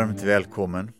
Varmt 0.00 0.22
välkommen. 0.22 0.92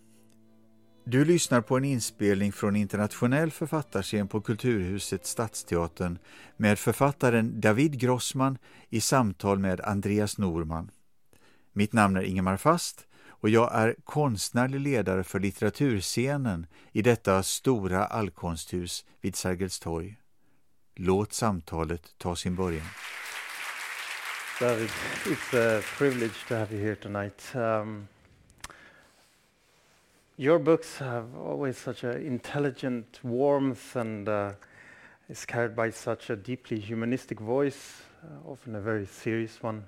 Du 1.04 1.24
lyssnar 1.24 1.60
på 1.60 1.76
en 1.76 1.84
inspelning 1.84 2.52
från 2.52 2.76
internationell 2.76 3.50
författarscen 3.50 4.28
på 4.28 4.40
Kulturhuset 4.40 5.26
Stadsteatern 5.26 6.18
med 6.56 6.78
författaren 6.78 7.60
David 7.60 8.00
Grossman 8.00 8.58
i 8.88 9.00
samtal 9.00 9.58
med 9.58 9.80
Andreas 9.80 10.38
Norman. 10.38 10.90
Mitt 11.72 11.92
namn 11.92 12.16
är 12.16 12.22
Ingemar 12.22 12.56
Fast 12.56 13.06
och 13.26 13.48
jag 13.48 13.74
är 13.74 13.96
konstnärlig 14.04 14.80
ledare 14.80 15.24
för 15.24 15.40
litteraturscenen 15.40 16.66
i 16.92 17.02
detta 17.02 17.42
stora 17.42 18.06
allkonsthus 18.06 19.04
vid 19.20 19.36
Sergels 19.36 19.80
torg. 19.80 20.16
Låt 20.94 21.32
samtalet 21.32 22.14
ta 22.18 22.36
sin 22.36 22.56
början. 22.56 22.86
David, 24.60 24.90
it's 25.24 25.78
a 25.78 25.82
privilege 25.98 26.48
to 26.48 26.54
have 26.54 26.74
you 26.74 26.84
here 26.84 26.96
tonight. 26.96 27.54
Um, 27.54 28.06
your 30.40 30.58
books 30.58 30.96
have 30.96 31.36
always 31.36 31.76
such 31.76 32.02
an 32.02 32.26
intelligent 32.26 33.20
warmth 33.22 33.94
and 33.94 34.26
uh, 34.26 34.52
is 35.28 35.44
carried 35.44 35.76
by 35.76 35.90
such 35.90 36.30
a 36.30 36.36
deeply 36.36 36.80
humanistic 36.80 37.38
voice, 37.38 38.00
uh, 38.24 38.50
often 38.50 38.74
a 38.74 38.80
very 38.80 39.04
serious 39.04 39.62
one. 39.62 39.84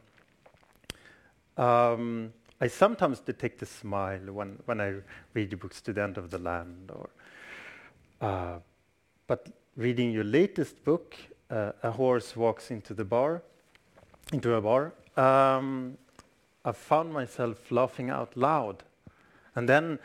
Um, 1.56 2.34
I 2.60 2.66
sometimes 2.66 3.20
detect 3.20 3.62
a 3.62 3.66
smile 3.66 4.20
when, 4.30 4.58
when 4.66 4.78
I 4.78 4.96
read 5.32 5.52
your 5.52 5.58
books 5.58 5.80
to 5.80 5.92
the 5.94 6.02
end 6.02 6.18
of 6.18 6.28
the 6.28 6.36
land. 6.36 6.92
Or, 6.94 7.08
uh, 8.20 8.58
but 9.26 9.48
reading 9.78 10.12
your 10.12 10.24
latest 10.24 10.84
book, 10.84 11.16
uh, 11.48 11.72
A 11.82 11.92
Horse 11.92 12.36
Walks 12.36 12.70
into 12.70 12.92
the 12.92 13.06
Bar, 13.06 13.40
into 14.34 14.52
a 14.52 14.60
bar, 14.60 14.92
um, 15.16 15.96
I 16.62 16.72
found 16.72 17.10
myself 17.10 17.72
laughing 17.72 18.10
out 18.10 18.36
loud. 18.36 18.82
And 19.54 19.66
then 19.66 19.98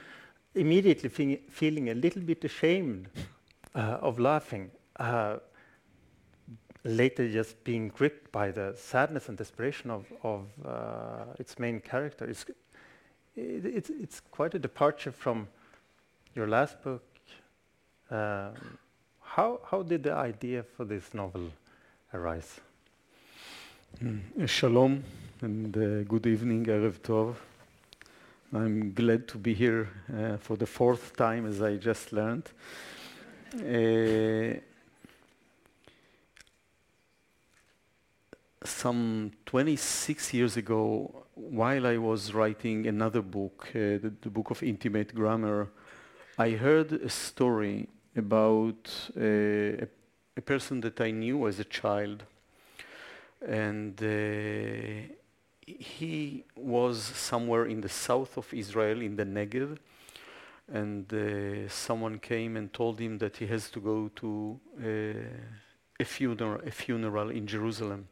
immediately 0.58 1.10
fe 1.10 1.42
feeling 1.50 1.90
a 1.90 1.94
little 1.94 2.22
bit 2.22 2.44
ashamed 2.44 3.08
uh, 3.76 3.98
of 4.02 4.20
laughing. 4.20 4.72
Uh, 5.00 5.38
later, 6.84 7.30
just 7.30 7.64
being 7.64 7.90
gripped 7.90 8.32
by 8.32 8.52
the 8.52 8.74
sadness 8.76 9.30
and 9.30 9.38
desperation 9.38 9.92
of, 9.92 10.06
of 10.24 10.46
uh, 10.66 11.26
its 11.40 11.60
main 11.60 11.80
character. 11.80 12.26
It's, 12.26 12.46
it, 13.36 13.66
it's, 13.66 13.90
it's 13.90 14.22
quite 14.32 14.56
a 14.56 14.60
departure 14.60 15.12
from 15.12 15.48
your 16.34 16.48
last 16.48 16.82
book. 16.84 17.04
Um, 18.10 18.54
how, 19.22 19.60
how 19.70 19.84
did 19.84 20.04
the 20.04 20.14
idea 20.14 20.64
for 20.64 20.86
this 20.86 21.14
novel 21.14 21.52
arise? 22.14 22.60
Mm. 24.02 24.48
Shalom 24.48 25.04
and 25.42 25.76
uh, 25.76 26.04
good 26.04 26.26
evening, 26.26 26.66
Erev 26.66 27.00
Tov. 27.00 27.36
I'm 28.54 28.94
glad 28.94 29.28
to 29.30 29.38
be 29.38 29.54
here 29.54 29.90
uh, 30.18 30.38
for 30.38 30.56
the 30.56 30.66
fourth 30.66 31.18
time, 31.18 31.46
as 31.46 31.62
I 31.62 31.76
just 31.76 32.14
learned. 32.14 32.50
Uh, 33.56 34.62
some 38.64 39.32
26 39.46 40.34
years 40.34 40.56
ago, 40.56 41.26
while 41.36 41.86
I 41.86 41.98
was 41.98 42.34
writing 42.34 42.88
another 42.88 43.22
book, 43.22 43.68
uh, 43.72 44.00
the, 44.00 44.14
the, 44.22 44.30
book 44.30 44.52
of 44.52 44.64
intimate 44.64 45.14
grammar, 45.14 45.70
I 46.38 46.52
heard 46.52 46.94
a 46.94 47.10
story 47.10 47.90
about 48.16 49.12
uh, 49.18 49.22
a, 49.22 49.88
a, 50.38 50.42
person 50.42 50.80
that 50.82 51.02
I 51.02 51.12
knew 51.12 51.48
as 51.48 51.60
a 51.60 51.66
child. 51.66 52.24
And 53.46 54.02
uh, 54.02 55.14
he 55.68 56.46
was 56.56 57.04
somewhere 57.04 57.66
in 57.66 57.82
the 57.82 57.90
south 57.90 58.38
of 58.38 58.54
Israel, 58.54 59.02
in 59.02 59.16
the 59.18 59.26
Negev, 59.26 59.78
and 60.72 61.14
uh, 61.14 61.70
someone 61.70 62.20
came 62.20 62.58
and 62.58 62.74
told 62.74 63.00
him 63.00 63.18
that 63.18 63.38
he 63.38 63.48
has 63.48 63.70
to 63.72 63.80
go 63.80 64.10
to 64.16 64.60
uh, 64.82 66.00
a, 66.00 66.06
funeral, 66.06 66.62
a 66.66 66.72
funeral 66.72 67.30
in 67.30 67.46
Jerusalem. 67.48 68.08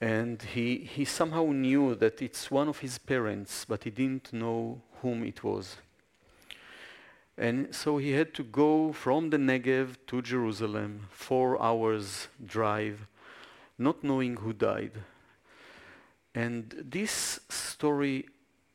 And 0.00 0.42
he, 0.42 0.76
he 0.78 1.04
somehow 1.04 1.46
knew 1.46 1.94
that 1.94 2.20
it's 2.20 2.50
one 2.50 2.68
of 2.68 2.78
his 2.80 2.98
parents, 2.98 3.64
but 3.66 3.84
he 3.84 3.90
didn't 3.90 4.32
know 4.32 4.82
whom 5.00 5.24
it 5.24 5.42
was. 5.42 5.76
And 7.38 7.74
so 7.74 7.98
he 7.98 8.12
had 8.12 8.32
to 8.34 8.42
go 8.42 8.92
from 8.92 9.30
the 9.30 9.36
Negev 9.36 9.96
to 10.06 10.22
Jerusalem, 10.22 11.08
four 11.10 11.62
hours 11.62 12.28
drive, 12.44 13.06
not 13.78 14.02
knowing 14.02 14.36
who 14.36 14.54
died. 14.54 14.92
And 16.36 16.84
this 16.90 17.40
story 17.48 18.26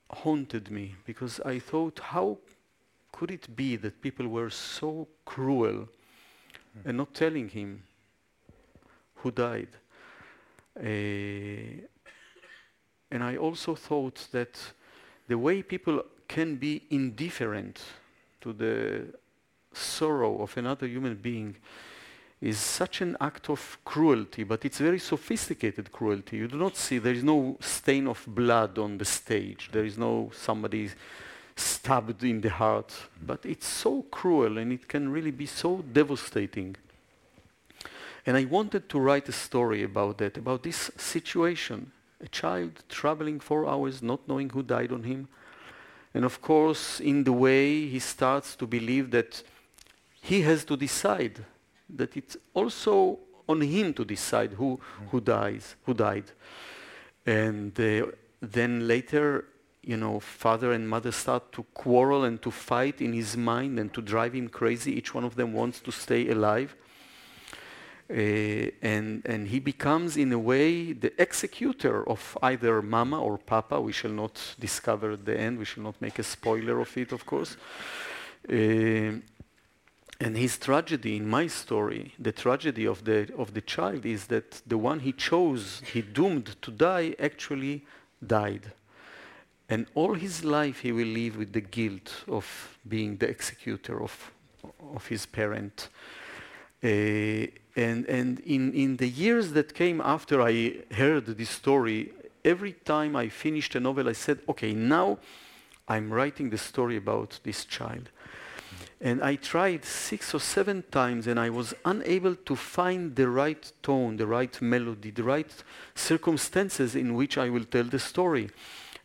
haunted 0.10 0.72
me 0.72 0.96
because 1.06 1.40
I 1.42 1.60
thought, 1.60 2.00
how 2.00 2.40
could 3.12 3.30
it 3.30 3.56
be 3.56 3.76
that 3.76 4.02
people 4.02 4.28
were 4.28 4.50
so 4.50 5.08
cruel 5.26 5.88
mm. 5.88 6.86
and 6.86 6.98
not 6.98 7.14
telling 7.14 7.50
him 7.50 7.84
who 9.18 9.30
died? 9.30 9.68
Uh, 10.76 11.86
and 13.12 13.24
I 13.24 13.38
also 13.38 13.76
thought 13.76 14.28
that 14.32 14.60
the 15.28 15.38
way 15.38 15.62
people 15.62 16.04
can 16.28 16.56
be 16.56 16.82
indifferent 16.90 17.80
to 18.42 18.54
the 18.54 19.06
sorrow 19.72 20.42
of 20.42 20.58
another 20.58 20.88
human 20.88 21.14
being 21.14 21.58
is 22.42 22.58
such 22.58 23.02
an 23.02 23.16
act 23.22 23.50
of 23.50 23.78
cruelty, 23.86 24.44
but 24.44 24.66
it's 24.66 24.80
very 24.80 24.98
sophisticated 24.98 25.92
cruelty. 25.92 26.38
You 26.38 26.48
do 26.48 26.58
not 26.58 26.76
see, 26.76 26.98
there 26.98 27.14
is 27.14 27.24
no 27.24 27.58
stain 27.60 28.08
of 28.08 28.24
blood 28.28 28.80
on 28.80 28.98
the 28.98 29.06
stage. 29.06 29.70
There 29.72 29.86
is 29.86 29.98
no 29.98 30.32
somebody 30.34 30.90
stabbed 31.56 32.24
in 32.24 32.42
the 32.42 32.50
heart. 32.50 32.94
But 33.24 33.46
it's 33.46 33.68
so 33.68 34.04
cruel 34.10 34.58
and 34.58 34.74
it 34.74 34.88
can 34.88 35.12
really 35.12 35.30
be 35.30 35.46
so 35.46 35.84
devastating. 35.94 36.76
And 38.26 38.36
I 38.36 38.46
wanted 38.46 38.90
to 38.90 39.00
write 39.00 39.30
a 39.30 39.34
story 39.34 39.84
about 39.84 40.18
that, 40.18 40.38
about 40.38 40.64
this 40.64 40.90
situation. 40.98 41.92
A 42.24 42.28
child 42.28 42.84
traveling 42.90 43.40
four 43.40 43.68
hours, 43.68 44.02
not 44.02 44.28
knowing 44.28 44.50
who 44.50 44.64
died 44.64 44.92
on 44.92 45.04
him. 45.04 45.28
And 46.14 46.26
of 46.26 46.42
course, 46.42 47.00
in 47.00 47.24
the 47.24 47.34
way, 47.34 47.88
he 47.88 48.00
starts 48.00 48.56
to 48.58 48.66
believe 48.66 49.12
that 49.12 49.44
he 50.22 50.42
has 50.42 50.66
to 50.66 50.78
decide 50.78 51.46
that 51.96 52.16
it's 52.18 52.38
also 52.54 53.20
on 53.48 53.62
him 53.62 53.94
to 53.94 54.06
decide 54.06 54.54
who, 54.54 54.80
who 55.10 55.20
dies, 55.22 55.76
who 55.86 55.94
died. 55.94 56.32
And 57.26 57.78
uh, 57.80 58.08
then 58.42 58.88
later, 58.88 59.46
you 59.84 59.98
know, 59.98 60.20
father 60.20 60.72
and 60.74 60.88
mother 60.88 61.12
start 61.12 61.52
to 61.54 61.64
quarrel 61.74 62.24
and 62.24 62.42
to 62.42 62.52
fight 62.52 63.02
in 63.02 63.14
his 63.14 63.36
mind 63.36 63.80
and 63.80 63.94
to 63.94 64.02
drive 64.02 64.34
him 64.34 64.48
crazy. 64.48 64.96
Each 64.96 65.14
one 65.14 65.24
of 65.24 65.36
them 65.36 65.54
wants 65.54 65.80
to 65.82 65.92
stay 65.92 66.30
alive. 66.30 66.76
Uh, 68.10 68.70
and, 68.82 69.22
and 69.26 69.48
he 69.48 69.60
becomes, 69.60 70.18
in 70.18 70.34
a 70.34 70.40
way, 70.40 70.92
the 70.92 71.14
executor 71.22 72.08
of 72.10 72.38
either 72.44 72.82
mama 72.82 73.22
or 73.22 73.38
papa. 73.38 73.80
We 73.80 73.94
shall 73.94 74.12
not 74.12 74.56
discover 74.60 75.12
at 75.12 75.26
the 75.26 75.40
end. 75.40 75.58
We 75.58 75.66
shall 75.66 75.84
not 75.84 76.02
make 76.02 76.20
a 76.20 76.24
spoiler 76.24 76.80
of 76.80 76.98
it, 76.98 77.12
of 77.14 77.26
course. 77.26 77.56
Uh, 78.50 79.22
and 80.22 80.38
his 80.38 80.60
tragedy 80.60 81.18
in 81.18 81.28
my 81.28 81.48
story, 81.48 82.14
the 82.20 82.32
tragedy 82.32 82.86
of 82.86 83.04
the, 83.06 83.28
of 83.40 83.56
the 83.56 83.62
child, 83.62 84.06
is 84.06 84.28
that 84.28 84.62
the 84.68 84.78
one 84.78 85.00
he 85.00 85.12
chose, 85.12 85.82
he 85.92 86.04
doomed 86.04 86.56
to 86.62 86.70
die, 86.70 87.16
actually 87.18 87.84
died. 88.26 88.72
And 89.68 89.88
all 89.96 90.14
his 90.14 90.44
life 90.44 90.82
he 90.82 90.92
will 90.92 91.08
live 91.08 91.38
with 91.38 91.54
the 91.54 91.62
guilt 91.62 92.24
of 92.28 92.78
being 92.88 93.18
the 93.18 93.30
executor 93.30 94.04
of, 94.04 94.32
of 94.94 95.08
his 95.08 95.26
parent. 95.26 95.90
Uh, 96.84 97.48
and 97.76 98.06
and 98.08 98.40
in, 98.42 98.74
in 98.74 98.98
the 98.98 99.08
years 99.08 99.54
that 99.54 99.74
came 99.74 100.02
after 100.02 100.40
I 100.40 100.84
heard 100.92 101.26
this 101.26 101.50
story, 101.50 102.12
every 102.46 102.74
time 102.74 103.16
I 103.16 103.30
finished 103.30 103.74
a 103.74 103.80
novel, 103.80 104.08
I 104.08 104.14
said, 104.14 104.40
okay, 104.50 104.74
now 104.74 105.18
I'm 105.88 106.14
writing 106.14 106.52
the 106.52 106.60
story 106.60 106.98
about 106.98 107.40
this 107.44 107.66
child. 107.66 108.10
And 109.04 109.24
I 109.24 109.36
tried 109.36 109.84
six 109.84 110.32
or 110.36 110.40
seven 110.40 110.84
times 110.92 111.26
and 111.26 111.40
I 111.40 111.50
was 111.50 111.74
unable 111.86 112.36
to 112.36 112.56
find 112.56 113.16
the 113.16 113.28
right 113.28 113.72
tone, 113.82 114.18
the 114.18 114.28
right 114.28 114.62
melody, 114.62 115.10
the 115.10 115.24
right 115.24 115.52
circumstances 115.96 116.96
in 116.96 117.16
which 117.16 117.36
I 117.36 117.50
will 117.50 117.66
tell 117.66 117.84
the 117.84 117.98
story. 117.98 118.52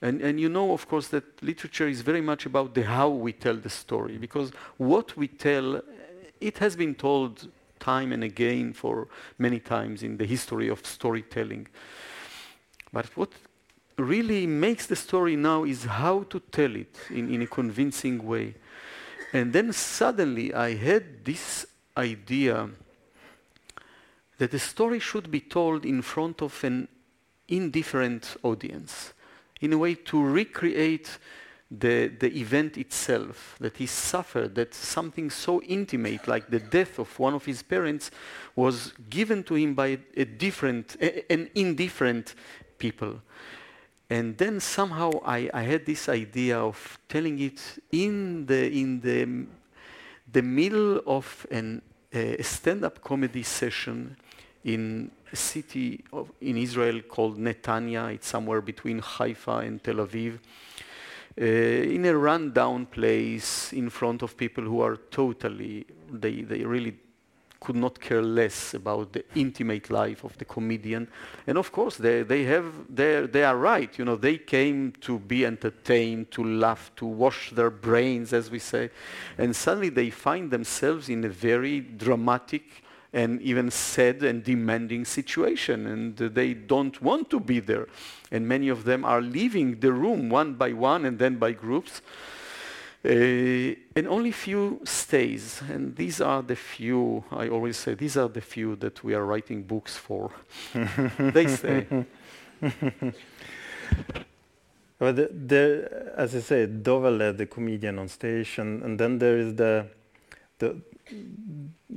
And, 0.02 0.20
and 0.20 0.38
you 0.38 0.50
know, 0.50 0.72
of 0.72 0.86
course, 0.86 1.08
that 1.08 1.42
literature 1.42 1.88
is 1.88 2.02
very 2.02 2.20
much 2.20 2.44
about 2.44 2.74
the 2.74 2.82
how 2.82 3.08
we 3.08 3.32
tell 3.32 3.56
the 3.56 3.70
story, 3.70 4.18
because 4.18 4.52
what 4.76 5.16
we 5.16 5.28
tell, 5.28 5.80
it 6.42 6.58
has 6.58 6.76
been 6.76 6.94
told 6.94 7.48
time 7.80 8.12
and 8.12 8.22
again 8.22 8.74
for 8.74 9.08
many 9.38 9.58
times 9.58 10.02
in 10.02 10.18
the 10.18 10.26
history 10.26 10.68
of 10.68 10.84
storytelling. 10.84 11.68
But 12.92 13.06
what 13.16 13.32
really 13.96 14.46
makes 14.46 14.86
the 14.86 14.96
story 14.96 15.36
now 15.36 15.64
is 15.64 15.84
how 15.84 16.24
to 16.24 16.40
tell 16.40 16.76
it 16.76 16.94
in, 17.08 17.32
in 17.32 17.40
a 17.40 17.46
convincing 17.46 18.22
way. 18.26 18.54
And 19.36 19.52
then 19.52 19.70
suddenly 19.70 20.54
I 20.54 20.76
had 20.76 21.22
this 21.22 21.66
idea 21.94 22.70
that 24.38 24.50
the 24.50 24.58
story 24.58 24.98
should 24.98 25.30
be 25.30 25.40
told 25.40 25.84
in 25.84 26.00
front 26.00 26.40
of 26.40 26.64
an 26.64 26.88
indifferent 27.46 28.38
audience, 28.42 29.12
in 29.60 29.74
a 29.74 29.78
way 29.78 29.94
to 29.94 30.24
recreate 30.24 31.18
the, 31.70 32.08
the 32.18 32.34
event 32.40 32.78
itself, 32.78 33.56
that 33.60 33.76
he 33.76 33.84
suffered, 33.84 34.54
that 34.54 34.72
something 34.72 35.28
so 35.28 35.60
intimate 35.64 36.26
like 36.26 36.48
the 36.48 36.60
death 36.60 36.98
of 36.98 37.18
one 37.18 37.34
of 37.34 37.44
his 37.44 37.62
parents 37.62 38.10
was 38.54 38.94
given 39.10 39.44
to 39.44 39.54
him 39.54 39.74
by 39.74 39.98
a 40.16 40.24
different, 40.24 40.96
a, 40.98 41.30
an 41.30 41.50
indifferent 41.54 42.34
people. 42.78 43.20
And 44.08 44.38
then 44.38 44.60
somehow 44.60 45.10
I, 45.24 45.50
I 45.52 45.62
had 45.62 45.84
this 45.84 46.08
idea 46.08 46.58
of 46.58 46.98
telling 47.08 47.40
it 47.40 47.60
in 47.90 48.46
the, 48.46 48.70
in 48.70 49.00
the, 49.00 49.46
the 50.32 50.42
middle 50.42 51.02
of 51.06 51.46
an, 51.50 51.82
a 52.12 52.42
stand-up 52.42 53.02
comedy 53.02 53.42
session 53.42 54.16
in 54.64 55.10
a 55.32 55.36
city 55.36 56.04
of, 56.12 56.30
in 56.40 56.56
Israel 56.56 57.00
called 57.02 57.36
Netanya. 57.38 58.14
It's 58.14 58.28
somewhere 58.28 58.60
between 58.60 59.00
Haifa 59.00 59.58
and 59.58 59.82
Tel 59.82 59.96
Aviv. 59.96 60.38
Uh, 61.38 61.44
in 61.44 62.06
a 62.06 62.16
rundown 62.16 62.86
place 62.86 63.72
in 63.72 63.90
front 63.90 64.22
of 64.22 64.36
people 64.36 64.64
who 64.64 64.80
are 64.80 64.96
totally, 64.96 65.84
they, 66.10 66.42
they 66.42 66.64
really 66.64 66.96
could 67.60 67.76
not 67.76 67.98
care 68.00 68.22
less 68.22 68.74
about 68.74 69.12
the 69.12 69.24
intimate 69.34 69.90
life 69.90 70.24
of 70.24 70.36
the 70.38 70.44
comedian. 70.44 71.08
And 71.46 71.58
of 71.58 71.72
course, 71.72 71.96
they, 71.96 72.22
they, 72.22 72.44
have, 72.44 72.64
they 72.88 73.44
are 73.44 73.56
right. 73.56 73.98
You 73.98 74.04
know, 74.04 74.16
they 74.16 74.38
came 74.38 74.92
to 75.00 75.18
be 75.18 75.46
entertained, 75.46 76.30
to 76.32 76.44
laugh, 76.44 76.90
to 76.96 77.06
wash 77.06 77.50
their 77.50 77.70
brains, 77.70 78.32
as 78.32 78.50
we 78.50 78.58
say. 78.58 78.90
And 79.38 79.54
suddenly 79.56 79.88
they 79.88 80.10
find 80.10 80.50
themselves 80.50 81.08
in 81.08 81.24
a 81.24 81.28
very 81.28 81.80
dramatic 81.80 82.82
and 83.12 83.40
even 83.40 83.70
sad 83.70 84.22
and 84.22 84.44
demanding 84.44 85.04
situation. 85.04 85.86
And 85.86 86.16
they 86.16 86.52
don't 86.52 87.00
want 87.00 87.30
to 87.30 87.40
be 87.40 87.60
there. 87.60 87.88
And 88.30 88.46
many 88.46 88.68
of 88.68 88.84
them 88.84 89.04
are 89.04 89.22
leaving 89.22 89.80
the 89.80 89.92
room 89.92 90.28
one 90.28 90.54
by 90.54 90.72
one 90.72 91.06
and 91.06 91.18
then 91.18 91.36
by 91.36 91.52
groups. 91.52 92.02
Uh, 93.04 93.74
and 93.94 94.08
only 94.08 94.32
few 94.32 94.80
stays, 94.84 95.62
and 95.68 95.94
these 95.94 96.20
are 96.20 96.42
the 96.42 96.56
few, 96.56 97.24
I 97.30 97.48
always 97.48 97.76
say, 97.76 97.94
these 97.94 98.16
are 98.16 98.28
the 98.28 98.40
few 98.40 98.74
that 98.76 99.04
we 99.04 99.14
are 99.14 99.24
writing 99.24 99.62
books 99.62 99.96
for. 99.96 100.32
they 101.18 101.46
stay. 101.46 101.86
well, 104.98 105.12
the, 105.12 105.28
the, 105.28 106.12
as 106.16 106.34
I 106.34 106.40
say, 106.40 106.66
Dovale, 106.66 107.36
the 107.36 107.46
comedian 107.46 107.98
on 108.00 108.08
stage, 108.08 108.58
and, 108.58 108.82
and 108.82 108.98
then 108.98 109.18
there 109.18 109.38
is 109.38 109.54
the, 109.54 109.86
the, 110.58 110.76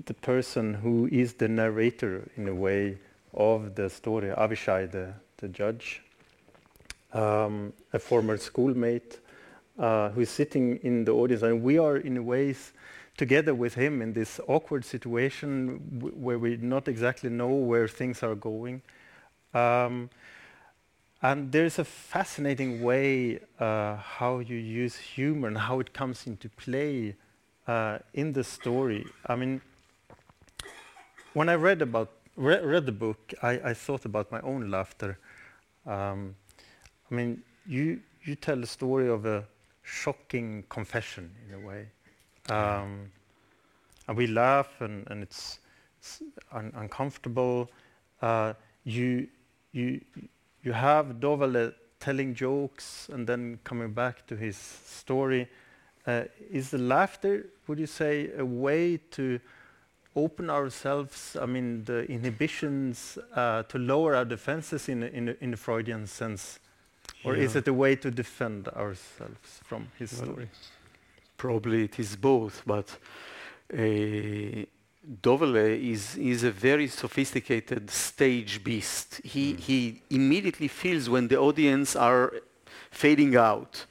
the 0.05 0.13
person 0.13 0.75
who 0.75 1.09
is 1.11 1.33
the 1.33 1.47
narrator, 1.47 2.29
in 2.35 2.47
a 2.47 2.53
way, 2.53 2.97
of 3.33 3.73
the 3.75 3.89
story, 3.89 4.29
Avishai, 4.29 4.91
the, 4.91 5.13
the 5.37 5.47
judge, 5.47 6.03
um, 7.13 7.73
a 7.93 7.99
former 7.99 8.37
schoolmate, 8.37 9.19
uh, 9.79 10.09
who 10.09 10.21
is 10.21 10.29
sitting 10.29 10.77
in 10.83 11.05
the 11.05 11.11
audience, 11.11 11.41
and 11.41 11.63
we 11.63 11.77
are 11.79 11.97
in 11.97 12.25
ways 12.25 12.73
together 13.17 13.53
with 13.53 13.73
him 13.73 14.01
in 14.01 14.13
this 14.13 14.39
awkward 14.47 14.85
situation 14.85 15.79
where 16.15 16.39
we 16.39 16.57
not 16.57 16.87
exactly 16.87 17.29
know 17.29 17.49
where 17.49 17.87
things 17.87 18.23
are 18.23 18.35
going. 18.35 18.81
Um, 19.53 20.09
and 21.21 21.51
there's 21.51 21.79
a 21.79 21.83
fascinating 21.83 22.81
way 22.81 23.39
uh, 23.59 23.97
how 23.97 24.39
you 24.39 24.55
use 24.55 24.95
humor 24.95 25.49
and 25.49 25.57
how 25.57 25.79
it 25.81 25.93
comes 25.93 26.27
into 26.27 26.47
play 26.49 27.15
uh, 27.67 27.99
in 28.13 28.31
the 28.31 28.43
story. 28.43 29.05
I 29.25 29.35
mean, 29.35 29.61
when 31.33 31.49
I 31.49 31.55
read 31.55 31.81
about 31.81 32.11
re 32.37 32.59
read 32.63 32.85
the 32.85 32.93
book, 32.93 33.33
I, 33.43 33.51
I, 33.71 33.73
thought 33.73 34.05
about 34.05 34.31
my 34.31 34.39
own 34.41 34.71
laughter. 34.71 35.19
Um, 35.85 36.35
I 37.11 37.15
mean, 37.15 37.43
you 37.67 37.99
you 38.23 38.35
tell 38.35 38.55
the 38.55 38.67
story 38.67 39.09
of 39.09 39.25
a 39.25 39.43
shocking 39.89 40.63
confession 40.69 41.31
in 41.47 41.55
a 41.55 41.59
way. 41.59 41.87
Um, 42.49 43.11
and 44.07 44.17
we 44.17 44.27
laugh 44.27 44.81
and, 44.81 45.07
and 45.09 45.23
it's, 45.23 45.59
it's 45.99 46.21
un 46.51 46.71
uncomfortable. 46.75 47.69
Uh, 48.21 48.53
you, 48.83 49.27
you, 49.71 50.01
you 50.63 50.71
have 50.73 51.19
Dovale 51.19 51.73
telling 51.99 52.33
jokes 52.35 53.09
and 53.11 53.27
then 53.27 53.59
coming 53.63 53.91
back 53.91 54.25
to 54.27 54.35
his 54.35 54.57
story. 54.57 55.47
Uh, 56.07 56.23
is 56.51 56.71
the 56.71 56.77
laughter, 56.77 57.47
would 57.67 57.79
you 57.79 57.85
say, 57.85 58.31
a 58.37 58.45
way 58.45 58.97
to 59.11 59.39
open 60.15 60.49
ourselves, 60.49 61.37
I 61.39 61.45
mean, 61.45 61.83
the 61.83 62.05
inhibitions, 62.09 63.17
uh, 63.35 63.63
to 63.63 63.77
lower 63.77 64.15
our 64.15 64.25
defenses 64.25 64.89
in, 64.89 65.03
in, 65.03 65.35
in 65.41 65.51
the 65.51 65.57
Freudian 65.57 66.07
sense? 66.07 66.59
Or 67.23 67.35
yeah. 67.35 67.43
is 67.43 67.55
it 67.55 67.67
a 67.67 67.73
way 67.73 67.95
to 67.97 68.11
defend 68.11 68.67
ourselves 68.69 69.59
from 69.63 69.87
his 69.97 70.13
well, 70.13 70.23
story? 70.23 70.49
Probably 71.37 71.83
it 71.83 71.99
is 71.99 72.15
both, 72.15 72.63
but 72.65 72.89
uh, 73.73 74.65
Dovale 75.21 75.91
is, 75.91 76.15
is 76.17 76.43
a 76.43 76.51
very 76.51 76.87
sophisticated 76.87 77.89
stage 77.89 78.63
beast. 78.63 79.21
He, 79.23 79.53
mm. 79.53 79.59
he 79.59 80.01
immediately 80.09 80.67
feels 80.67 81.09
when 81.09 81.27
the 81.27 81.37
audience 81.37 81.95
are 81.95 82.33
fading 82.91 83.35
out. 83.35 83.85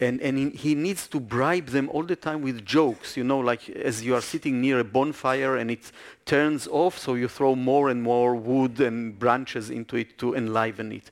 And, 0.00 0.20
and 0.20 0.36
he, 0.36 0.50
he 0.50 0.74
needs 0.74 1.06
to 1.08 1.20
bribe 1.20 1.66
them 1.66 1.88
all 1.90 2.02
the 2.02 2.16
time 2.16 2.42
with 2.42 2.64
jokes, 2.64 3.16
you 3.16 3.22
know, 3.22 3.38
like 3.38 3.68
as 3.70 4.02
you 4.02 4.16
are 4.16 4.20
sitting 4.20 4.60
near 4.60 4.80
a 4.80 4.84
bonfire 4.84 5.56
and 5.56 5.70
it 5.70 5.92
turns 6.26 6.66
off, 6.66 6.98
so 6.98 7.14
you 7.14 7.28
throw 7.28 7.54
more 7.54 7.88
and 7.88 8.02
more 8.02 8.34
wood 8.34 8.80
and 8.80 9.16
branches 9.16 9.70
into 9.70 9.96
it 9.96 10.18
to 10.18 10.34
enliven 10.34 10.90
it. 10.90 11.10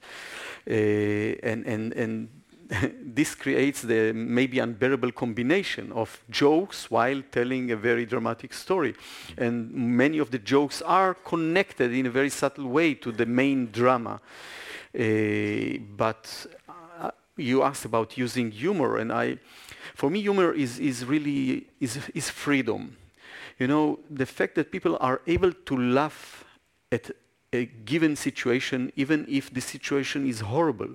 Uh, 0.69 0.73
and, 1.43 1.67
and, 1.67 1.93
and 1.93 2.29
this 3.03 3.35
creates 3.35 3.83
the 3.83 4.13
maybe 4.13 4.59
unbearable 4.59 5.13
combination 5.13 5.93
of 5.93 6.23
jokes 6.31 6.91
while 6.91 7.23
telling 7.31 7.71
a 7.71 7.77
very 7.77 8.07
dramatic 8.07 8.53
story. 8.53 8.95
And 9.37 9.73
many 9.73 10.19
of 10.19 10.31
the 10.31 10.39
jokes 10.39 10.83
are 10.83 11.15
connected 11.15 11.93
in 11.93 12.07
a 12.07 12.11
very 12.11 12.31
subtle 12.31 12.69
way 12.69 12.95
to 12.95 13.13
the 13.13 13.27
main 13.27 13.71
drama. 13.73 14.21
Uh, 14.99 15.79
but 15.97 16.47
uh, 17.01 17.11
you 17.37 17.63
asked 17.63 17.85
about 17.85 18.17
using 18.17 18.51
humor, 18.51 18.99
and 18.99 19.13
I, 19.13 19.39
for 19.95 20.11
me, 20.11 20.21
humor 20.21 20.53
is, 20.53 20.79
is 20.79 21.05
really 21.05 21.67
is, 21.81 21.99
is 22.15 22.31
freedom. 22.31 22.97
You 23.59 23.69
know, 23.69 23.99
the 24.11 24.27
fact 24.27 24.55
that 24.57 24.71
people 24.71 24.97
are 25.01 25.21
able 25.27 25.53
to 25.53 25.77
laugh 25.77 26.45
at 26.91 27.11
a 27.53 27.67
given 27.85 28.17
situation, 28.17 28.93
even 28.97 29.27
if 29.29 29.53
the 29.53 29.61
situation 29.61 30.27
is 30.29 30.41
horrible. 30.41 30.95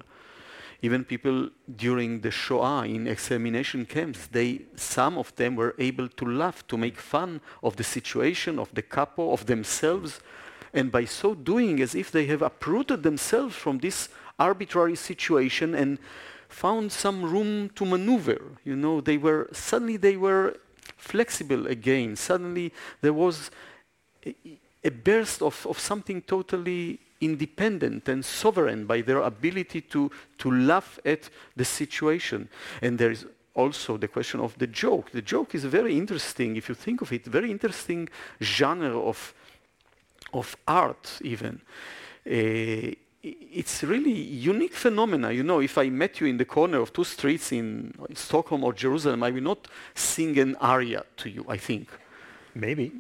Even 0.82 1.04
people 1.04 1.50
during 1.76 2.22
the 2.22 2.32
Shoah 2.32 2.86
in 2.86 3.08
extermination 3.08 3.86
camps, 3.86 4.28
they, 4.28 4.62
some 4.76 5.18
of 5.18 5.36
them 5.36 5.56
were 5.56 5.76
able 5.80 6.08
to 6.08 6.26
laugh, 6.26 6.66
to 6.68 6.78
make 6.78 6.98
fun 6.98 7.42
of 7.64 7.76
the 7.76 7.84
situation, 7.84 8.60
of 8.60 8.74
the 8.74 8.82
capo, 8.82 9.32
of 9.32 9.46
themselves, 9.46 10.20
and 10.74 10.92
by 10.92 11.06
so 11.06 11.34
doing, 11.34 11.82
as 11.82 11.96
if 11.96 12.12
they 12.12 12.26
have 12.28 12.42
uprooted 12.42 13.04
themselves 13.04 13.56
from 13.56 13.80
this 13.80 14.10
arbitrary 14.38 14.96
situation 14.96 15.74
and 15.74 15.98
found 16.50 16.92
some 16.92 17.24
room 17.24 17.70
to 17.70 17.86
maneuver. 17.86 18.42
You 18.64 18.76
know, 18.76 19.02
they 19.02 19.18
were 19.18 19.50
suddenly 19.52 19.98
they 19.98 20.18
were 20.18 20.56
flexible 20.98 21.68
again. 21.68 22.16
Suddenly 22.16 22.74
there 23.02 23.14
was 23.14 23.50
a 24.86 24.92
burst 24.92 25.42
of, 25.42 25.66
of 25.68 25.80
something 25.80 26.22
totally 26.22 27.00
independent 27.20 28.08
and 28.08 28.24
sovereign 28.24 28.86
by 28.86 29.02
their 29.02 29.22
ability 29.22 29.82
to, 29.82 30.12
to 30.38 30.52
laugh 30.52 31.00
at 31.04 31.30
the 31.56 31.66
situation. 31.66 32.48
And 32.82 32.98
there 32.98 33.12
is 33.12 33.26
also 33.56 33.98
the 33.98 34.08
question 34.08 34.40
of 34.42 34.58
the 34.58 34.68
joke. 34.68 35.12
The 35.12 35.22
joke 35.22 35.56
is 35.56 35.66
very 35.66 35.98
interesting, 35.98 36.56
if 36.56 36.70
you 36.70 36.76
think 36.76 37.02
of 37.02 37.12
it, 37.12 37.26
very 37.26 37.50
interesting 37.50 38.10
genre 38.42 39.00
of, 39.00 39.34
of 40.34 40.56
art 40.68 41.20
even. 41.22 41.62
Uh, 42.28 42.94
it's 43.24 43.84
really 43.84 44.12
unique 44.12 44.76
phenomena. 44.76 45.32
You 45.32 45.44
know, 45.44 45.60
if 45.60 45.80
I 45.80 45.90
met 45.90 46.20
you 46.22 46.28
in 46.28 46.38
the 46.38 46.46
corner 46.46 46.80
of 46.80 46.94
two 46.94 47.04
streets 47.04 47.52
in 47.52 47.92
Stockholm 48.14 48.64
or 48.64 48.74
Jerusalem, 48.74 49.24
I 49.24 49.32
will 49.32 49.42
not 49.42 49.68
sing 49.96 50.38
an 50.38 50.56
aria 50.58 51.04
to 51.18 51.30
you, 51.30 51.44
I 51.50 51.58
think. 51.58 51.90
Maybe. 52.54 52.92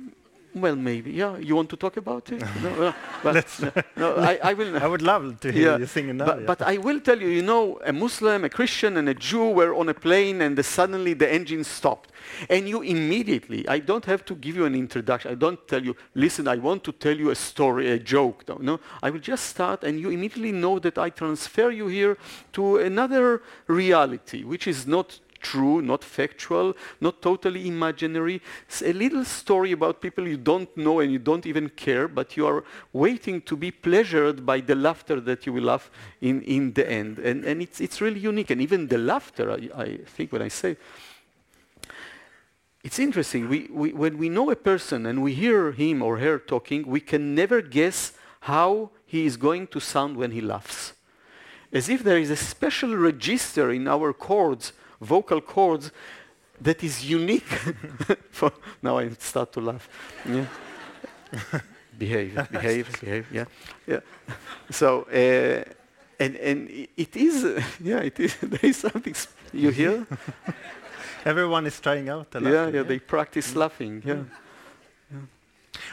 Well, 0.55 0.77
maybe. 0.77 1.11
Yeah, 1.11 1.37
you 1.37 1.53
want 1.53 1.69
to 1.71 1.75
talk 1.75 1.97
about 1.97 2.31
it? 2.31 2.41
no, 2.63 2.87
uh, 2.87 2.93
but, 3.23 3.61
no, 3.97 4.15
uh, 4.15 4.21
I, 4.21 4.51
I, 4.51 4.53
will. 4.53 4.77
I 4.83 4.87
would 4.87 5.01
love 5.01 5.41
to 5.41 5.51
hear 5.51 5.71
yeah, 5.71 5.77
you 5.77 5.85
sing 5.85 6.15
now. 6.15 6.25
But, 6.25 6.39
yeah. 6.39 6.45
but, 6.45 6.61
I 6.61 6.77
will 6.77 7.01
tell 7.01 7.21
you. 7.21 7.27
You 7.27 7.41
know, 7.41 7.77
a 7.83 7.91
Muslim, 7.91 8.45
a 8.45 8.49
Christian, 8.49 8.95
and 8.95 9.09
a 9.09 9.13
Jew 9.13 9.49
were 9.49 9.75
on 9.75 9.89
a 9.89 9.93
plane, 9.93 10.41
and 10.41 10.57
the, 10.57 10.63
suddenly 10.63 11.13
the 11.13 11.31
engine 11.31 11.65
stopped, 11.65 12.13
and 12.49 12.69
you 12.69 12.81
immediately. 12.81 13.67
I 13.67 13.79
don't 13.79 14.05
have 14.05 14.23
to 14.25 14.35
give 14.35 14.55
you 14.55 14.63
an 14.63 14.75
introduction. 14.75 15.29
I 15.29 15.35
don't 15.35 15.67
tell 15.67 15.83
you. 15.83 15.93
Listen, 16.13 16.47
I 16.47 16.55
want 16.55 16.85
to 16.85 16.93
tell 16.93 17.17
you 17.17 17.31
a 17.31 17.35
story, 17.35 17.91
a 17.91 17.99
joke. 17.99 18.47
No, 18.47 18.55
no. 18.55 18.79
I 19.03 19.09
will 19.09 19.19
just 19.19 19.47
start, 19.47 19.83
and 19.83 19.99
you 19.99 20.09
immediately 20.09 20.53
know 20.53 20.79
that 20.79 20.97
I 20.97 21.09
transfer 21.09 21.69
you 21.69 21.87
here 21.87 22.17
to 22.53 22.77
another 22.77 23.43
reality, 23.67 24.45
which 24.45 24.67
is 24.67 24.87
not 24.87 25.19
true, 25.45 25.81
not 25.81 26.03
factual, 26.03 26.73
not 26.99 27.21
totally 27.21 27.67
imaginary. 27.67 28.41
It's 28.67 28.81
a 28.81 28.93
little 28.93 29.23
story 29.23 29.71
about 29.73 30.01
people 30.01 30.27
you 30.27 30.37
don't 30.37 30.75
know 30.75 30.99
and 31.01 31.11
you 31.11 31.19
don't 31.19 31.45
even 31.45 31.69
care, 31.69 32.07
but 32.07 32.35
you 32.35 32.47
are 32.47 32.63
waiting 32.93 33.41
to 33.41 33.55
be 33.55 33.69
pleasured 33.71 34.45
by 34.45 34.61
the 34.61 34.75
laughter 34.75 35.21
that 35.21 35.45
you 35.45 35.53
will 35.53 35.65
laugh 35.65 35.91
in, 36.21 36.41
in 36.41 36.73
the 36.73 36.89
end. 36.89 37.19
And, 37.19 37.45
and 37.45 37.61
it's, 37.61 37.79
it's 37.79 38.01
really 38.01 38.19
unique. 38.19 38.49
And 38.49 38.59
even 38.59 38.87
the 38.87 38.97
laughter, 38.97 39.51
I, 39.51 39.83
I 39.83 39.97
think 40.05 40.31
when 40.31 40.41
I 40.41 40.49
say, 40.49 40.77
it's 42.83 42.99
interesting. 42.99 43.47
We, 43.47 43.69
we, 43.71 43.93
when 43.93 44.17
we 44.17 44.29
know 44.29 44.49
a 44.49 44.55
person 44.55 45.05
and 45.05 45.21
we 45.21 45.33
hear 45.33 45.71
him 45.71 46.01
or 46.01 46.17
her 46.17 46.39
talking, 46.39 46.87
we 46.87 47.01
can 47.01 47.35
never 47.35 47.61
guess 47.61 48.13
how 48.41 48.89
he 49.05 49.25
is 49.25 49.37
going 49.37 49.67
to 49.67 49.79
sound 49.79 50.17
when 50.17 50.31
he 50.31 50.41
laughs. 50.41 50.93
As 51.71 51.89
if 51.89 52.03
there 52.03 52.17
is 52.17 52.29
a 52.29 52.35
special 52.35 52.95
register 52.95 53.71
in 53.71 53.87
our 53.87 54.13
chords, 54.13 54.73
vocal 55.01 55.41
cords, 55.41 55.91
that 56.61 56.83
is 56.83 57.09
unique. 57.09 57.47
For, 58.31 58.51
now 58.81 58.97
I 58.97 59.09
start 59.19 59.51
to 59.53 59.61
laugh. 59.61 59.89
Yeah. 60.27 60.45
behave, 61.97 62.47
behave, 62.51 62.99
behave. 63.01 63.27
Yeah, 63.31 63.45
yeah. 63.87 63.99
So, 64.69 65.03
uh, 65.03 65.63
and 66.19 66.35
and 66.35 66.69
it 66.97 67.15
is, 67.15 67.43
yeah, 67.83 67.99
it 67.99 68.19
is. 68.19 68.35
There 68.41 68.69
is 68.69 68.77
something 68.77 69.15
you 69.53 69.69
hear. 69.71 70.07
Everyone 71.25 71.65
is 71.65 71.79
trying 71.79 72.09
out 72.09 72.31
the. 72.31 72.41
Yeah, 72.41 72.67
yeah, 72.67 72.83
they 72.83 72.99
practice 72.99 73.51
mm. 73.51 73.57
laughing. 73.57 74.03
Yeah. 74.05 74.13
yeah. 74.13 75.19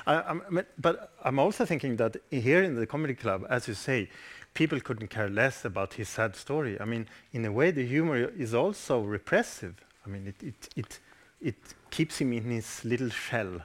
I, 0.07 0.15
I'm, 0.23 0.65
but 0.79 1.13
I'm 1.25 1.39
also 1.39 1.65
thinking 1.65 1.97
that 1.97 2.17
here 2.31 2.63
in 2.63 2.75
the 2.75 2.87
comedy 2.87 3.15
club, 3.15 3.47
as 3.49 3.67
you 3.67 3.75
say, 3.75 4.09
people 4.55 4.81
couldn't 4.81 5.09
care 5.09 5.29
less 5.29 5.65
about 5.65 5.95
his 5.95 6.09
sad 6.09 6.37
story. 6.37 6.81
I 6.81 6.85
mean, 6.85 7.07
in 7.33 7.45
a 7.45 7.53
way, 7.53 7.71
the 7.71 7.87
humor 7.87 8.17
is 8.17 8.55
also 8.55 9.01
repressive. 9.01 9.75
I 10.05 10.11
mean, 10.11 10.27
it, 10.27 10.43
it, 10.43 10.69
it, 10.77 11.01
it 11.41 11.57
keeps 11.91 12.21
him 12.21 12.33
in 12.33 12.45
his 12.45 12.85
little 12.85 13.11
shell. 13.11 13.63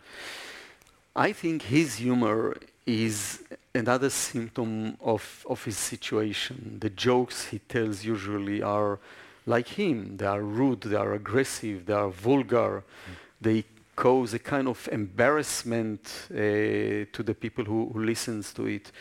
I 1.16 1.34
think 1.34 1.64
his 1.64 1.96
humor 1.96 2.56
is 2.86 3.44
another 3.74 4.10
symptom 4.10 4.98
of, 5.02 5.46
of 5.50 5.64
his 5.64 5.78
situation. 5.78 6.78
The 6.80 6.90
jokes 6.90 7.46
he 7.46 7.60
tells 7.60 8.06
usually 8.06 8.62
are 8.62 9.00
like 9.46 9.68
him. 9.68 10.18
They 10.18 10.26
are 10.26 10.42
rude, 10.42 10.82
they 10.82 10.96
are 10.96 11.14
aggressive, 11.14 11.86
they 11.86 11.94
are 11.94 12.10
vulgar. 12.10 12.84
Mm. 12.84 13.16
They 13.42 13.66
cause 13.96 14.34
a 14.34 14.40
kind 14.40 14.68
of 14.68 14.88
embarrassment 14.92 16.28
uh, 16.32 16.36
to 16.36 17.24
the 17.24 17.34
people 17.34 17.66
who, 17.66 17.90
who 17.92 18.04
listens 18.04 18.54
to 18.54 18.68
it. 18.68 18.92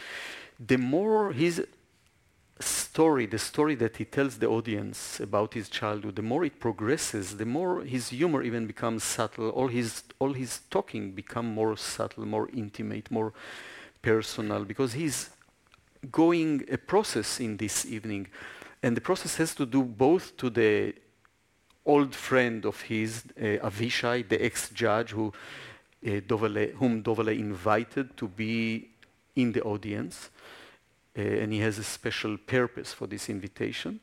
The 0.59 0.78
more 0.78 1.33
his 1.33 1.62
story, 2.61 3.27
the 3.27 3.39
story 3.39 3.75
that 3.75 3.97
he 3.99 4.05
tells 4.05 4.39
the 4.39 4.47
audience 4.47 5.21
about 5.21 5.55
his 5.55 5.69
childhood, 5.69 6.17
the 6.17 6.23
more 6.23 6.45
it 6.45 6.59
progresses, 6.59 7.37
the 7.37 7.45
more 7.45 7.83
his 7.83 8.09
humor 8.09 8.43
even 8.43 8.67
becomes 8.67 9.05
subtle. 9.05 9.51
All 9.51 9.69
his, 9.69 10.03
all 10.19 10.33
his 10.33 10.61
talking 10.71 11.13
become 11.13 11.47
more 11.47 11.77
subtle, 11.77 12.25
more 12.25 12.49
intimate, 12.55 13.11
more 13.11 13.33
personal, 14.01 14.65
because 14.65 14.95
he's 14.95 15.31
going 16.11 16.65
a 16.71 16.79
process 16.79 17.41
in 17.41 17.57
this 17.57 17.85
evening. 17.85 18.29
And 18.83 18.97
the 18.97 19.01
process 19.01 19.37
has 19.37 19.55
to 19.57 19.67
do 19.67 19.83
both 19.83 20.37
to 20.39 20.49
the 20.49 20.95
old 21.85 22.15
friend 22.15 22.65
of 22.65 22.81
his, 22.83 23.25
uh, 23.39 23.69
Avishai, 23.69 24.29
the 24.29 24.43
ex-judge 24.45 25.11
who, 25.11 25.29
uh, 25.29 26.09
Dovale, 26.21 26.73
whom 26.73 27.03
Dovale 27.03 27.39
invited 27.39 28.17
to 28.17 28.29
be 28.29 28.89
in 29.35 29.53
the 29.53 29.63
audience. 29.63 30.31
Uh, 31.16 31.23
and 31.23 31.52
he 31.52 31.61
has 31.61 31.78
a 31.78 31.85
special 31.85 32.37
purpose 32.37 32.92
for 32.92 33.06
this 33.06 33.30
invitation. 33.30 34.00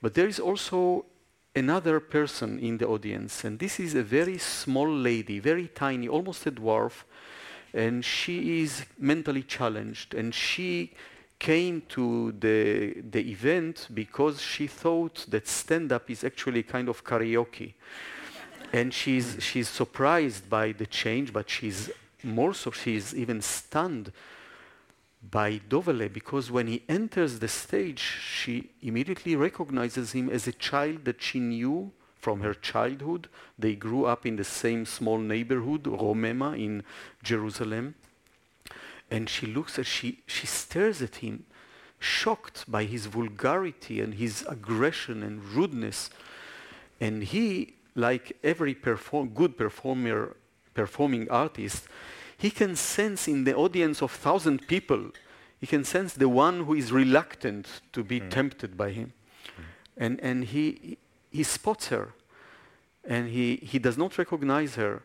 But 0.00 0.14
there 0.14 0.28
is 0.28 0.38
also 0.38 1.06
another 1.54 2.00
person 2.00 2.58
in 2.58 2.78
the 2.78 2.86
audience, 2.86 3.44
and 3.44 3.58
this 3.58 3.80
is 3.80 3.94
a 3.94 4.02
very 4.02 4.38
small 4.38 4.88
lady, 4.88 5.38
very 5.38 5.68
tiny, 5.68 6.08
almost 6.08 6.46
a 6.46 6.52
dwarf, 6.52 7.04
and 7.74 8.04
she 8.04 8.62
is 8.62 8.84
mentally 8.98 9.42
challenged, 9.42 10.14
and 10.14 10.34
she 10.34 10.92
came 11.38 11.82
to 11.88 12.32
the, 12.38 13.02
the 13.10 13.30
event 13.30 13.88
because 13.92 14.40
she 14.40 14.68
thought 14.68 15.26
that 15.28 15.48
stand-up 15.48 16.08
is 16.08 16.22
actually 16.22 16.62
kind 16.62 16.88
of 16.88 17.02
karaoke. 17.02 17.74
And 18.72 18.94
she's, 18.94 19.36
she's 19.40 19.68
surprised 19.68 20.48
by 20.48 20.72
the 20.72 20.86
change, 20.86 21.32
but 21.32 21.50
she's 21.50 21.90
more 22.22 22.54
so, 22.54 22.70
she's 22.70 23.14
even 23.14 23.42
stunned 23.42 24.12
by 25.30 25.60
Dovale 25.68 26.12
because 26.12 26.50
when 26.50 26.66
he 26.66 26.82
enters 26.88 27.38
the 27.38 27.48
stage, 27.48 28.00
she 28.00 28.70
immediately 28.82 29.36
recognizes 29.36 30.12
him 30.12 30.28
as 30.28 30.46
a 30.46 30.52
child 30.52 31.04
that 31.04 31.22
she 31.22 31.38
knew 31.38 31.92
from 32.16 32.40
her 32.40 32.54
childhood. 32.54 33.28
They 33.58 33.74
grew 33.74 34.04
up 34.04 34.26
in 34.26 34.36
the 34.36 34.44
same 34.44 34.84
small 34.86 35.18
neighborhood, 35.18 35.84
Romema, 35.84 36.58
in 36.58 36.82
Jerusalem. 37.22 37.94
And 39.10 39.28
she 39.28 39.46
looks 39.46 39.78
at, 39.78 39.86
she, 39.86 40.20
she 40.26 40.46
stares 40.46 41.02
at 41.02 41.16
him, 41.16 41.44
shocked 41.98 42.64
by 42.70 42.84
his 42.84 43.06
vulgarity 43.06 44.00
and 44.00 44.14
his 44.14 44.44
aggression 44.48 45.22
and 45.22 45.44
rudeness. 45.44 46.10
And 47.00 47.22
he, 47.22 47.74
like 47.94 48.38
every 48.42 48.74
perform, 48.74 49.30
good 49.30 49.56
performer, 49.56 50.36
performing 50.74 51.28
artist, 51.30 51.86
he 52.42 52.50
can 52.50 52.74
sense 52.74 53.28
in 53.28 53.44
the 53.44 53.54
audience 53.54 54.02
of 54.02 54.10
thousand 54.10 54.66
people, 54.66 55.12
he 55.60 55.66
can 55.68 55.84
sense 55.84 56.14
the 56.14 56.28
one 56.28 56.64
who 56.64 56.74
is 56.74 56.90
reluctant 56.90 57.80
to 57.92 58.02
be 58.02 58.18
mm. 58.18 58.28
tempted 58.30 58.76
by 58.76 58.90
him. 58.90 59.12
Mm. 59.46 59.62
And, 59.96 60.20
and 60.20 60.44
he, 60.46 60.98
he 61.30 61.44
spots 61.44 61.86
her 61.86 62.14
and 63.04 63.28
he, 63.28 63.60
he 63.62 63.78
does 63.78 63.96
not 63.96 64.18
recognize 64.18 64.74
her. 64.74 65.02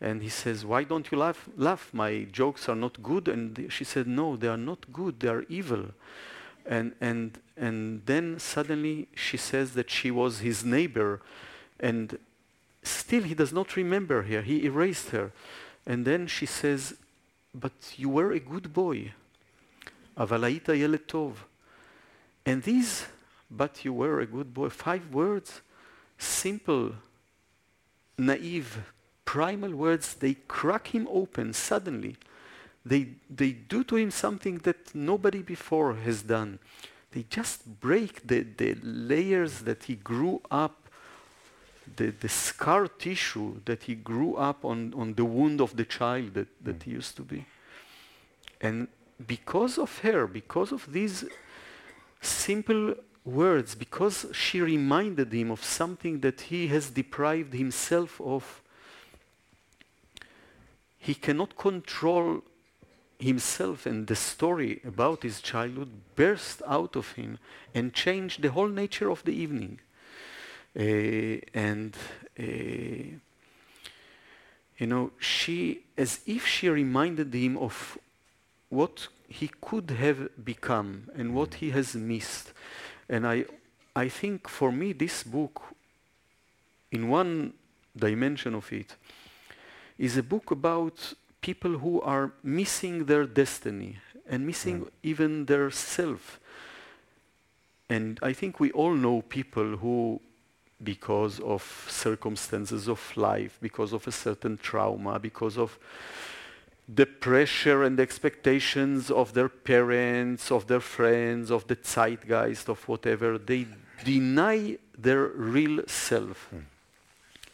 And 0.00 0.22
he 0.22 0.28
says, 0.28 0.64
Why 0.64 0.84
don't 0.84 1.10
you 1.10 1.18
laugh? 1.18 1.48
Laugh, 1.56 1.92
my 1.92 2.28
jokes 2.30 2.68
are 2.68 2.76
not 2.76 3.02
good. 3.02 3.26
And 3.26 3.66
she 3.68 3.82
said, 3.82 4.06
No, 4.06 4.36
they 4.36 4.46
are 4.46 4.56
not 4.56 4.92
good, 4.92 5.18
they 5.18 5.28
are 5.28 5.44
evil. 5.48 5.86
And, 6.64 6.92
and, 7.00 7.36
and 7.56 8.02
then 8.06 8.38
suddenly 8.38 9.08
she 9.16 9.36
says 9.36 9.72
that 9.74 9.90
she 9.90 10.12
was 10.12 10.38
his 10.38 10.64
neighbor. 10.64 11.20
And 11.80 12.16
still 12.84 13.24
he 13.24 13.34
does 13.34 13.52
not 13.52 13.74
remember 13.74 14.22
her. 14.22 14.42
He 14.42 14.64
erased 14.64 15.10
her. 15.10 15.32
And 15.86 16.04
then 16.04 16.26
she 16.26 16.46
says, 16.46 16.94
But 17.54 17.94
you 17.96 18.08
were 18.08 18.32
a 18.32 18.40
good 18.40 18.72
boy. 18.72 19.12
Avalaita 20.16 20.76
yeletov. 20.78 21.44
And 22.44 22.62
these, 22.62 23.06
but 23.50 23.84
you 23.84 23.92
were 23.92 24.20
a 24.20 24.26
good 24.26 24.52
boy, 24.52 24.68
five 24.70 25.12
words, 25.12 25.60
simple, 26.18 26.92
naive, 28.18 28.78
primal 29.24 29.72
words, 29.72 30.14
they 30.14 30.34
crack 30.34 30.88
him 30.88 31.06
open 31.10 31.52
suddenly. 31.52 32.16
They, 32.84 33.08
they 33.28 33.50
do 33.52 33.82
to 33.84 33.96
him 33.96 34.10
something 34.10 34.58
that 34.58 34.94
nobody 34.94 35.42
before 35.42 35.94
has 35.96 36.22
done. 36.22 36.60
They 37.10 37.24
just 37.28 37.80
break 37.80 38.26
the, 38.26 38.46
the 38.56 38.76
layers 38.82 39.60
that 39.60 39.84
he 39.84 39.96
grew 39.96 40.40
up, 40.50 40.85
the, 41.96 42.10
the 42.10 42.28
scar 42.28 42.88
tissue 42.88 43.60
that 43.64 43.84
he 43.84 43.94
grew 43.94 44.34
up 44.34 44.64
on, 44.64 44.92
on 44.94 45.14
the 45.14 45.24
wound 45.24 45.60
of 45.60 45.76
the 45.76 45.84
child 45.84 46.34
that, 46.34 46.48
that 46.64 46.78
mm. 46.78 46.82
he 46.82 46.90
used 46.92 47.16
to 47.16 47.22
be. 47.22 47.44
And 48.60 48.88
because 49.26 49.78
of 49.78 49.98
her, 50.00 50.26
because 50.26 50.72
of 50.72 50.92
these 50.92 51.24
simple 52.20 52.94
words, 53.24 53.74
because 53.74 54.26
she 54.32 54.60
reminded 54.60 55.32
him 55.32 55.50
of 55.50 55.62
something 55.62 56.20
that 56.20 56.42
he 56.42 56.68
has 56.68 56.90
deprived 56.90 57.54
himself 57.54 58.20
of, 58.20 58.62
he 60.98 61.14
cannot 61.14 61.56
control 61.56 62.42
himself 63.18 63.86
and 63.86 64.06
the 64.06 64.16
story 64.16 64.80
about 64.84 65.22
his 65.22 65.40
childhood 65.40 65.90
burst 66.14 66.60
out 66.66 66.96
of 66.96 67.12
him 67.12 67.38
and 67.74 67.94
changed 67.94 68.42
the 68.42 68.50
whole 68.50 68.68
nature 68.68 69.10
of 69.10 69.24
the 69.24 69.32
evening. 69.32 69.80
Uh, 70.78 71.40
and 71.54 71.96
uh, 72.38 72.42
you 74.78 74.86
know, 74.86 75.10
she, 75.18 75.80
as 75.96 76.20
if 76.26 76.46
she 76.46 76.68
reminded 76.68 77.32
him 77.32 77.56
of 77.56 77.96
what 78.68 79.08
he 79.28 79.50
could 79.60 79.90
have 79.90 80.44
become 80.44 81.08
and 81.16 81.34
what 81.34 81.54
he 81.54 81.70
has 81.70 81.94
missed. 81.94 82.52
And 83.08 83.26
I, 83.26 83.46
I 83.94 84.08
think 84.08 84.48
for 84.48 84.70
me, 84.70 84.92
this 84.92 85.22
book, 85.22 85.62
in 86.90 87.08
one 87.08 87.54
dimension 87.96 88.54
of 88.54 88.70
it, 88.72 88.94
is 89.98 90.16
a 90.16 90.22
book 90.22 90.50
about 90.50 91.14
people 91.40 91.78
who 91.78 92.00
are 92.02 92.32
missing 92.42 93.06
their 93.06 93.24
destiny 93.24 93.96
and 94.28 94.46
missing 94.46 94.80
mm. 94.80 94.90
even 95.02 95.46
their 95.46 95.70
self. 95.70 96.38
And 97.88 98.18
I 98.22 98.32
think 98.32 98.60
we 98.60 98.72
all 98.72 98.94
know 98.94 99.22
people 99.22 99.76
who, 99.76 100.20
because 100.82 101.40
of 101.40 101.62
circumstances 101.88 102.88
of 102.88 103.16
life, 103.16 103.58
because 103.60 103.92
of 103.92 104.06
a 104.06 104.12
certain 104.12 104.58
trauma, 104.58 105.18
because 105.18 105.56
of 105.56 105.78
the 106.88 107.06
pressure 107.06 107.82
and 107.82 107.98
the 107.98 108.02
expectations 108.02 109.10
of 109.10 109.32
their 109.32 109.48
parents, 109.48 110.52
of 110.52 110.66
their 110.66 110.80
friends, 110.80 111.50
of 111.50 111.66
the 111.66 111.76
zeitgeist, 111.76 112.68
of 112.68 112.86
whatever, 112.88 113.38
they 113.38 113.66
deny 114.04 114.76
their 114.96 115.26
real 115.28 115.82
self. 115.86 116.48
Mm. 116.54 116.64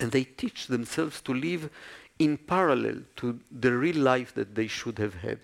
And 0.01 0.13
they 0.13 0.25
teach 0.25 0.67
themselves 0.67 1.21
to 1.23 1.33
live 1.33 1.71
in 2.19 2.37
parallel 2.37 3.03
to 3.17 3.41
the 3.51 3.73
real 3.73 3.97
life 3.97 4.35
that 4.35 4.55
they 4.55 4.67
should 4.67 4.99
have 4.99 5.15
had. 5.15 5.39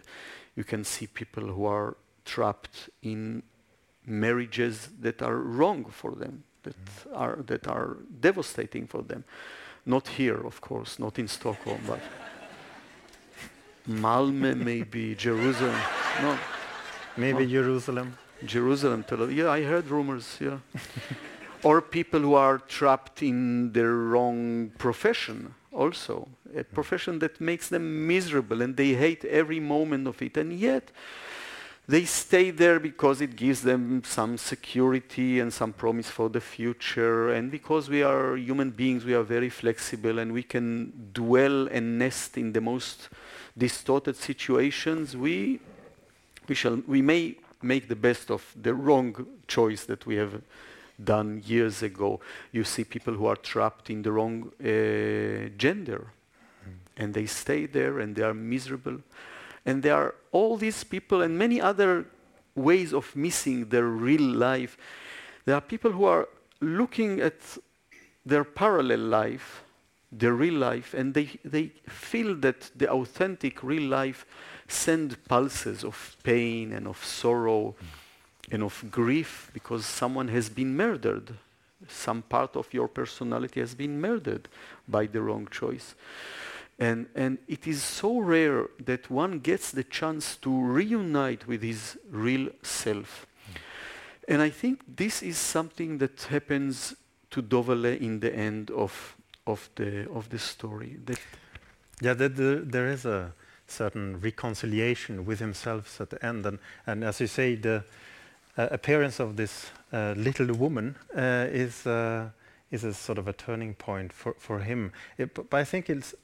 You 0.57 0.65
can 0.65 0.85
see 0.85 1.07
people 1.07 1.45
who 1.45 1.65
are 1.65 1.97
trapped 2.25 2.91
in 3.03 3.43
marriages 4.05 4.89
that 5.01 5.23
are 5.23 5.37
wrong 5.37 5.85
for 5.85 6.13
them, 6.13 6.45
that 6.63 6.77
are 7.15 7.37
that 7.47 7.67
are 7.67 7.97
devastating 8.21 8.87
for 8.87 9.03
them. 9.03 9.25
Not 9.87 10.09
here, 10.09 10.47
of 10.47 10.61
course, 10.61 10.99
not 10.99 11.19
in 11.19 11.29
Stockholm, 11.29 11.81
but 11.87 12.01
Malmö, 13.89 14.55
maybe 14.57 15.15
Jerusalem. 15.15 15.81
No, 16.23 16.39
Maybe 17.17 17.45
Oh. 17.45 17.49
Jerusalem. 17.63 18.17
Jerusalem, 18.45 19.03
Tel 19.03 19.19
Aviv. 19.19 19.35
Yeah, 19.35 19.51
I 19.51 19.63
heard 19.65 19.89
rumors. 19.89 20.37
Yeah, 20.41 20.59
or 21.65 21.81
people 21.81 22.21
who 22.21 22.35
are 22.35 22.59
trapped 22.59 23.23
in 23.23 23.73
their 23.73 23.93
wrong 23.95 24.71
profession. 24.79 25.55
Also, 25.73 26.29
a 26.57 26.65
profession 26.65 27.19
that 27.21 27.41
makes 27.41 27.69
them 27.69 28.07
miserable, 28.07 28.63
and 28.63 28.77
they 28.77 28.95
hate 28.95 29.25
every 29.25 29.61
moment 29.61 30.07
of 30.07 30.21
it, 30.23 30.37
and 30.37 30.53
yet 30.53 30.91
they 31.89 32.05
stay 32.05 32.51
there 32.51 32.79
because 32.79 33.23
it 33.23 33.35
gives 33.35 33.63
them 33.63 34.03
some 34.05 34.37
security 34.37 35.41
and 35.41 35.51
some 35.51 35.73
promise 35.73 36.11
for 36.11 36.29
the 36.29 36.41
future. 36.41 37.31
And 37.33 37.51
because 37.51 37.89
we 37.89 38.03
are 38.03 38.37
human 38.37 38.71
beings, 38.71 39.07
we 39.07 39.15
are 39.15 39.23
very 39.23 39.49
flexible 39.49 40.19
and 40.19 40.33
we 40.33 40.43
can 40.43 41.11
dwell 41.15 41.67
and 41.69 41.99
nest 41.99 42.37
in 42.37 42.53
the 42.53 42.61
most 42.61 43.09
distorted 43.57 44.17
situations. 44.17 45.17
We, 45.17 45.61
we, 46.47 46.55
shall, 46.55 46.83
we 46.87 47.01
may 47.01 47.37
make 47.63 47.89
the 47.89 47.97
best 47.97 48.31
of 48.31 48.45
the 48.61 48.75
wrong 48.75 49.27
choice 49.47 49.85
that 49.85 50.05
we 50.05 50.17
have 50.17 50.43
done 51.03 51.43
years 51.47 51.83
ago. 51.83 52.21
You 52.53 52.65
see 52.65 52.85
people 52.85 53.15
who 53.15 53.25
are 53.25 53.37
trapped 53.37 53.89
in 53.89 54.03
the 54.03 54.13
wrong 54.13 54.53
uh, 54.61 55.49
gender 55.57 56.13
and 56.99 57.15
they 57.15 57.25
stay 57.25 57.65
there 57.65 58.01
and 58.01 58.15
they 58.15 58.23
are 58.23 58.35
miserable. 58.35 58.99
And 59.69 59.83
there 59.83 59.97
are 59.97 60.15
all 60.33 60.57
these 60.57 60.83
people 60.83 61.21
and 61.21 61.39
many 61.39 61.61
other 61.61 62.07
ways 62.55 62.95
of 62.95 63.15
missing 63.15 63.69
their 63.69 63.85
real 63.85 64.23
life. 64.23 64.79
There 65.45 65.55
are 65.55 65.61
people 65.61 65.93
who 65.93 66.07
are 66.07 66.27
looking 66.63 67.21
at 67.21 67.59
their 68.25 68.45
parallel 68.45 69.01
life, 69.01 69.63
their 70.11 70.33
real 70.33 70.55
life, 70.55 70.95
and 70.95 71.13
they, 71.13 71.39
they 71.45 71.73
feel 71.87 72.35
that 72.37 72.71
the 72.77 72.91
authentic 72.91 73.63
real 73.63 73.91
life 73.91 74.25
send 74.69 75.23
pulses 75.25 75.85
of 75.85 76.17
pain 76.23 76.73
and 76.73 76.89
of 76.89 77.05
sorrow 77.05 77.75
and 78.51 78.63
of 78.63 78.83
grief 78.91 79.51
because 79.53 79.85
someone 79.85 80.29
has 80.29 80.49
been 80.49 80.75
murdered. 80.75 81.35
Some 81.89 82.23
part 82.23 82.57
of 82.57 82.73
your 82.73 82.89
personality 82.89 83.61
has 83.61 83.75
been 83.75 84.01
murdered 84.01 84.49
by 84.89 85.05
the 85.05 85.21
wrong 85.21 85.47
choice. 85.51 85.95
And, 86.79 87.07
and 87.15 87.39
it 87.49 87.67
is 87.67 87.83
so 87.83 88.19
rare 88.21 88.69
that 88.85 89.11
one 89.11 89.41
gets 89.41 89.73
the 89.73 89.83
chance 89.85 90.37
to 90.37 90.51
reunite 90.51 91.49
with 91.49 91.63
his 91.63 91.99
real 92.11 92.51
self. 92.63 93.27
And 94.29 94.43
I 94.43 94.51
think 94.51 94.83
this 94.97 95.23
is 95.23 95.39
something 95.39 95.99
that 95.99 96.23
happens 96.31 96.95
to 97.31 97.43
Dovale 97.43 97.99
in 98.01 98.21
the 98.21 98.35
end 98.35 98.71
of, 98.71 99.17
of, 99.47 99.69
the, 99.75 100.09
of 100.11 100.29
the 100.29 100.39
story. 100.39 100.99
That 101.05 101.19
Yeah, 102.01 102.15
the, 102.15 102.29
the, 102.29 102.63
there 102.65 102.89
is 102.89 103.05
a 103.05 103.33
certain 103.67 104.21
reconciliation 104.21 105.25
with 105.25 105.41
himself 105.41 106.01
at 106.01 106.11
the 106.11 106.25
end, 106.25 106.47
and, 106.47 106.59
and 106.87 107.05
as 107.05 107.21
you 107.21 107.27
say, 107.27 107.57
the 107.57 107.83
uh, 108.57 108.69
appearance 108.71 109.21
of 109.21 109.37
this 109.37 109.71
uh, 109.93 110.15
little 110.17 110.55
woman 110.55 110.97
uh, 111.17 111.47
is 111.51 111.87
uh, 111.87 112.29
is 112.71 112.85
a 112.85 112.93
sort 112.93 113.19
of 113.19 113.29
a 113.29 113.33
turning 113.33 113.75
point 113.75 114.13
for, 114.13 114.35
for 114.39 114.61
him. 114.61 114.93
It, 115.17 115.35
but 115.35 115.55
I 115.55 115.65
think 115.65 115.89
it's 115.89 116.15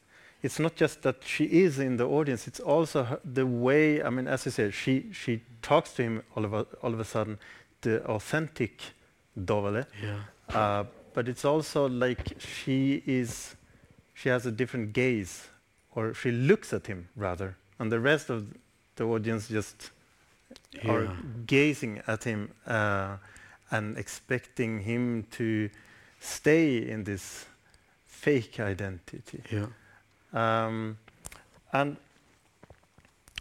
it's 0.44 0.58
not 0.58 0.76
just 0.76 1.00
that 1.02 1.16
she 1.24 1.44
is 1.44 1.78
in 1.78 1.96
the 1.96 2.06
audience; 2.06 2.46
it's 2.46 2.60
also 2.60 3.04
her, 3.04 3.20
the 3.24 3.46
way. 3.46 4.02
I 4.02 4.10
mean, 4.10 4.28
as 4.28 4.44
you 4.44 4.50
said, 4.52 4.74
she 4.74 5.06
she 5.10 5.40
talks 5.62 5.94
to 5.94 6.02
him 6.02 6.22
all 6.36 6.44
of 6.44 6.52
a, 6.52 6.66
all 6.82 6.92
of 6.92 7.00
a 7.00 7.04
sudden, 7.04 7.38
the 7.80 8.04
authentic 8.04 8.82
Dovale. 9.36 9.86
yeah. 10.02 10.18
Uh, 10.54 10.84
but 11.14 11.28
it's 11.28 11.44
also 11.46 11.88
like 11.88 12.36
she 12.38 13.02
is, 13.06 13.56
she 14.12 14.28
has 14.28 14.44
a 14.44 14.50
different 14.50 14.92
gaze, 14.92 15.48
or 15.94 16.12
she 16.12 16.30
looks 16.30 16.72
at 16.74 16.86
him 16.86 17.08
rather, 17.16 17.56
and 17.78 17.90
the 17.90 18.00
rest 18.00 18.28
of 18.28 18.46
the 18.96 19.04
audience 19.04 19.48
just 19.48 19.92
are 20.86 21.08
gazing 21.46 22.02
at 22.06 22.24
him 22.24 22.50
uh, 22.66 23.16
and 23.70 23.96
expecting 23.96 24.80
him 24.80 25.24
to 25.30 25.70
stay 26.20 26.76
in 26.76 27.04
this 27.04 27.46
fake 28.06 28.60
identity. 28.60 29.40
Yeah. 29.50 29.66
Um, 30.34 30.98
and 31.72 31.96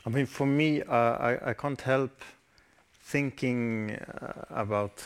I 0.05 0.09
mean, 0.09 0.25
for 0.25 0.45
me, 0.45 0.81
uh, 0.81 0.93
I, 0.93 1.49
I 1.49 1.53
can't 1.53 1.81
help 1.81 2.21
thinking 3.03 3.91
uh, 3.91 4.43
about 4.49 5.03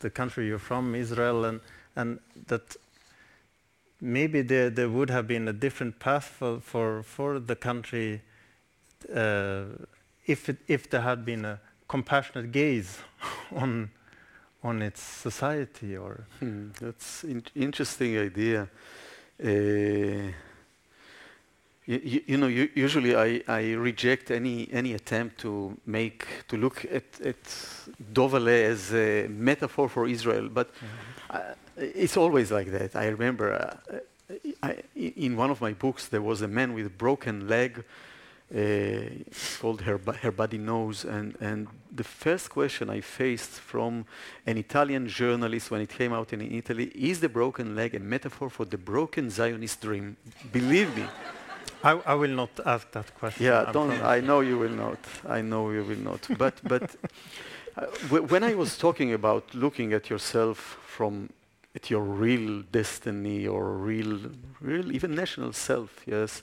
the 0.00 0.10
country 0.10 0.46
you're 0.46 0.58
from, 0.58 0.94
Israel, 0.94 1.44
and, 1.44 1.60
and 1.96 2.18
that 2.46 2.76
maybe 4.00 4.42
there, 4.42 4.70
there 4.70 4.88
would 4.88 5.10
have 5.10 5.26
been 5.26 5.48
a 5.48 5.52
different 5.52 5.98
path 5.98 6.24
for, 6.24 6.60
for, 6.60 7.02
for 7.02 7.38
the 7.38 7.56
country 7.56 8.22
uh, 9.14 9.64
if, 10.26 10.48
it, 10.48 10.58
if 10.68 10.88
there 10.90 11.00
had 11.00 11.24
been 11.24 11.44
a 11.44 11.60
compassionate 11.88 12.52
gaze 12.52 12.98
on, 13.54 13.90
on 14.62 14.82
its 14.82 15.00
society 15.00 15.96
or 15.96 16.26
Hmm, 16.38 16.68
that's 16.80 17.24
an 17.24 17.42
interesting 17.54 18.18
idea. 18.18 18.68
Uh, 19.42 20.32
you, 21.88 22.22
you 22.26 22.36
know, 22.36 22.48
u- 22.48 22.68
usually 22.74 23.16
I, 23.16 23.42
I 23.48 23.72
reject 23.72 24.30
any 24.30 24.68
any 24.72 24.92
attempt 24.92 25.38
to 25.38 25.74
make 25.86 26.26
to 26.48 26.56
look 26.56 26.84
at 26.84 27.20
at 27.24 27.42
Dovale 28.12 28.64
as 28.64 28.92
a 28.92 29.26
metaphor 29.28 29.88
for 29.88 30.06
Israel, 30.06 30.48
but 30.48 30.68
uh, 31.30 31.40
it's 31.76 32.16
always 32.16 32.50
like 32.52 32.70
that. 32.72 32.94
I 32.94 33.06
remember 33.06 33.54
uh, 33.54 33.98
I, 34.62 34.76
in 34.94 35.36
one 35.36 35.50
of 35.50 35.60
my 35.62 35.72
books 35.72 36.08
there 36.08 36.20
was 36.22 36.42
a 36.42 36.48
man 36.48 36.74
with 36.74 36.86
a 36.86 36.90
broken 36.90 37.48
leg. 37.48 37.84
Uh, 38.50 39.26
it's 39.26 39.58
called 39.58 39.82
her, 39.82 40.00
her 40.22 40.32
body 40.32 40.56
knows 40.56 41.04
and, 41.04 41.36
and 41.38 41.68
the 41.94 42.02
first 42.02 42.48
question 42.48 42.88
i 42.88 42.98
faced 42.98 43.50
from 43.50 44.06
an 44.46 44.56
italian 44.56 45.06
journalist 45.06 45.70
when 45.70 45.82
it 45.82 45.90
came 45.90 46.14
out 46.14 46.32
in 46.32 46.40
italy 46.40 46.90
is 46.94 47.20
the 47.20 47.28
broken 47.28 47.76
leg 47.76 47.94
a 47.94 47.98
metaphor 47.98 48.48
for 48.48 48.64
the 48.64 48.78
broken 48.78 49.28
zionist 49.28 49.82
dream 49.82 50.16
believe 50.50 50.96
me 50.96 51.04
I, 51.82 51.92
I 52.06 52.14
will 52.14 52.34
not 52.34 52.50
ask 52.64 52.90
that 52.92 53.14
question. 53.18 53.46
yeah 53.46 53.64
I 53.68 53.72
don't 53.72 53.92
i 54.02 54.20
know 54.20 54.40
you 54.40 54.58
will 54.58 54.76
not 54.76 54.98
i 55.28 55.40
know 55.40 55.70
you 55.70 55.84
will 55.84 56.02
not 56.02 56.26
but 56.38 56.54
but 56.64 56.82
uh, 57.76 57.86
w- 58.08 58.24
when 58.26 58.42
i 58.42 58.54
was 58.54 58.76
talking 58.78 59.12
about 59.12 59.54
looking 59.54 59.92
at 59.92 60.10
yourself 60.10 60.78
from 60.86 61.28
at 61.74 61.90
your 61.90 62.02
real 62.02 62.62
destiny 62.72 63.46
or 63.46 63.76
real 63.76 64.18
real 64.60 64.90
even 64.92 65.14
national 65.14 65.52
self 65.52 66.02
yes 66.06 66.42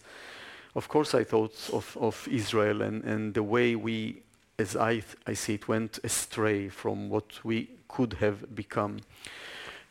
of 0.76 0.88
course 0.90 1.14
I 1.16 1.24
thought 1.24 1.70
of, 1.72 1.98
of 2.00 2.28
Israel 2.30 2.82
and, 2.82 3.04
and 3.06 3.34
the 3.34 3.44
way 3.44 3.76
we, 3.76 4.22
as 4.60 4.76
I, 4.76 5.04
I 5.26 5.34
see 5.34 5.54
it, 5.54 5.68
went 5.68 6.00
astray 6.04 6.68
from 6.70 7.10
what 7.10 7.40
we 7.46 7.70
could 7.88 8.14
have 8.20 8.54
become. 8.54 9.00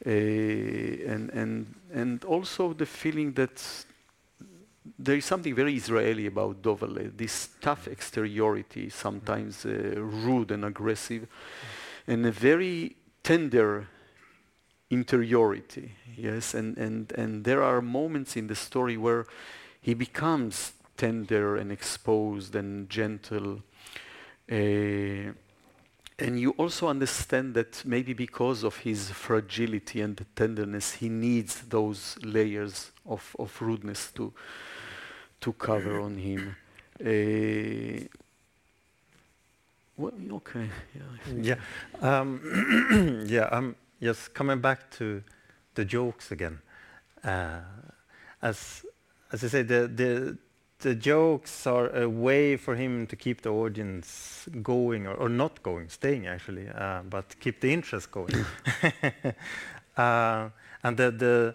Uh, 0.05 0.11
and, 0.11 1.31
and, 1.31 1.75
and 1.93 2.23
also 2.25 2.75
the 2.75 2.85
feeling 2.85 3.33
that 3.33 3.63
there 4.99 5.17
is 5.17 5.25
something 5.25 5.55
very 5.55 5.75
Israeli 5.75 6.27
about 6.27 6.63
Dovale, 6.63 7.17
this 7.17 7.49
tough 7.61 7.89
exteriority, 7.89 8.91
sometimes 8.91 9.65
uh, 9.65 9.95
rude 9.97 10.51
and 10.51 10.65
aggressive, 10.65 11.27
and 12.07 12.27
a 12.27 12.31
very 12.31 12.97
tender 13.23 13.89
interiority. 14.91 15.93
Yes, 16.17 16.55
and, 16.55 16.77
and, 16.77 17.13
and 17.13 17.45
there 17.45 17.63
are 17.63 17.81
moments 17.81 18.37
in 18.37 18.47
the 18.47 18.55
story 18.55 18.97
where 18.97 19.27
he 19.81 19.95
becomes 19.95 20.73
tender 20.97 21.57
and 21.57 21.73
exposed 21.73 22.55
and 22.55 22.89
gentle. 22.89 23.63
Uh, 24.51 25.33
and 26.17 26.39
you 26.39 26.51
also 26.59 26.87
understand 26.89 27.55
that 27.55 27.85
maybe 27.85 28.13
because 28.13 28.63
of 28.63 28.77
his 28.77 29.11
fragility 29.11 30.01
and 30.01 30.25
tenderness, 30.37 30.93
he 30.93 31.09
needs 31.09 31.63
those 31.63 32.17
layers 32.23 32.93
of, 33.05 33.35
of 33.39 33.61
rudeness 33.61 34.13
to, 34.13 34.33
to 35.45 35.53
cover 35.53 36.01
on 36.01 36.17
him. 36.17 36.57
Uh, 37.01 38.09
okay, 40.37 40.71
yeah. 40.95 41.11
Yeah, 41.43 41.61
um, 42.01 43.27
yeah. 43.29 43.49
I'm 43.53 43.77
just 44.01 44.33
coming 44.33 44.61
back 44.61 44.91
to 44.93 45.23
the 45.75 45.85
jokes 45.85 46.33
again. 46.33 46.61
Uh, 47.23 47.61
as 48.41 48.87
as 49.33 49.45
I 49.45 49.49
say, 49.49 49.63
the 49.63 49.87
the 49.87 50.39
the 50.79 50.95
jokes 50.95 51.67
are 51.67 51.91
a 51.95 52.09
way 52.09 52.57
for 52.57 52.75
him 52.75 53.07
to 53.07 53.17
keep 53.17 53.43
the 53.43 53.51
audience 53.51 54.49
going 54.63 55.07
or, 55.07 55.15
or 55.15 55.29
not 55.29 55.63
going, 55.63 55.91
staying 55.91 56.27
actually, 56.27 56.69
uh, 56.69 57.03
but 57.11 57.39
keep 57.41 57.61
the 57.61 57.71
interest 57.71 58.11
going. 58.11 58.47
uh, 59.99 60.49
and 60.83 60.97
the 60.97 61.11
the 61.11 61.55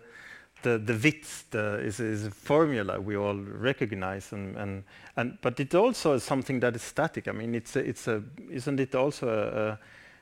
the, 0.63 0.77
the 0.77 0.93
wits 0.93 1.43
the, 1.51 1.79
is, 1.79 1.99
is 1.99 2.25
a 2.25 2.31
formula 2.31 2.99
we 2.99 3.15
all 3.15 3.35
recognize, 3.35 4.31
and, 4.33 4.55
and 4.57 4.83
and 5.15 5.37
but 5.41 5.59
it 5.59 5.73
also 5.75 6.13
is 6.13 6.23
something 6.23 6.59
that 6.61 6.75
is 6.75 6.81
static. 6.81 7.27
I 7.27 7.31
mean, 7.31 7.55
it's 7.55 7.75
a, 7.75 7.79
it's 7.79 8.07
a 8.07 8.23
isn't 8.49 8.79
it 8.79 8.95
also 8.95 9.79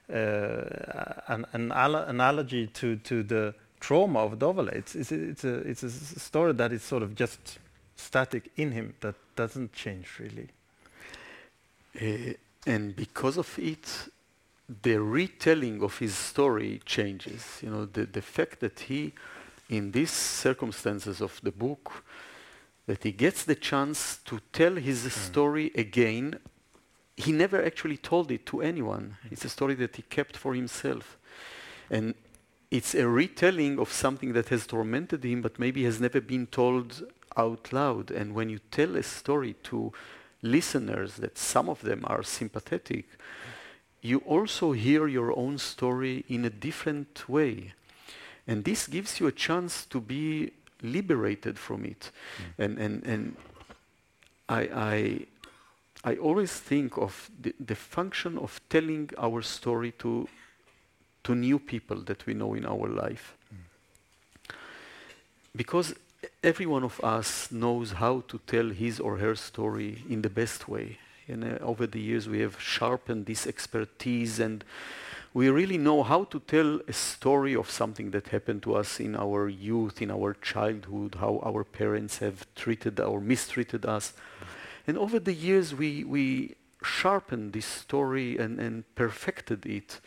a, 0.10 0.14
a, 0.14 1.24
an, 1.28 1.46
an 1.54 1.72
analogy 1.72 2.68
to 2.68 2.98
to 2.98 3.24
the 3.24 3.54
trauma 3.80 4.20
of 4.20 4.40
Dovale? 4.40 4.74
It's 4.74 4.96
it's, 4.96 5.12
it's 5.12 5.44
a 5.44 5.56
it's 5.56 5.84
a 5.84 5.90
story 6.20 6.54
that 6.54 6.72
is 6.72 6.84
sort 6.84 7.04
of 7.04 7.16
just 7.16 7.60
static 7.96 8.52
in 8.58 8.72
him 8.72 8.94
that 9.02 9.16
doesn't 9.36 9.74
change 9.74 10.20
really. 10.20 10.50
Uh, 12.00 12.34
and 12.66 12.96
because 12.96 13.38
of 13.38 13.58
it, 13.58 14.10
the 14.84 15.00
retelling 15.00 15.82
of 15.82 15.98
his 15.98 16.14
story 16.14 16.82
changes. 16.86 17.60
You 17.62 17.70
know, 17.70 17.86
the, 17.86 18.06
the 18.06 18.22
fact 18.22 18.60
that 18.60 18.80
he, 18.82 19.14
in 19.70 19.92
these 19.92 20.12
circumstances 20.12 21.22
of 21.22 21.40
the 21.44 21.52
book, 21.52 22.04
that 22.86 23.04
he 23.04 23.12
gets 23.12 23.44
the 23.44 23.56
chance 23.56 24.20
to 24.26 24.40
tell 24.54 24.76
his 24.76 25.06
mm. 25.06 25.12
story 25.12 25.72
again. 25.76 26.40
He 27.18 27.32
never 27.32 27.64
actually 27.64 27.98
told 27.98 28.32
it 28.32 28.46
to 28.48 28.62
anyone. 28.62 29.18
Mm. 29.26 29.32
It's 29.34 29.46
a 29.46 29.50
story 29.50 29.76
that 29.76 29.96
he 29.96 30.04
kept 30.04 30.38
for 30.38 30.56
himself. 30.56 31.18
And 31.90 32.16
it's 32.72 32.96
a 32.96 33.08
retelling 33.08 33.80
of 33.80 33.92
something 33.92 34.34
that 34.34 34.50
has 34.50 34.68
tormented 34.68 35.24
him, 35.24 35.42
but 35.42 35.60
maybe 35.60 35.84
has 35.84 36.00
never 36.00 36.22
been 36.22 36.48
told 36.48 37.04
out 37.36 37.72
loud. 37.72 38.12
And 38.12 38.34
when 38.34 38.50
you 38.50 38.60
tell 38.72 38.96
a 38.96 39.04
story 39.04 39.56
to 39.64 39.94
listeners 40.42 41.16
that 41.16 41.38
some 41.38 41.70
of 41.70 41.82
them 41.82 42.04
are 42.08 42.24
sympathetic, 42.24 43.06
you 44.02 44.20
also 44.20 44.72
hear 44.72 45.08
your 45.08 45.38
own 45.38 45.58
story 45.58 46.24
in 46.28 46.46
a 46.46 46.50
different 46.50 47.28
way. 47.28 47.74
And 48.48 48.64
this 48.64 48.88
gives 48.88 49.20
you 49.20 49.28
a 49.28 49.32
chance 49.32 49.86
to 49.88 50.00
be 50.00 50.52
liberated 50.82 51.60
from 51.60 51.86
it. 51.86 52.12
Mm. 52.60 52.66
And, 52.66 52.80
and, 52.80 53.04
and 53.06 53.36
I, 54.48 54.62
I, 54.62 55.26
I 56.04 56.16
always 56.16 56.54
think 56.54 56.98
of 56.98 57.30
the, 57.42 57.54
the 57.60 57.76
function 57.76 58.38
of 58.38 58.62
telling 58.70 59.10
our 59.18 59.42
story 59.42 59.92
to, 60.00 60.28
to 61.24 61.36
new 61.36 61.60
people 61.60 61.98
that 62.04 62.26
we 62.26 62.34
know 62.34 62.54
in 62.54 62.66
our 62.66 62.88
life. 62.88 63.36
Mm. 63.54 64.56
Because 65.56 65.94
every 66.44 66.66
one 66.66 66.84
of 66.84 67.02
us 67.04 67.52
knows 67.52 67.94
how 67.94 68.24
to 68.28 68.40
tell 68.48 68.70
his 68.70 69.00
or 69.00 69.18
her 69.18 69.36
story 69.36 70.04
in 70.10 70.22
the 70.22 70.30
best 70.30 70.70
way. 70.70 71.00
And 71.28 71.44
uh, 71.44 71.58
over 71.62 71.88
the 71.88 72.00
years, 72.00 72.30
we 72.30 72.40
have 72.40 72.62
sharpened 72.62 73.26
this 73.26 73.46
expertise, 73.46 74.40
and 74.40 74.64
we 75.34 75.50
really 75.50 75.78
know 75.78 76.04
how 76.04 76.24
to 76.26 76.40
tell 76.40 76.80
a 76.88 76.94
story 76.94 77.56
of 77.56 77.70
something 77.70 78.12
that 78.12 78.30
happened 78.30 78.64
to 78.64 78.76
us 78.76 79.00
in 79.00 79.16
our 79.16 79.50
youth, 79.50 80.02
in 80.02 80.12
our 80.12 80.34
childhood, 80.36 81.16
how 81.20 81.42
our 81.46 81.64
parents 81.64 82.20
have 82.20 82.46
treated 82.56 83.00
or 83.00 83.20
mistreated 83.20 83.86
us. 83.86 84.14
And 84.88 84.98
over 84.98 85.20
the 85.20 85.34
years, 85.34 85.76
we, 85.76 86.04
we 86.04 86.56
sharpened 86.84 87.54
this 87.54 87.66
story 87.66 88.38
and, 88.38 88.60
and 88.60 88.84
perfected 88.96 89.66
it. 89.66 90.00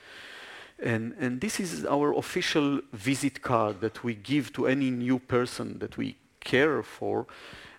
And, 0.82 1.14
and 1.20 1.40
this 1.40 1.60
is 1.60 1.84
our 1.84 2.16
official 2.16 2.80
visit 2.92 3.42
card 3.42 3.82
that 3.82 4.02
we 4.02 4.14
give 4.14 4.52
to 4.54 4.66
any 4.66 4.90
new 4.90 5.18
person 5.18 5.78
that 5.80 5.96
we 5.98 6.16
care 6.40 6.82
for 6.82 7.26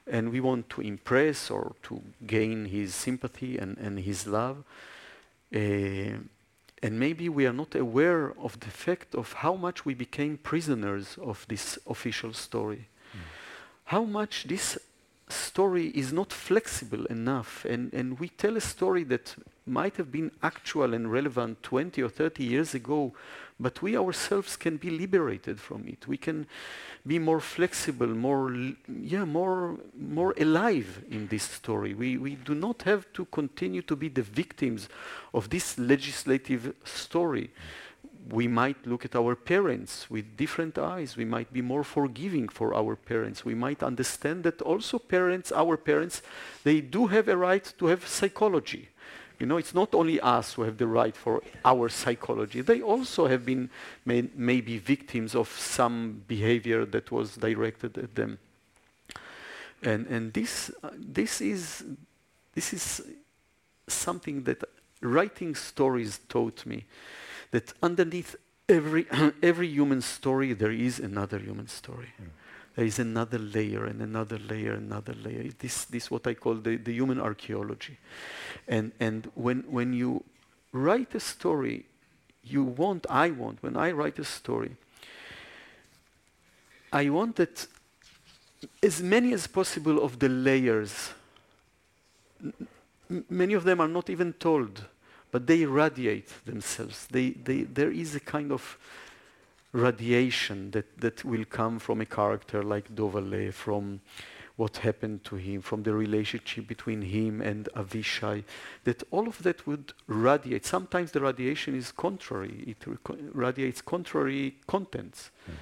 and 0.07 0.31
we 0.31 0.39
want 0.39 0.69
to 0.69 0.81
impress 0.81 1.49
or 1.49 1.75
to 1.83 2.01
gain 2.25 2.65
his 2.65 2.93
sympathy 2.93 3.57
and, 3.57 3.77
and 3.77 3.99
his 3.99 4.27
love. 4.27 4.63
Uh, 5.53 6.19
and 6.83 6.99
maybe 6.99 7.29
we 7.29 7.45
are 7.45 7.53
not 7.53 7.75
aware 7.75 8.33
of 8.39 8.59
the 8.59 8.69
fact 8.69 9.13
of 9.15 9.33
how 9.33 9.55
much 9.55 9.85
we 9.85 9.93
became 9.93 10.37
prisoners 10.37 11.17
of 11.21 11.45
this 11.47 11.77
official 11.87 12.33
story. 12.33 12.87
Mm. 13.13 13.19
How 13.85 14.03
much 14.03 14.45
this 14.45 14.77
story 15.31 15.87
is 15.87 16.13
not 16.13 16.31
flexible 16.33 17.05
enough. 17.05 17.65
And, 17.65 17.93
and 17.93 18.19
we 18.19 18.29
tell 18.29 18.57
a 18.57 18.61
story 18.61 19.03
that 19.05 19.35
might 19.65 19.97
have 19.97 20.11
been 20.11 20.31
actual 20.43 20.93
and 20.93 21.11
relevant 21.11 21.63
20 21.63 22.01
or 22.01 22.09
30 22.09 22.43
years 22.43 22.73
ago, 22.73 23.13
but 23.61 23.81
we 23.81 23.95
ourselves 23.95 24.57
can 24.57 24.77
be 24.77 24.89
liberated 24.89 25.59
from 25.59 25.87
it. 25.87 26.07
We 26.07 26.17
can 26.17 26.47
be 27.05 27.19
more 27.19 27.39
flexible, 27.39 28.07
more, 28.07 28.51
yeah, 28.87 29.25
more, 29.25 29.77
more 29.95 30.33
alive 30.39 31.03
in 31.09 31.27
this 31.27 31.43
story. 31.43 31.93
We, 31.93 32.17
we 32.17 32.35
do 32.35 32.55
not 32.55 32.81
have 32.83 33.11
to 33.13 33.25
continue 33.25 33.83
to 33.83 33.95
be 33.95 34.09
the 34.09 34.23
victims 34.23 34.89
of 35.33 35.49
this 35.49 35.77
legislative 35.77 36.73
story. 36.83 37.51
We 38.29 38.47
might 38.47 38.85
look 38.85 39.05
at 39.05 39.15
our 39.15 39.35
parents 39.35 40.09
with 40.09 40.37
different 40.37 40.77
eyes. 40.77 41.17
We 41.17 41.25
might 41.25 41.51
be 41.53 41.61
more 41.61 41.83
forgiving 41.83 42.49
for 42.49 42.73
our 42.73 42.95
parents. 42.95 43.45
We 43.45 43.55
might 43.55 43.83
understand 43.83 44.43
that 44.43 44.61
also 44.61 44.99
parents, 44.99 45.51
our 45.51 45.77
parents, 45.77 46.21
they 46.63 46.81
do 46.81 47.07
have 47.07 47.27
a 47.27 47.37
right 47.37 47.73
to 47.77 47.87
have 47.87 48.07
psychology. 48.07 48.89
You 49.41 49.47
know, 49.47 49.57
it's 49.57 49.73
not 49.73 49.95
only 49.95 50.21
us 50.21 50.53
who 50.53 50.61
have 50.61 50.77
the 50.77 50.85
right 50.85 51.17
for 51.17 51.41
our 51.65 51.89
psychology. 51.89 52.61
They 52.61 52.83
also 52.83 53.25
have 53.25 53.43
been 53.43 53.71
may, 54.05 54.29
maybe 54.35 54.77
victims 54.77 55.33
of 55.33 55.49
some 55.49 56.21
behavior 56.27 56.85
that 56.85 57.11
was 57.11 57.37
directed 57.37 57.97
at 57.97 58.13
them. 58.13 58.37
And, 59.81 60.05
and 60.05 60.31
this, 60.31 60.69
uh, 60.83 60.91
this, 60.95 61.41
is, 61.41 61.83
this 62.53 62.71
is 62.71 63.01
something 63.87 64.43
that 64.43 64.63
writing 65.01 65.55
stories 65.55 66.19
taught 66.29 66.63
me 66.67 66.85
that 67.49 67.73
underneath 67.81 68.35
every, 68.69 69.07
every 69.41 69.69
human 69.69 70.01
story, 70.01 70.53
there 70.53 70.71
is 70.71 70.99
another 70.99 71.39
human 71.39 71.67
story. 71.67 72.09
Mm. 72.21 72.27
There 72.75 72.85
is 72.85 72.99
another 72.99 73.37
layer 73.37 73.85
and 73.85 74.01
another 74.01 74.37
layer, 74.37 74.73
another 74.73 75.13
layer. 75.13 75.49
This, 75.59 75.85
this 75.85 76.09
what 76.09 76.25
I 76.25 76.33
call 76.33 76.55
the, 76.55 76.77
the 76.77 76.93
human 76.93 77.19
archaeology. 77.19 77.97
And, 78.67 78.91
and 78.99 79.29
when, 79.35 79.63
when 79.69 79.93
you 79.93 80.23
write 80.71 81.13
a 81.15 81.19
story, 81.19 81.85
you 82.43 82.63
want, 82.63 83.05
I 83.09 83.31
want, 83.31 83.61
when 83.61 83.75
I 83.75 83.91
write 83.91 84.19
a 84.19 84.23
story, 84.23 84.75
I 86.93 87.09
want 87.09 87.35
that 87.37 87.67
as 88.81 89.01
many 89.01 89.33
as 89.33 89.47
possible 89.47 90.03
of 90.03 90.19
the 90.19 90.29
layers, 90.29 91.11
many 93.29 93.53
of 93.53 93.63
them 93.63 93.81
are 93.81 93.87
not 93.87 94.09
even 94.09 94.33
told 94.33 94.85
but 95.31 95.47
they 95.47 95.65
radiate 95.65 96.29
themselves. 96.45 97.07
They, 97.07 97.31
they, 97.31 97.63
there 97.63 97.91
is 97.91 98.13
a 98.15 98.19
kind 98.19 98.51
of 98.51 98.77
radiation 99.73 100.71
that, 100.71 100.99
that 100.99 101.23
will 101.23 101.45
come 101.45 101.79
from 101.79 102.01
a 102.01 102.05
character 102.05 102.63
like 102.63 102.93
Dovale, 102.93 103.53
from 103.53 104.01
what 104.57 104.77
happened 104.77 105.23
to 105.23 105.35
him, 105.35 105.61
from 105.61 105.83
the 105.83 105.93
relationship 105.93 106.67
between 106.67 107.01
him 107.01 107.41
and 107.41 107.69
Avishai, 107.75 108.43
that 108.83 109.01
all 109.09 109.27
of 109.27 109.41
that 109.43 109.65
would 109.65 109.93
radiate. 110.07 110.65
Sometimes 110.65 111.11
the 111.11 111.21
radiation 111.21 111.75
is 111.75 111.91
contrary, 111.91 112.63
it 112.67 112.77
radiates 113.33 113.81
contrary 113.81 114.55
contents. 114.67 115.31
Mm. 115.49 115.53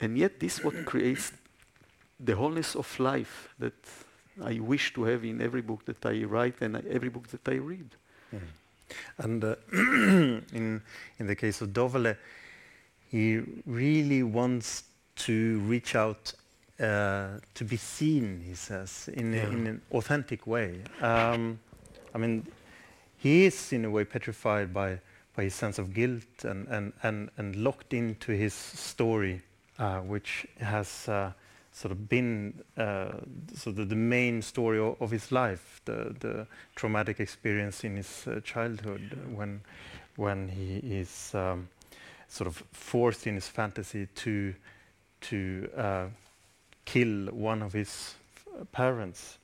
And 0.00 0.18
yet 0.18 0.40
this 0.40 0.62
what 0.62 0.86
creates 0.86 1.32
the 2.18 2.36
wholeness 2.36 2.74
of 2.76 2.98
life 3.00 3.48
that 3.58 3.74
I 4.42 4.58
wish 4.60 4.94
to 4.94 5.04
have 5.04 5.24
in 5.24 5.40
every 5.40 5.62
book 5.62 5.84
that 5.86 6.04
I 6.06 6.24
write 6.24 6.60
and 6.60 6.76
every 6.86 7.08
book 7.08 7.28
that 7.28 7.46
I 7.48 7.56
read. 7.56 7.90
Mm. 8.34 8.40
And 9.18 9.44
uh, 9.44 9.56
in 9.72 10.82
in 11.18 11.26
the 11.26 11.34
case 11.34 11.60
of 11.60 11.70
Dovale, 11.70 12.16
he 13.16 13.40
really 13.64 14.22
wants 14.22 14.84
to 15.26 15.58
reach 15.60 15.96
out 15.96 16.34
uh, 16.78 17.38
to 17.54 17.64
be 17.64 17.78
seen. 17.78 18.42
He 18.46 18.54
says 18.54 19.08
in, 19.14 19.32
yeah. 19.32 19.46
in 19.46 19.66
an 19.66 19.82
authentic 19.90 20.46
way. 20.46 20.82
Um, 21.00 21.58
I 22.14 22.18
mean, 22.18 22.46
he 23.16 23.46
is 23.46 23.72
in 23.72 23.86
a 23.86 23.90
way 23.90 24.04
petrified 24.04 24.74
by 24.74 25.00
by 25.34 25.44
his 25.44 25.54
sense 25.54 25.78
of 25.78 25.94
guilt 25.94 26.44
and 26.44 26.68
and 26.68 26.92
and, 27.02 27.30
and 27.38 27.56
locked 27.56 27.94
into 27.94 28.32
his 28.32 28.52
story, 28.52 29.40
uh, 29.78 30.00
which 30.00 30.46
has 30.60 31.08
uh, 31.08 31.32
sort 31.72 31.92
of 31.92 32.08
been 32.10 32.52
uh, 32.76 33.12
sort 33.54 33.78
of 33.78 33.88
the 33.88 33.96
main 33.96 34.42
story 34.42 34.78
of, 34.78 35.00
of, 35.00 35.10
his 35.10 35.30
life, 35.30 35.80
the, 35.84 36.14
the 36.20 36.46
traumatic 36.74 37.20
experience 37.20 37.84
in 37.84 37.96
his 37.96 38.26
uh, 38.26 38.40
childhood 38.40 39.18
when, 39.34 39.60
when 40.16 40.48
he 40.48 40.78
is 40.78 41.34
um, 41.34 41.68
sort 42.28 42.48
of 42.48 42.62
forced 42.72 43.26
in 43.26 43.34
his 43.34 43.48
fantasy 43.48 44.06
to, 44.14 44.54
to 45.20 45.70
uh, 45.76 46.06
kill 46.84 47.26
one 47.32 47.62
of 47.62 47.72
his 47.72 48.14
parents. 48.72 49.38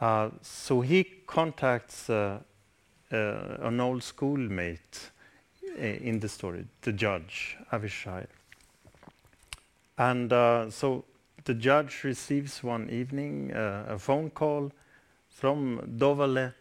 Uh, 0.00 0.30
so 0.42 0.80
he 0.80 1.04
contacts 1.26 2.08
uh, 2.08 2.38
uh, 3.12 3.16
an 3.60 3.80
old 3.80 4.02
schoolmate 4.02 5.10
in 5.76 6.18
the 6.20 6.28
story, 6.28 6.64
the 6.82 6.92
judge, 6.92 7.56
Avishai. 7.72 8.26
And 9.98 10.30
so 10.72 11.04
the 11.44 11.54
judge 11.54 12.04
receives 12.04 12.62
one 12.62 12.88
evening 12.90 13.52
uh, 13.52 13.86
a 13.88 13.98
phone 13.98 14.30
call 14.30 14.72
from 15.28 15.80
Dovale, 15.96 16.54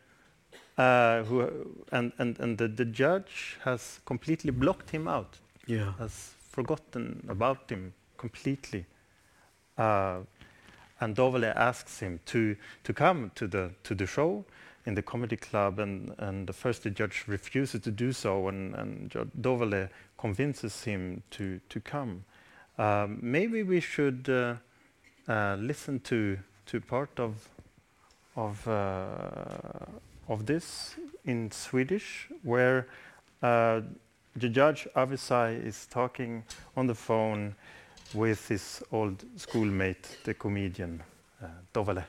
uh, 0.78 1.24
who, 1.24 1.50
and, 1.92 2.12
and, 2.18 2.40
and 2.40 2.58
the, 2.58 2.68
the 2.68 2.86
judge 2.86 3.58
has 3.64 4.00
completely 4.06 4.52
blocked 4.52 4.90
him 4.92 5.08
out, 5.08 5.38
Yeah. 5.70 5.94
has 6.00 6.34
forgotten 6.50 7.24
about 7.30 7.70
him 7.70 7.94
completely. 8.18 8.86
Uh, 9.78 10.22
and 11.00 11.16
Dovale 11.16 11.56
asks 11.56 12.00
him 12.00 12.20
to, 12.26 12.56
to 12.84 12.92
come 12.92 13.32
to 13.36 13.48
the, 13.48 13.72
to 13.84 13.94
the 13.94 14.08
show 14.08 14.46
in 14.88 14.96
the 14.96 15.04
comedy 15.04 15.36
club, 15.38 15.78
and, 15.78 16.16
and 16.18 16.48
the 16.48 16.54
first 16.54 16.84
the 16.84 16.90
judge 16.90 17.24
refuses 17.28 17.82
to 17.82 17.92
do 17.92 18.12
so, 18.12 18.48
and, 18.48 18.74
and 18.74 19.12
Dovale 19.40 19.90
convinces 20.18 20.84
him 20.84 21.22
to, 21.32 21.62
to 21.70 21.80
come. 21.80 22.26
Um, 22.80 23.20
maybe 23.22 23.62
we 23.62 23.80
should 23.80 24.28
uh, 24.28 24.56
uh, 25.32 25.56
listen 25.60 26.00
to, 26.00 26.40
to 26.66 26.82
part 26.82 27.12
of, 27.20 27.48
of, 28.36 28.68
uh, 28.68 29.86
of 30.28 30.48
this 30.48 30.96
in 31.26 31.52
Swedish, 31.52 32.28
where 32.42 32.88
uh, 33.44 33.82
the 34.40 34.50
judge 34.50 34.88
Avisai 34.96 35.66
is 35.66 35.88
talking 35.88 36.44
on 36.76 36.88
the 36.88 36.96
phone 36.96 37.56
with 38.14 38.48
his 38.48 38.82
old 38.92 39.24
schoolmate, 39.38 40.18
the 40.24 40.34
comedian 40.34 41.04
uh, 41.44 41.48
Dovale. 41.74 42.04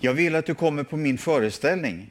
Jag 0.00 0.14
vill 0.14 0.34
att 0.34 0.46
du 0.46 0.54
kommer 0.54 0.84
på 0.84 0.96
min 0.96 1.18
föreställning, 1.18 2.10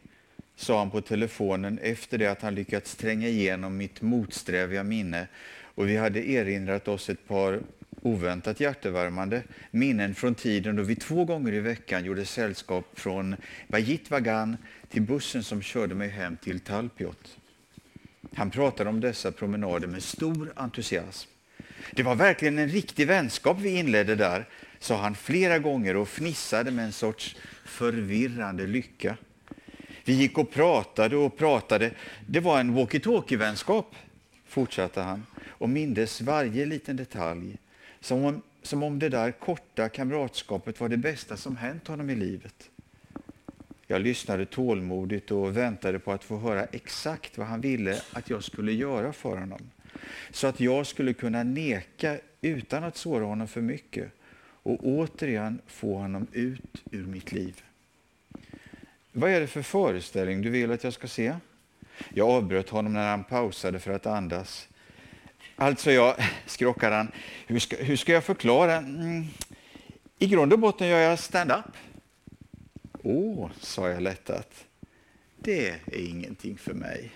sa 0.56 0.80
han 0.80 0.92
på 0.92 1.02
telefonen 1.02 1.80
efter 1.80 2.18
det 2.18 2.28
att 2.28 2.42
han 2.42 2.56
lyckats 2.56 2.96
tränga 2.96 3.28
igenom 3.28 3.78
mitt 3.78 4.02
motsträviga 4.02 4.84
minne 4.84 5.28
och 5.76 5.90
vi 5.90 5.98
hade 5.98 6.30
erinrat 6.30 6.88
oss 6.88 7.10
ett 7.10 7.28
par 7.28 7.60
oväntat 8.06 8.60
hjärtevärmande 8.60 9.44
minnen 9.72 10.16
från 10.16 10.36
tiden 10.36 10.76
då 10.76 10.84
vi 10.84 10.96
två 10.96 11.26
gånger 11.26 11.54
i 11.54 11.60
veckan 11.60 12.06
gjorde 12.06 12.26
sällskap 12.26 12.86
från 12.94 13.36
Bajit 13.68 14.12
Vagan 14.12 14.58
till 14.90 15.02
bussen 15.02 15.44
som 15.44 15.62
körde 15.62 15.96
mig 15.96 16.10
hem 16.10 16.38
till 16.38 16.60
Talpiot. 16.60 17.38
Han 18.34 18.50
pratade 18.50 18.90
om 18.90 19.00
dessa 19.00 19.32
promenader 19.32 19.88
med 19.88 20.04
stor 20.04 20.54
entusiasm. 20.56 21.30
Det 21.92 22.04
var 22.04 22.16
verkligen 22.16 22.60
en 22.60 22.70
riktig 22.70 23.08
vänskap 23.08 23.58
vi 23.60 23.70
inledde 23.70 24.16
där, 24.16 24.46
sa 24.80 24.98
han 24.98 25.16
flera 25.16 25.60
gånger 25.60 25.96
och 25.96 26.10
fnissade 26.10 26.72
med 26.72 26.86
en 26.86 26.94
sorts 26.94 27.36
förvirrande 27.66 28.68
lycka. 28.68 29.18
Vi 30.04 30.14
gick 30.14 30.38
och 30.38 30.52
pratade 30.52 31.16
och 31.18 31.38
pratade. 31.38 31.92
Det 32.28 32.40
var 32.40 32.60
en 32.60 32.76
walkie-talkie-vänskap, 32.76 33.96
fortsatte 34.48 35.02
han 35.02 35.26
och 35.48 35.70
mindes 35.70 36.22
varje 36.22 36.66
liten 36.66 36.96
detalj. 36.96 37.58
Som 38.06 38.26
om, 38.26 38.42
som 38.62 38.84
om 38.84 39.00
det 39.00 39.10
där 39.10 39.32
korta 39.32 39.90
kamratskapet 39.90 40.80
var 40.80 40.90
det 40.90 40.98
bästa 40.98 41.38
som 41.38 41.58
hänt 41.58 41.88
honom 41.88 42.10
i 42.10 42.16
livet. 42.16 42.70
Jag 43.88 44.02
lyssnade 44.02 44.46
tålmodigt 44.46 45.32
och 45.32 45.58
väntade 45.58 46.00
på 46.00 46.12
att 46.12 46.24
få 46.24 46.38
höra 46.38 46.66
exakt 46.66 47.38
vad 47.38 47.48
han 47.48 47.62
ville 47.62 48.02
att 48.14 48.30
jag 48.30 48.44
skulle 48.44 48.72
göra 48.72 49.14
för 49.14 49.38
honom. 49.38 49.70
Så 50.32 50.48
att 50.48 50.60
jag 50.60 50.88
skulle 50.88 51.14
kunna 51.14 51.44
neka 51.44 52.20
utan 52.42 52.84
att 52.84 52.98
såra 52.98 53.26
honom 53.26 53.48
för 53.48 53.62
mycket 53.62 54.12
och 54.40 54.80
återigen 54.84 55.62
få 55.68 55.98
honom 55.98 56.28
ut 56.32 56.84
ur 56.92 57.06
mitt 57.06 57.32
liv. 57.32 57.64
Vad 59.12 59.32
är 59.32 59.40
det 59.40 59.48
för 59.48 59.62
föreställning 59.62 60.42
du 60.42 60.50
vill 60.50 60.72
att 60.72 60.84
jag 60.84 60.94
ska 60.94 61.08
se? 61.08 61.36
Jag 62.14 62.30
avbröt 62.30 62.70
honom 62.70 62.94
när 62.94 63.10
han 63.10 63.24
pausade 63.24 63.80
för 63.80 63.92
att 63.92 64.06
andas. 64.06 64.68
Alltså, 65.56 65.92
jag, 65.92 66.16
skrockade 66.46 66.96
han, 66.96 67.12
hur 67.48 67.60
ska, 67.60 67.76
hur 67.76 67.96
ska 67.96 68.12
jag 68.14 68.24
förklara? 68.24 68.76
Mm. 68.76 69.26
I 70.20 70.28
grund 70.28 70.54
och 70.54 70.60
botten 70.60 70.88
gör 70.88 71.00
jag 71.00 71.20
stand-up. 71.20 71.66
Åh, 73.04 73.50
sa 73.60 73.90
jag 73.90 74.02
lättat. 74.02 74.66
Det 75.38 75.70
är 75.70 75.80
ingenting 76.10 76.58
för 76.58 76.74
mig. 76.74 77.12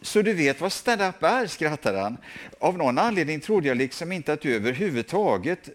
Så 0.00 0.22
du 0.22 0.32
vet 0.32 0.60
vad 0.60 0.72
stand-up 0.72 1.22
är, 1.22 1.46
skrattade 1.46 1.98
han. 1.98 2.16
Av 2.58 2.78
någon 2.78 2.98
anledning 2.98 3.40
trodde 3.40 3.68
jag 3.68 3.76
liksom 3.76 4.12
inte 4.12 4.32
att 4.32 4.40
du 4.40 4.54
överhuvudtaget... 4.54 5.70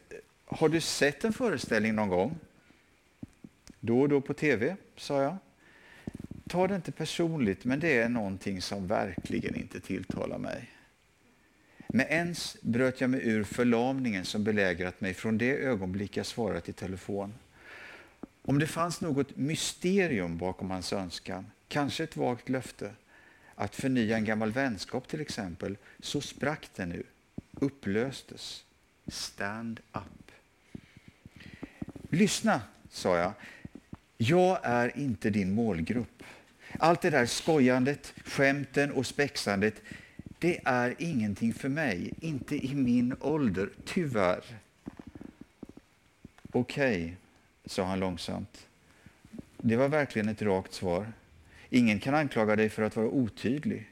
Har 0.45 0.69
du 0.69 0.81
sett 0.81 1.23
en 1.23 1.33
föreställning 1.33 1.95
någon 1.95 2.09
gång? 2.09 2.37
Då 3.79 4.01
och 4.01 4.09
då 4.09 4.21
på 4.21 4.33
tv, 4.33 4.75
sa 4.97 5.21
jag. 5.21 5.37
Ta 6.47 6.67
det 6.67 6.75
inte 6.75 6.91
personligt, 6.91 7.65
men 7.65 7.79
det 7.79 7.97
är 7.97 8.09
någonting 8.09 8.61
som 8.61 8.87
verkligen 8.87 9.55
inte 9.55 9.79
tilltalar 9.79 10.37
mig. 10.37 10.69
Med 11.93 12.07
ens 12.09 12.57
bröt 12.61 13.01
jag 13.01 13.09
mig 13.09 13.27
ur 13.27 13.43
förlamningen 13.43 14.25
som 14.25 14.43
belägrat 14.43 15.01
mig 15.01 15.13
från 15.13 15.37
det 15.37 15.57
ögonblick 15.57 16.17
jag 16.17 16.25
svarat 16.25 16.69
i 16.69 16.73
telefon. 16.73 17.33
Om 18.41 18.59
det 18.59 18.67
fanns 18.67 19.01
något 19.01 19.37
mysterium 19.37 20.37
bakom 20.37 20.71
hans 20.71 20.93
önskan, 20.93 21.45
kanske 21.67 22.03
ett 22.03 22.17
vagt 22.17 22.49
löfte, 22.49 22.91
att 23.55 23.75
förnya 23.75 24.17
en 24.17 24.25
gammal 24.25 24.51
vänskap 24.51 25.07
till 25.07 25.21
exempel, 25.21 25.77
så 25.99 26.21
sprack 26.21 26.69
det 26.75 26.85
nu, 26.85 27.03
upplöstes. 27.51 28.63
Stand 29.07 29.79
up. 29.93 30.31
Lyssna, 32.09 32.61
sa 32.89 33.17
jag. 33.17 33.33
Jag 34.17 34.59
är 34.63 34.97
inte 34.97 35.29
din 35.29 35.53
målgrupp. 35.53 36.23
Allt 36.79 37.01
det 37.01 37.09
där 37.09 37.25
skojandet, 37.25 38.13
skämten 38.25 38.91
och 38.91 39.05
spexandet, 39.05 39.81
det 40.39 40.59
är 40.65 40.95
ingenting 40.97 41.53
för 41.53 41.69
mig. 41.69 42.13
Inte 42.19 42.65
i 42.65 42.75
min 42.75 43.15
ålder, 43.19 43.69
tyvärr. 43.85 44.43
Okej, 46.51 47.03
okay, 47.03 47.13
sa 47.65 47.83
han 47.83 47.99
långsamt. 47.99 48.67
Det 49.57 49.75
var 49.75 49.89
verkligen 49.89 50.29
ett 50.29 50.41
rakt 50.41 50.73
svar. 50.73 51.11
Ingen 51.69 51.99
kan 51.99 52.15
anklaga 52.15 52.55
dig 52.55 52.69
för 52.69 52.83
att 52.83 52.95
vara 52.95 53.07
otydlig. 53.07 53.89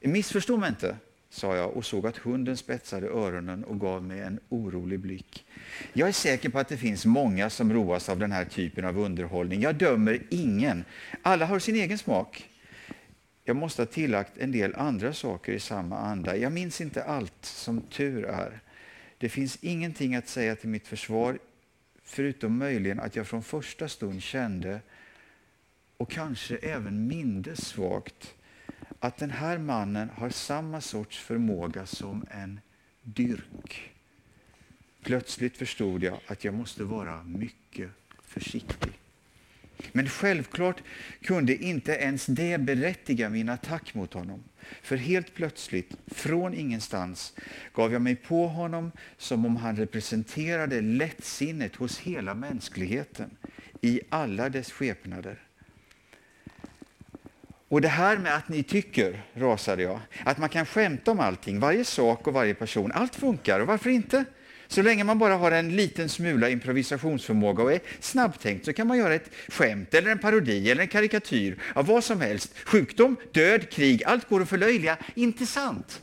Missförstå 0.00 0.56
mig 0.56 0.68
inte, 0.68 0.96
sa 1.30 1.56
jag 1.56 1.76
och 1.76 1.84
såg 1.84 2.06
att 2.06 2.16
hunden 2.16 2.56
spetsade 2.56 3.06
öronen 3.06 3.64
och 3.64 3.80
gav 3.80 4.02
mig 4.02 4.20
en 4.20 4.40
orolig 4.48 5.00
blick. 5.00 5.46
Jag 5.92 6.08
är 6.08 6.12
säker 6.12 6.48
på 6.48 6.58
att 6.58 6.68
det 6.68 6.76
finns 6.76 7.06
många 7.06 7.50
som 7.50 7.72
roas 7.72 8.08
av 8.08 8.18
den 8.18 8.32
här 8.32 8.44
typen 8.44 8.84
av 8.84 8.98
underhållning. 8.98 9.60
Jag 9.60 9.74
dömer 9.74 10.22
ingen. 10.30 10.84
Alla 11.22 11.46
har 11.46 11.58
sin 11.58 11.76
egen 11.76 11.98
smak. 11.98 12.48
Jag 13.44 13.56
måste 13.56 13.82
ha 13.82 13.86
tillagt 13.86 14.38
en 14.38 14.52
del 14.52 14.74
andra 14.74 15.12
saker 15.12 15.52
i 15.52 15.60
samma 15.60 15.98
anda. 15.98 16.36
Jag 16.36 16.52
minns 16.52 16.80
inte 16.80 17.04
allt, 17.04 17.44
som 17.44 17.80
tur 17.80 18.24
är. 18.24 18.60
Det 19.18 19.28
finns 19.28 19.58
ingenting 19.60 20.14
att 20.14 20.28
säga 20.28 20.56
till 20.56 20.68
mitt 20.68 20.88
försvar, 20.88 21.38
förutom 22.02 22.58
möjligen 22.58 23.00
att 23.00 23.16
jag 23.16 23.26
från 23.26 23.42
första 23.42 23.88
stund 23.88 24.22
kände, 24.22 24.80
och 25.96 26.10
kanske 26.10 26.56
även 26.56 27.06
mindes 27.06 27.66
svagt, 27.66 28.34
att 28.98 29.16
den 29.16 29.30
här 29.30 29.58
mannen 29.58 30.10
har 30.10 30.30
samma 30.30 30.80
sorts 30.80 31.18
förmåga 31.18 31.86
som 31.86 32.24
en 32.30 32.60
dyrk. 33.02 33.90
Plötsligt 35.02 35.56
förstod 35.56 36.02
jag 36.02 36.20
att 36.26 36.44
jag 36.44 36.54
måste 36.54 36.84
vara 36.84 37.22
mycket 37.22 37.90
försiktig. 38.22 38.92
Men 39.92 40.08
självklart 40.08 40.82
kunde 41.22 41.56
inte 41.56 41.92
ens 41.92 42.26
det 42.26 42.58
berättiga 42.58 43.28
min 43.28 43.48
attack 43.48 43.94
mot 43.94 44.14
honom. 44.14 44.44
För 44.82 44.96
helt 44.96 45.34
plötsligt, 45.34 45.90
från 46.06 46.54
ingenstans, 46.54 47.34
gav 47.74 47.92
jag 47.92 48.02
mig 48.02 48.16
på 48.16 48.46
honom 48.46 48.92
som 49.18 49.46
om 49.46 49.56
han 49.56 49.76
representerade 49.76 50.80
lättsinnet 50.80 51.76
hos 51.76 51.98
hela 51.98 52.34
mänskligheten 52.34 53.30
i 53.80 54.00
alla 54.08 54.48
dess 54.48 54.72
skepnader. 54.72 55.38
Och 57.68 57.80
det 57.80 57.88
här 57.88 58.18
med 58.18 58.36
att 58.36 58.48
ni 58.48 58.62
tycker, 58.62 59.22
rasade 59.34 59.82
jag, 59.82 60.00
att 60.24 60.38
man 60.38 60.48
kan 60.48 60.66
skämta 60.66 61.10
om 61.10 61.20
allting, 61.20 61.60
varje 61.60 61.84
sak 61.84 62.26
och 62.26 62.32
varje 62.32 62.54
person, 62.54 62.92
allt 62.92 63.14
funkar, 63.14 63.60
och 63.60 63.66
varför 63.66 63.90
inte? 63.90 64.24
Så 64.68 64.82
länge 64.82 65.04
man 65.04 65.18
bara 65.18 65.36
har 65.36 65.52
en 65.52 65.76
liten 65.76 66.08
smula 66.08 66.48
improvisationsförmåga 66.48 67.62
och 67.62 67.72
är 67.72 67.80
snabbtänkt 68.00 68.64
så 68.64 68.72
kan 68.72 68.86
man 68.86 68.98
göra 68.98 69.14
ett 69.14 69.30
skämt 69.48 69.94
eller 69.94 70.10
en 70.10 70.18
parodi 70.18 70.70
eller 70.70 70.82
en 70.82 70.88
karikatyr 70.88 71.58
av 71.74 71.86
vad 71.86 72.04
som 72.04 72.20
helst. 72.20 72.58
Sjukdom, 72.58 73.16
död, 73.32 73.70
krig, 73.70 74.04
allt 74.04 74.28
går 74.28 74.42
att 74.42 74.48
förlöjliga. 74.48 74.98
Inte 75.14 75.46
sant? 75.46 76.02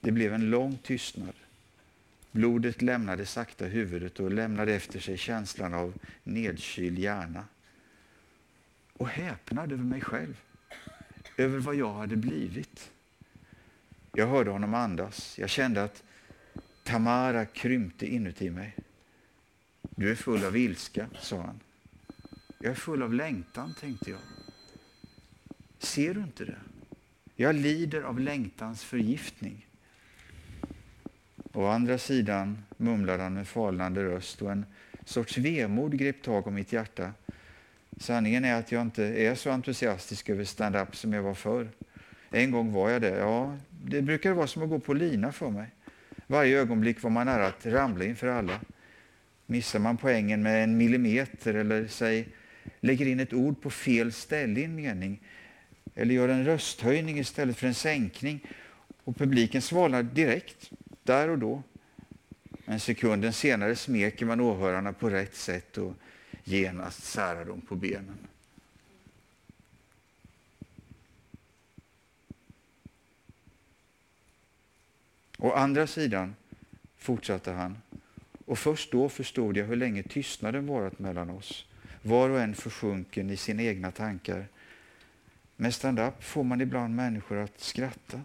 Det 0.00 0.12
blev 0.12 0.34
en 0.34 0.50
lång 0.50 0.78
tystnad. 0.82 1.34
Blodet 2.30 2.82
lämnade 2.82 3.26
sakta 3.26 3.64
huvudet 3.64 4.20
och 4.20 4.30
lämnade 4.30 4.74
efter 4.74 5.00
sig 5.00 5.16
känslan 5.16 5.74
av 5.74 5.94
nedkyld 6.22 6.98
hjärna. 6.98 7.44
Och 8.92 9.08
häpnad 9.08 9.72
över 9.72 9.84
mig 9.84 10.00
själv, 10.00 10.36
över 11.36 11.58
vad 11.58 11.74
jag 11.74 11.94
hade 11.94 12.16
blivit. 12.16 12.90
Jag 14.18 14.26
hörde 14.26 14.50
honom 14.50 14.74
andas. 14.74 15.38
Jag 15.38 15.50
kände 15.50 15.84
att 15.84 16.02
Tamara 16.84 17.46
krympte 17.46 18.06
inuti 18.06 18.50
mig. 18.50 18.76
Du 19.82 20.10
är 20.10 20.14
full 20.14 20.44
av 20.44 20.56
ilska, 20.56 21.06
sa 21.20 21.40
han. 21.40 21.60
Jag 22.58 22.70
är 22.70 22.74
full 22.74 23.02
av 23.02 23.14
längtan, 23.14 23.74
tänkte 23.80 24.10
jag. 24.10 24.20
Ser 25.78 26.14
du 26.14 26.20
inte 26.20 26.44
det? 26.44 26.56
Jag 27.36 27.54
lider 27.54 28.02
av 28.02 28.20
längtans 28.20 28.84
förgiftning. 28.84 29.66
Å 31.52 31.66
andra 31.66 31.98
sidan 31.98 32.64
mumlade 32.76 33.22
han 33.22 33.34
med 33.34 33.48
falnande 33.48 34.04
röst 34.04 34.42
och 34.42 34.52
en 34.52 34.66
sorts 35.04 35.38
vemod 35.38 35.98
grep 35.98 36.22
tag 36.22 36.46
om 36.46 36.54
mitt 36.54 36.72
hjärta. 36.72 37.12
Sanningen 37.96 38.44
är 38.44 38.54
att 38.54 38.72
jag 38.72 38.82
inte 38.82 39.04
är 39.04 39.34
så 39.34 39.50
entusiastisk 39.50 40.28
över 40.28 40.44
stand-up 40.44 40.96
som 40.96 41.12
jag 41.12 41.22
var 41.22 41.34
förr. 41.34 41.68
En 42.30 42.50
gång 42.50 42.72
var 42.72 42.90
jag 42.90 43.02
det. 43.02 43.18
Ja, 43.18 43.56
det 43.84 44.02
brukar 44.02 44.32
vara 44.32 44.46
som 44.46 44.62
att 44.62 44.68
gå 44.68 44.78
på 44.78 44.94
lina 44.94 45.32
för 45.32 45.50
mig. 45.50 45.68
Varje 46.26 46.60
ögonblick 46.60 47.02
var 47.02 47.10
man 47.10 47.26
nära 47.26 47.46
att 47.46 47.66
ramla 47.66 48.04
inför 48.04 48.26
alla. 48.26 48.60
Missar 49.46 49.78
man 49.78 49.96
poängen 49.96 50.42
med 50.42 50.64
en 50.64 50.76
millimeter 50.76 51.54
eller 51.54 51.86
säg, 51.86 52.28
lägger 52.80 53.06
in 53.06 53.20
ett 53.20 53.32
ord 53.32 53.62
på 53.62 53.70
fel 53.70 54.12
ställe 54.12 54.60
i 54.60 54.64
en 54.64 54.74
mening 54.74 55.20
eller 55.94 56.14
gör 56.14 56.28
en 56.28 56.44
rösthöjning 56.44 57.18
istället 57.18 57.56
för 57.56 57.66
en 57.66 57.74
sänkning 57.74 58.46
och 59.04 59.16
publiken 59.16 59.62
svalnar 59.62 60.02
direkt, 60.02 60.70
där 61.02 61.28
och 61.28 61.38
då. 61.38 61.62
Men 62.64 62.80
sekunden 62.80 63.32
senare 63.32 63.76
smeker 63.76 64.26
man 64.26 64.40
åhörarna 64.40 64.92
på 64.92 65.10
rätt 65.10 65.34
sätt 65.34 65.78
och 65.78 65.94
genast 66.44 67.04
särar 67.04 67.44
dem 67.44 67.60
på 67.60 67.76
benen. 67.76 68.27
Å 75.38 75.52
andra 75.52 75.86
sidan, 75.86 76.36
fortsatte 76.96 77.52
han, 77.52 77.78
och 78.44 78.58
först 78.58 78.92
då 78.92 79.08
förstod 79.08 79.56
jag 79.56 79.64
hur 79.64 79.76
länge 79.76 80.02
tystnaden 80.02 80.66
varit 80.66 80.98
mellan 80.98 81.30
oss, 81.30 81.66
var 82.02 82.30
och 82.30 82.40
en 82.40 82.54
försjunken 82.54 83.30
i 83.30 83.36
sina 83.36 83.62
egna 83.62 83.90
tankar. 83.90 84.46
Med 85.56 85.74
stand-up 85.74 86.24
får 86.24 86.44
man 86.44 86.60
ibland 86.60 86.94
människor 86.96 87.36
att 87.36 87.60
skratta. 87.60 88.20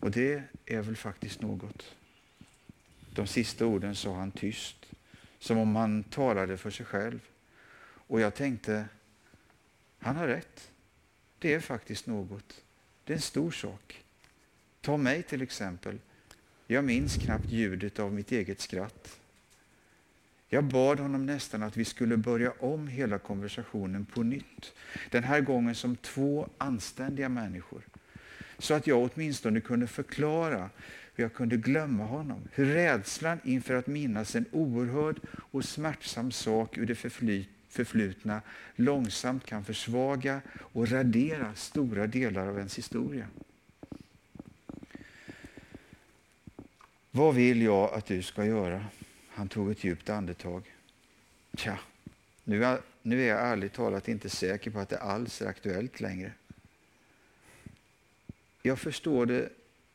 Och 0.00 0.10
det 0.10 0.42
är 0.66 0.80
väl 0.82 0.96
faktiskt 0.96 1.40
något. 1.40 1.94
De 3.14 3.26
sista 3.26 3.66
orden 3.66 3.94
sa 3.94 4.14
han 4.14 4.30
tyst, 4.30 4.76
som 5.38 5.58
om 5.58 5.76
han 5.76 6.04
talade 6.04 6.56
för 6.56 6.70
sig 6.70 6.86
själv. 6.86 7.20
Och 8.06 8.20
jag 8.20 8.34
tänkte, 8.34 8.84
han 9.98 10.16
har 10.16 10.26
rätt. 10.26 10.70
Det 11.38 11.54
är 11.54 11.60
faktiskt 11.60 12.06
något. 12.06 12.64
Det 13.04 13.12
är 13.12 13.16
en 13.16 13.22
stor 13.22 13.50
sak. 13.50 14.04
Ta 14.80 14.96
mig 14.96 15.22
till 15.22 15.42
exempel. 15.42 15.98
Jag 16.66 16.84
minns 16.84 17.16
knappt 17.16 17.50
ljudet 17.50 17.98
av 17.98 18.12
mitt 18.12 18.32
eget 18.32 18.60
skratt. 18.60 19.18
Jag 20.48 20.64
bad 20.64 21.00
honom 21.00 21.26
nästan 21.26 21.62
att 21.62 21.76
vi 21.76 21.84
skulle 21.84 22.16
börja 22.16 22.52
om 22.58 22.88
hela 22.88 23.18
konversationen 23.18 24.04
på 24.04 24.22
nytt. 24.22 24.72
Den 25.10 25.24
här 25.24 25.40
gången 25.40 25.74
som 25.74 25.96
två 25.96 26.48
anständiga 26.58 27.28
människor. 27.28 27.82
Så 28.58 28.74
att 28.74 28.86
jag 28.86 29.10
åtminstone 29.12 29.60
kunde 29.60 29.86
förklara 29.86 30.70
hur 31.14 31.24
jag 31.24 31.34
kunde 31.34 31.56
glömma 31.56 32.04
honom. 32.04 32.48
Hur 32.52 32.66
rädslan 32.66 33.40
inför 33.44 33.74
att 33.74 33.86
minnas 33.86 34.36
en 34.36 34.44
oerhörd 34.52 35.20
och 35.28 35.64
smärtsam 35.64 36.30
sak 36.30 36.78
ur 36.78 36.86
det 36.86 36.94
förflutna 37.68 38.42
långsamt 38.76 39.46
kan 39.46 39.64
försvaga 39.64 40.40
och 40.54 40.88
radera 40.90 41.54
stora 41.54 42.06
delar 42.06 42.46
av 42.46 42.58
ens 42.58 42.78
historia. 42.78 43.26
Vad 47.14 47.34
vill 47.34 47.62
jag 47.62 47.94
att 47.94 48.06
du 48.06 48.22
ska 48.22 48.44
göra? 48.44 48.86
Han 49.28 49.48
tog 49.48 49.70
ett 49.70 49.84
djupt 49.84 50.10
andetag. 50.10 50.74
Tja, 51.54 51.78
nu 52.44 52.64
är, 52.64 52.80
nu 53.02 53.22
är 53.22 53.28
jag 53.28 53.40
ärligt 53.40 53.72
talat 53.72 54.08
inte 54.08 54.28
säker 54.30 54.70
på 54.70 54.78
att 54.78 54.88
det 54.88 54.98
alls 54.98 55.42
är 55.42 55.46
aktuellt 55.46 56.00
längre. 56.00 56.32
Jag 58.62 58.78
förstår 58.78 59.26
det 59.26 59.48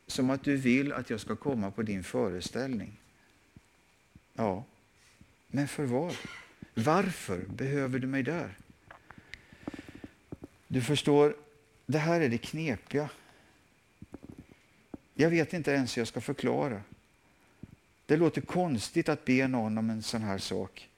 som 0.06 0.30
att 0.30 0.44
du 0.44 0.56
vill 0.56 0.92
att 0.92 1.10
jag 1.10 1.20
ska 1.20 1.36
komma 1.36 1.70
på 1.70 1.82
din 1.82 2.04
föreställning. 2.04 3.00
Ja, 4.34 4.64
men 5.48 5.68
för 5.68 5.84
vad? 5.84 6.16
Varför 6.74 7.38
behöver 7.38 7.98
du 7.98 8.06
mig 8.06 8.22
där? 8.22 8.56
Du 10.68 10.82
förstår, 10.82 11.36
det 11.86 11.98
här 11.98 12.20
är 12.20 12.28
det 12.28 12.38
knepiga. 12.38 13.10
Jag 15.14 15.30
vet 15.30 15.52
inte 15.52 15.70
ens 15.70 15.96
hur 15.96 16.00
jag 16.00 16.08
ska 16.08 16.20
förklara. 16.20 16.82
Det 18.08 18.16
låter 18.16 18.40
konstigt 18.40 19.08
att 19.08 19.24
be 19.24 19.48
någon 19.48 19.78
om 19.78 19.90
en 19.90 20.02
sån 20.02 20.22
här 20.22 20.38
sak. 20.38 20.88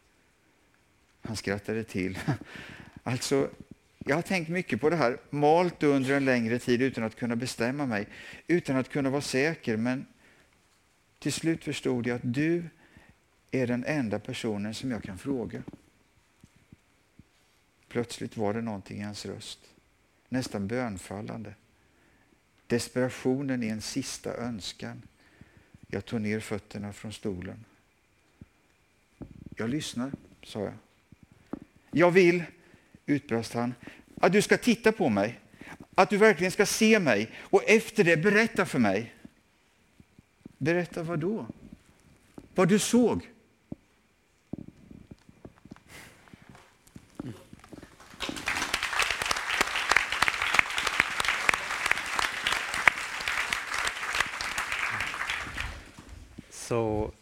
Han 1.23 1.37
skrattade 1.37 1.85
till. 1.85 2.18
Alltså, 3.03 3.51
jag 3.99 4.16
har 4.16 4.23
tänkt 4.23 4.49
mycket 4.49 4.81
på 4.81 4.90
det 4.90 4.96
här, 4.96 5.18
malt 5.31 5.83
under 5.83 6.11
en 6.11 6.25
längre 6.25 6.59
tid 6.59 6.83
utan 6.83 7.05
att 7.05 7.16
kunna 7.16 7.37
bestämma 7.37 7.87
mig, 7.87 8.09
utan 8.46 8.77
att 8.77 8.88
kunna 8.88 9.11
vara 9.11 9.20
säker. 9.20 9.77
Men 9.77 10.07
till 11.18 11.33
slut 11.33 11.64
förstod 11.64 12.07
jag 12.07 12.16
att 12.16 12.35
du 12.35 12.64
är 13.51 13.66
den 13.66 13.85
enda 13.85 14.18
personen 14.18 14.75
som 14.75 14.90
jag 14.90 15.03
kan 15.03 15.18
fråga. 15.18 15.62
Plötsligt 17.88 18.37
var 18.37 18.55
det 18.55 18.61
någonting 18.61 19.01
i 19.01 19.03
hans 19.03 19.27
röst, 19.27 19.59
nästan 20.29 20.66
bönfallande. 20.66 21.55
Desperationen 22.66 23.62
i 23.62 23.68
en 23.68 23.81
sista 23.81 24.35
önskan. 24.35 25.03
Jag 25.90 26.05
tog 26.05 26.20
ner 26.20 26.40
fötterna 26.40 26.92
från 26.92 27.12
stolen. 27.12 27.64
Jag 29.57 29.70
lyssnar, 29.70 30.12
sa 30.42 30.61
jag. 30.61 30.74
Jag 31.90 32.11
vill, 32.11 32.42
utbrast 33.07 33.55
han, 33.55 33.74
att 34.20 34.33
du 34.33 34.42
ska 34.42 34.57
titta 34.59 34.92
på 34.92 35.09
mig. 35.09 35.40
Att 35.94 36.11
du 36.11 36.16
verkligen 36.16 36.50
ska 36.50 36.66
se 36.66 36.98
mig 36.98 37.31
och 37.38 37.62
efter 37.66 38.05
det 38.05 38.16
berätta 38.16 38.66
för 38.66 38.79
mig. 38.79 39.14
Berätta 40.59 41.03
vad 41.03 41.18
då? 41.18 41.46
Vad 42.55 42.68
du 42.68 42.79
såg? 42.79 43.29
So 56.70 57.12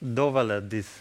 Dovale, 0.00 0.70
this 0.70 1.00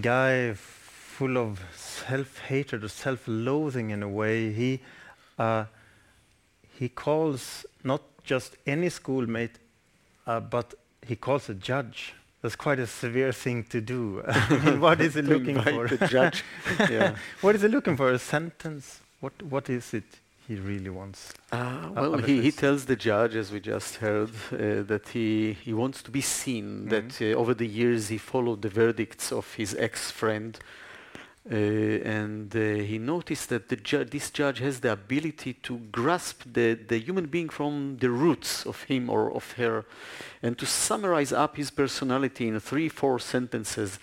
guy 0.00 0.54
full 0.54 1.36
of 1.36 1.60
self-hatred 1.74 2.84
or 2.84 2.88
self-loathing 2.88 3.90
in 3.90 4.04
a 4.04 4.08
way, 4.08 4.52
he 4.52 4.78
uh, 5.36 5.64
he 6.78 6.88
calls 6.88 7.66
not 7.82 8.02
just 8.22 8.56
any 8.68 8.88
schoolmate, 8.88 9.58
uh, 10.28 10.38
but 10.38 10.74
he 11.04 11.16
calls 11.16 11.48
a 11.48 11.54
judge. 11.54 12.14
That's 12.40 12.54
quite 12.54 12.78
a 12.78 12.86
severe 12.86 13.32
thing 13.32 13.64
to 13.64 13.80
do. 13.80 14.18
what 14.78 15.00
is 15.00 15.14
he 15.14 15.22
looking 15.34 15.60
for? 15.60 15.88
The 15.88 16.06
judge. 16.06 16.44
yeah. 16.88 17.16
what 17.40 17.56
is 17.56 17.62
he 17.62 17.68
looking 17.68 17.96
for? 17.96 18.12
A 18.12 18.18
sentence? 18.20 19.00
What 19.18 19.42
What 19.42 19.68
is 19.68 19.92
it? 19.92 20.04
He 20.50 20.56
really 20.56 20.90
wants? 20.90 21.32
Uh, 21.52 21.90
well, 21.94 22.18
he, 22.18 22.42
he 22.42 22.50
tells 22.50 22.84
the 22.84 22.96
judge, 22.96 23.36
as 23.36 23.52
we 23.52 23.60
just 23.60 23.94
heard, 23.98 24.30
uh, 24.50 24.82
that 24.82 25.10
he, 25.12 25.52
he 25.52 25.72
wants 25.72 26.02
to 26.02 26.10
be 26.10 26.20
seen, 26.20 26.64
mm 26.64 26.88
-hmm. 26.88 26.90
that 26.90 27.20
uh, 27.20 27.40
over 27.40 27.54
the 27.54 27.68
years 27.80 28.08
he 28.08 28.18
followed 28.18 28.60
the 28.60 28.68
verdicts 28.68 29.32
of 29.32 29.54
his 29.54 29.76
ex-friend, 29.76 30.58
uh, 31.52 32.18
and 32.18 32.54
uh, 32.54 32.60
he 32.90 32.98
noticed 32.98 33.48
that 33.48 33.68
the 33.68 33.76
ju 33.88 34.04
this 34.04 34.30
judge 34.38 34.60
has 34.60 34.80
the 34.80 34.90
ability 34.90 35.54
to 35.60 35.74
grasp 35.92 36.42
the, 36.52 36.76
the 36.86 36.98
human 37.06 37.26
being 37.26 37.52
from 37.52 37.98
the 37.98 38.08
roots 38.08 38.66
of 38.66 38.84
him 38.88 39.08
or 39.08 39.30
of 39.32 39.54
her, 39.56 39.84
and 40.42 40.56
to 40.56 40.66
summarize 40.66 41.32
up 41.44 41.56
his 41.56 41.70
personality 41.70 42.44
in 42.44 42.60
three, 42.60 42.90
four 42.90 43.20
sentences. 43.20 43.98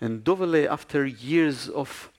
And 0.00 0.24
Dovale, 0.24 0.66
after 0.66 1.06
years 1.06 1.68
of 1.68 2.10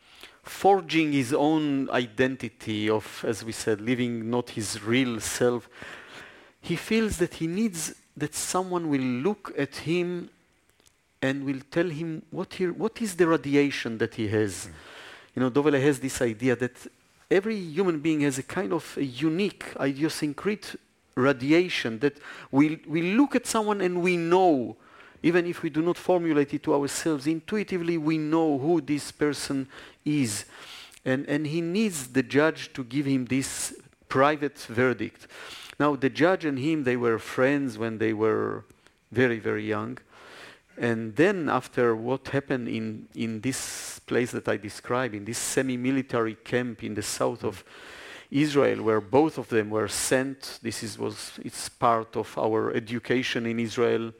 forging 0.45 1.11
his 1.11 1.33
own 1.33 1.89
identity 1.89 2.89
of, 2.89 3.25
as 3.27 3.43
we 3.43 3.51
said, 3.51 3.81
living 3.81 4.29
not 4.29 4.51
his 4.51 4.81
real 4.83 5.19
self, 5.19 5.67
he 6.61 6.75
feels 6.75 7.17
that 7.17 7.35
he 7.35 7.47
needs 7.47 7.95
that 8.15 8.33
someone 8.33 8.89
will 8.89 9.01
look 9.01 9.53
at 9.57 9.75
him 9.77 10.29
and 11.21 11.43
will 11.43 11.61
tell 11.71 11.89
him 11.89 12.21
what, 12.29 12.53
he, 12.53 12.67
what 12.67 13.01
is 13.01 13.15
the 13.15 13.27
radiation 13.27 13.97
that 13.97 14.13
he 14.13 14.27
has. 14.27 14.67
Mm. 14.67 14.71
You 15.35 15.41
know, 15.41 15.49
Dovale 15.49 15.81
has 15.81 15.99
this 15.99 16.21
idea 16.21 16.55
that 16.55 16.75
every 17.29 17.57
human 17.57 17.99
being 17.99 18.21
has 18.21 18.37
a 18.37 18.43
kind 18.43 18.71
of 18.71 18.95
a 18.97 19.03
unique, 19.03 19.65
idiosyncratic 19.81 20.79
radiation 21.15 21.99
that 21.99 22.17
we, 22.51 22.79
we 22.87 23.01
look 23.01 23.35
at 23.35 23.47
someone 23.47 23.81
and 23.81 24.01
we 24.01 24.15
know 24.15 24.77
even 25.25 25.47
if 25.47 25.63
we 25.63 25.71
do 25.71 25.81
not 25.81 25.97
formulate 25.97 26.53
it 26.53 26.61
to 26.61 26.75
ourselves, 26.75 27.25
intuitively 27.25 27.97
we 27.97 28.15
know 28.15 28.59
who 28.59 28.79
this 28.79 29.11
person 29.11 29.67
is. 30.05 30.45
And, 31.03 31.27
and 31.27 31.47
he 31.47 31.61
needs 31.61 32.07
the 32.07 32.23
judge 32.23 32.73
to 32.73 32.83
give 32.83 33.05
him 33.05 33.25
this 33.25 33.75
private 34.07 34.57
verdict. 34.57 35.27
Now, 35.79 35.95
the 35.95 36.09
judge 36.09 36.45
and 36.45 36.57
him, 36.57 36.83
they 36.83 36.95
were 36.95 37.19
friends 37.19 37.77
when 37.77 37.97
they 37.97 38.13
were 38.13 38.63
very, 39.11 39.39
very 39.39 39.67
young. 39.67 39.97
And 40.77 41.15
then, 41.15 41.49
after 41.49 41.95
what 41.95 42.29
happened 42.29 42.67
in, 42.67 43.07
in 43.15 43.41
this 43.41 43.99
place 43.99 44.31
that 44.31 44.47
I 44.47 44.57
described, 44.57 45.15
in 45.15 45.25
this 45.25 45.37
semi 45.37 45.77
military 45.77 46.35
camp 46.35 46.83
in 46.83 46.95
the 46.95 47.01
south 47.01 47.43
of 47.43 47.63
Israel, 48.31 48.83
where 48.83 49.01
both 49.01 49.37
of 49.37 49.47
them 49.49 49.69
were 49.69 49.87
sent. 49.87 50.59
This 50.61 50.83
is, 50.83 50.97
was 50.97 51.39
it's 51.43 51.69
part 51.69 52.17
of 52.17 52.37
our 52.37 52.73
education 52.73 53.45
in 53.45 53.59
Israel. 53.59 54.11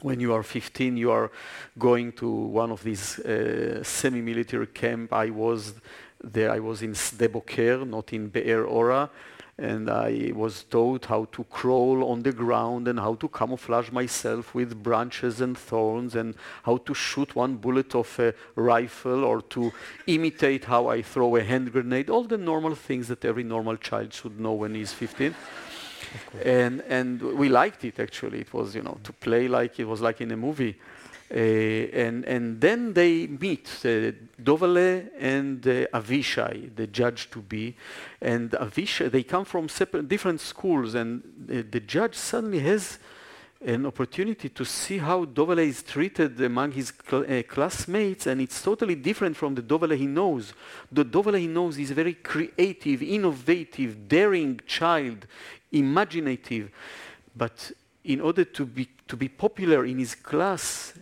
When 0.00 0.20
you 0.20 0.34
are 0.34 0.42
15, 0.42 0.96
you 0.96 1.10
are 1.10 1.30
going 1.78 2.12
to 2.12 2.30
one 2.30 2.70
of 2.70 2.82
these 2.82 3.18
uh, 3.18 3.82
semi-military 3.82 4.66
camp. 4.68 5.12
I 5.12 5.30
was 5.30 5.74
there. 6.22 6.50
I 6.50 6.58
was 6.58 6.82
in 6.82 6.92
Sde 6.92 7.32
Boker, 7.32 7.84
not 7.84 8.12
in 8.12 8.28
Be'er 8.28 8.64
Ora 8.64 9.10
and 9.58 9.88
I 9.88 10.32
was 10.34 10.64
taught 10.64 11.06
how 11.06 11.24
to 11.32 11.44
crawl 11.44 12.10
on 12.10 12.22
the 12.22 12.32
ground 12.32 12.88
and 12.88 13.00
how 13.00 13.14
to 13.14 13.28
camouflage 13.28 13.90
myself 13.90 14.54
with 14.54 14.82
branches 14.82 15.40
and 15.40 15.56
thorns 15.56 16.14
and 16.14 16.34
how 16.64 16.76
to 16.78 16.92
shoot 16.92 17.34
one 17.34 17.56
bullet 17.56 17.94
of 17.94 18.18
a 18.18 18.34
rifle 18.54 19.24
or 19.24 19.40
to 19.40 19.72
imitate 20.06 20.64
how 20.64 20.88
I 20.88 21.00
throw 21.00 21.36
a 21.36 21.42
hand 21.42 21.72
grenade, 21.72 22.10
all 22.10 22.24
the 22.24 22.36
normal 22.36 22.74
things 22.74 23.08
that 23.08 23.24
every 23.24 23.44
normal 23.44 23.78
child 23.78 24.12
should 24.12 24.38
know 24.38 24.52
when 24.52 24.74
he's 24.74 24.92
15. 24.92 25.34
And, 26.44 26.82
and 26.88 27.20
we 27.20 27.48
liked 27.48 27.84
it 27.84 27.98
actually. 27.98 28.40
It 28.40 28.52
was, 28.52 28.74
you 28.74 28.82
know, 28.82 28.98
to 29.02 29.12
play 29.12 29.48
like 29.48 29.78
it 29.80 29.84
was 29.84 30.00
like 30.00 30.20
in 30.20 30.30
a 30.30 30.36
movie. 30.36 30.76
Uh, 31.28 31.34
and, 31.34 32.24
and 32.24 32.60
then 32.60 32.92
they 32.92 33.26
meet, 33.26 33.68
uh, 33.84 34.12
Dovale 34.40 35.08
and 35.18 35.66
uh, 35.66 35.86
Avishai, 35.92 36.70
the 36.76 36.86
judge 36.86 37.28
to 37.30 37.40
be. 37.40 37.74
And 38.20 38.52
Avishai, 38.52 39.10
they 39.10 39.24
come 39.24 39.44
from 39.44 39.66
different 40.06 40.40
schools, 40.40 40.94
and 40.94 41.24
the 41.48 41.80
judge 41.80 42.14
suddenly 42.14 42.60
has 42.60 43.00
an 43.64 43.86
opportunity 43.86 44.48
to 44.50 44.64
see 44.64 44.98
how 44.98 45.24
Dovale 45.24 45.66
is 45.66 45.82
treated 45.82 46.40
among 46.40 46.72
his 46.72 46.92
cl 47.08 47.24
uh, 47.24 47.42
classmates, 47.42 48.26
and 48.26 48.40
it's 48.40 48.60
totally 48.62 48.94
different 48.94 49.36
from 49.36 49.54
the 49.54 49.62
Dovale 49.62 49.96
he 49.96 50.06
knows. 50.06 50.52
The 50.92 51.04
Dovale 51.04 51.38
he 51.38 51.46
knows 51.46 51.78
is 51.78 51.90
a 51.90 51.94
very 51.94 52.14
creative, 52.14 53.02
innovative, 53.02 54.08
daring 54.08 54.60
child, 54.66 55.26
imaginative. 55.72 56.70
But 57.34 57.72
in 58.04 58.20
order 58.20 58.44
to 58.44 58.66
be, 58.66 58.88
to 59.08 59.16
be 59.16 59.28
popular 59.28 59.84
in 59.84 59.98
his 59.98 60.14
class, 60.14 60.92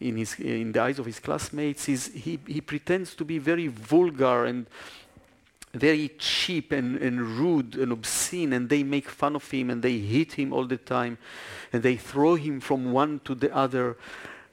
in, 0.00 0.16
his, 0.16 0.34
in 0.38 0.72
the 0.72 0.80
eyes 0.80 0.98
of 0.98 1.06
his 1.06 1.20
classmates 1.20 1.86
he, 1.86 2.38
he 2.46 2.60
pretends 2.60 3.14
to 3.14 3.24
be 3.24 3.38
very 3.38 3.68
vulgar 3.68 4.44
and 4.44 4.66
very 5.72 6.10
cheap 6.18 6.72
and, 6.72 6.96
and 6.96 7.20
rude 7.20 7.76
and 7.76 7.92
obscene 7.92 8.52
and 8.52 8.68
they 8.68 8.82
make 8.82 9.08
fun 9.08 9.36
of 9.36 9.48
him 9.50 9.70
and 9.70 9.82
they 9.82 9.98
hit 9.98 10.32
him 10.32 10.52
all 10.52 10.66
the 10.66 10.76
time 10.76 11.16
and 11.72 11.82
they 11.82 11.96
throw 11.96 12.34
him 12.34 12.60
from 12.60 12.92
one 12.92 13.20
to 13.24 13.34
the 13.34 13.54
other 13.54 13.96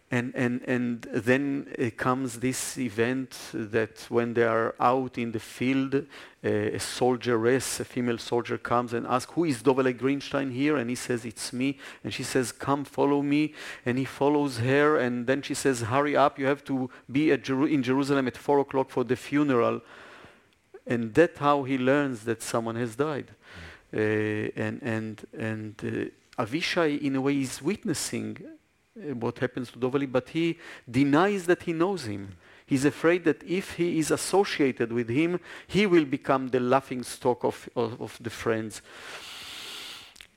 and, 0.09 0.33
and, 0.35 0.61
and 0.61 1.01
then 1.13 1.67
uh, 1.77 1.89
comes 1.97 2.39
this 2.39 2.77
event 2.77 3.37
that 3.51 4.05
when 4.07 4.35
they 4.35 4.43
are 4.43 4.73
out 4.79 5.17
in 5.17 5.33
the 5.33 5.39
field, 5.39 5.95
uh, 5.95 6.03
a 6.43 6.79
soldieress, 6.79 7.81
a 7.81 7.83
female 7.83 8.17
soldier 8.17 8.57
comes 8.57 8.93
and 8.93 9.05
asks, 9.05 9.33
who 9.33 9.43
is 9.43 9.61
Dovale 9.61 9.93
Greenstein 9.93 10.53
here? 10.53 10.77
And 10.77 10.89
he 10.89 10.95
says, 10.95 11.25
it's 11.25 11.51
me. 11.51 11.77
And 12.05 12.13
she 12.13 12.23
says, 12.23 12.53
come 12.53 12.85
follow 12.85 13.21
me. 13.21 13.53
And 13.85 13.97
he 13.97 14.05
follows 14.05 14.59
her. 14.59 14.97
And 14.97 15.27
then 15.27 15.41
she 15.41 15.53
says, 15.53 15.81
hurry 15.81 16.15
up. 16.15 16.39
You 16.39 16.45
have 16.45 16.63
to 16.65 16.89
be 17.11 17.35
Jeru 17.35 17.65
in 17.65 17.83
Jerusalem 17.83 18.27
at 18.27 18.37
4 18.37 18.59
o'clock 18.59 18.89
for 18.89 19.03
the 19.03 19.17
funeral. 19.17 19.81
And 20.87 21.13
that's 21.13 21.37
how 21.37 21.63
he 21.63 21.77
learns 21.77 22.23
that 22.23 22.41
someone 22.41 22.75
has 22.75 22.95
died. 22.95 23.31
Uh, 23.93 23.99
and 23.99 24.81
and, 24.81 25.25
and 25.37 25.75
uh, 25.83 26.43
Avishai, 26.43 27.01
in 27.01 27.15
a 27.15 27.21
way, 27.21 27.41
is 27.41 27.61
witnessing 27.61 28.37
uh, 28.97 29.15
what 29.15 29.39
happens 29.39 29.71
to 29.71 29.79
Dovale, 29.79 30.11
but 30.11 30.29
he 30.29 30.57
denies 30.89 31.45
that 31.45 31.63
he 31.63 31.73
knows 31.73 32.05
him. 32.05 32.35
He's 32.65 32.83
afraid 32.83 33.23
that 33.23 33.43
if 33.43 33.75
he 33.75 33.97
is 33.97 34.11
associated 34.11 34.91
with 34.91 35.09
him, 35.09 35.39
he 35.67 35.85
will 35.85 36.03
become 36.05 36.49
the 36.49 36.59
laughing 36.59 37.03
stock 37.03 37.43
of, 37.45 37.69
of, 37.75 38.01
of 38.01 38.17
the 38.21 38.29
friends. 38.29 38.81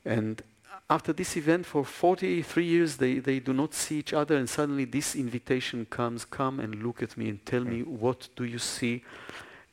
And 0.05 0.41
after 0.89 1.13
this 1.13 1.35
event, 1.35 1.65
for 1.65 1.83
43 1.83 2.65
years, 2.65 2.97
they, 2.97 3.19
they 3.19 3.39
do 3.39 3.53
not 3.53 3.73
see 3.73 3.99
each 3.99 4.13
other, 4.13 4.37
and 4.37 4.49
suddenly 4.49 4.85
this 4.85 5.15
invitation 5.15 5.85
comes 5.85 6.23
come 6.25 6.59
and 6.59 6.81
look 6.83 7.03
at 7.03 7.17
me 7.17 7.29
and 7.29 7.45
tell 7.45 7.63
me, 7.63 7.83
what 7.83 8.29
do 8.35 8.45
you 8.45 8.59
see? 8.59 9.03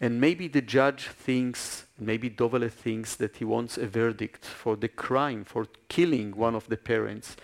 And 0.01 0.21
maybe 0.21 0.47
the 0.47 0.63
judge 0.63 1.09
thinks, 1.09 1.87
maybe 1.99 2.31
Dovale 2.31 2.71
thinks 2.71 3.17
that 3.17 3.37
he 3.37 3.45
wants 3.45 3.77
a 3.77 3.87
verdict 3.87 4.45
for 4.45 4.77
the 4.77 4.89
crime, 4.89 5.45
for 5.45 5.67
killing 5.89 6.37
one 6.37 6.55
of 6.55 6.69
the 6.69 6.77
parents 6.77 7.37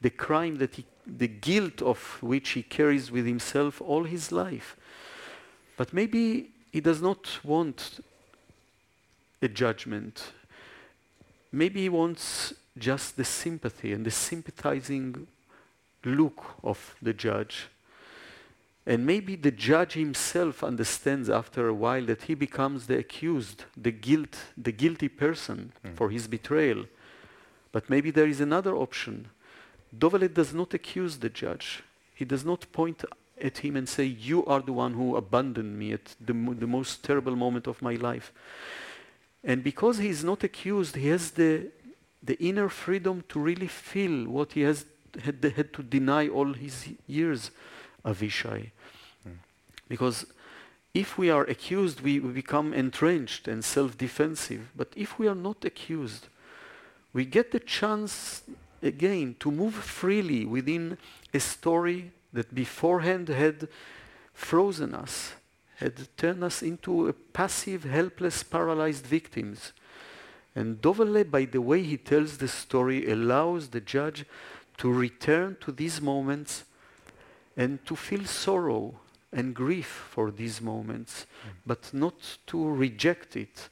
the 0.00 0.10
crime 0.10 0.56
that 0.56 0.76
he, 0.76 0.84
the 1.06 1.28
guilt 1.28 1.82
of 1.82 2.22
which 2.22 2.50
he 2.50 2.62
carries 2.62 3.10
with 3.10 3.26
himself 3.26 3.80
all 3.80 4.04
his 4.04 4.30
life. 4.30 4.76
But 5.76 5.92
maybe 5.92 6.50
he 6.72 6.80
does 6.80 7.02
not 7.02 7.38
want 7.42 8.00
a 9.42 9.48
judgment. 9.48 10.32
Maybe 11.50 11.82
he 11.82 11.88
wants 11.88 12.54
just 12.76 13.16
the 13.16 13.24
sympathy 13.24 13.92
and 13.92 14.04
the 14.04 14.10
sympathizing 14.10 15.26
look 16.04 16.54
of 16.62 16.94
the 17.02 17.12
judge. 17.12 17.66
And 18.88 19.04
maybe 19.04 19.36
the 19.36 19.50
judge 19.50 19.92
himself 19.92 20.64
understands 20.64 21.28
after 21.28 21.68
a 21.68 21.74
while 21.74 22.06
that 22.06 22.22
he 22.22 22.34
becomes 22.34 22.86
the 22.86 22.96
accused, 22.96 23.64
the 23.76 23.90
guilt, 23.92 24.34
the 24.56 24.72
guilty 24.72 25.08
person 25.08 25.72
mm. 25.84 25.94
for 25.94 26.08
his 26.08 26.26
betrayal. 26.26 26.86
But 27.70 27.90
maybe 27.90 28.10
there 28.10 28.26
is 28.26 28.40
another 28.40 28.74
option 28.74 29.28
Dovale 29.96 30.32
does 30.32 30.52
not 30.52 30.74
accuse 30.74 31.18
the 31.18 31.28
judge. 31.28 31.82
He 32.14 32.24
does 32.24 32.44
not 32.44 32.70
point 32.72 33.04
at 33.40 33.58
him 33.58 33.76
and 33.76 33.88
say, 33.88 34.04
You 34.04 34.44
are 34.46 34.60
the 34.60 34.72
one 34.72 34.94
who 34.94 35.16
abandoned 35.16 35.78
me 35.78 35.92
at 35.92 36.16
the, 36.20 36.32
the 36.32 36.66
most 36.66 37.04
terrible 37.04 37.36
moment 37.36 37.66
of 37.66 37.80
my 37.80 37.94
life. 37.94 38.32
And 39.44 39.62
because 39.62 39.98
he 39.98 40.08
is 40.08 40.24
not 40.24 40.44
accused, 40.44 40.96
he 40.96 41.08
has 41.08 41.30
the, 41.32 41.68
the 42.22 42.38
inner 42.42 42.68
freedom 42.68 43.24
to 43.28 43.38
really 43.38 43.68
feel 43.68 44.28
what 44.28 44.52
he 44.52 44.62
has 44.62 44.84
had, 45.22 45.42
had 45.56 45.72
to 45.74 45.82
deny 45.82 46.28
all 46.28 46.52
his 46.52 46.88
years, 47.06 47.50
Avishai. 48.04 48.70
Because 49.88 50.26
if 50.94 51.18
we 51.18 51.30
are 51.30 51.44
accused, 51.44 52.00
we, 52.00 52.20
we 52.20 52.32
become 52.32 52.72
entrenched 52.72 53.48
and 53.48 53.64
self 53.64 53.96
defensive. 53.96 54.70
But 54.76 54.88
if 54.96 55.18
we 55.18 55.28
are 55.28 55.34
not 55.34 55.64
accused, 55.64 56.28
we 57.12 57.24
get 57.24 57.52
the 57.52 57.60
chance 57.60 58.42
again, 58.82 59.36
to 59.40 59.50
move 59.50 59.74
freely 59.74 60.44
within 60.44 60.98
a 61.32 61.40
story 61.40 62.12
that 62.32 62.54
beforehand 62.54 63.28
had 63.28 63.68
frozen 64.34 64.94
us, 64.94 65.34
had 65.76 66.08
turned 66.16 66.44
us 66.44 66.62
into 66.62 67.12
passive, 67.32 67.84
helpless, 67.84 68.42
paralyzed 68.42 69.06
victims. 69.06 69.72
And 70.54 70.80
Dovale, 70.80 71.28
by 71.28 71.44
the 71.44 71.60
way 71.60 71.82
he 71.82 71.96
tells 71.96 72.38
the 72.38 72.48
story, 72.48 73.10
allows 73.10 73.68
the 73.68 73.80
judge 73.80 74.24
to 74.78 74.92
return 74.92 75.56
to 75.60 75.72
these 75.72 76.00
moments 76.00 76.64
and 77.56 77.84
to 77.86 77.96
feel 77.96 78.24
sorrow 78.24 78.94
and 79.32 79.54
grief 79.54 80.08
for 80.10 80.30
these 80.30 80.60
moments, 80.60 81.26
mm. 81.46 81.50
but 81.66 81.92
not 81.92 82.38
to 82.46 82.68
reject 82.70 83.36
it. 83.36 83.68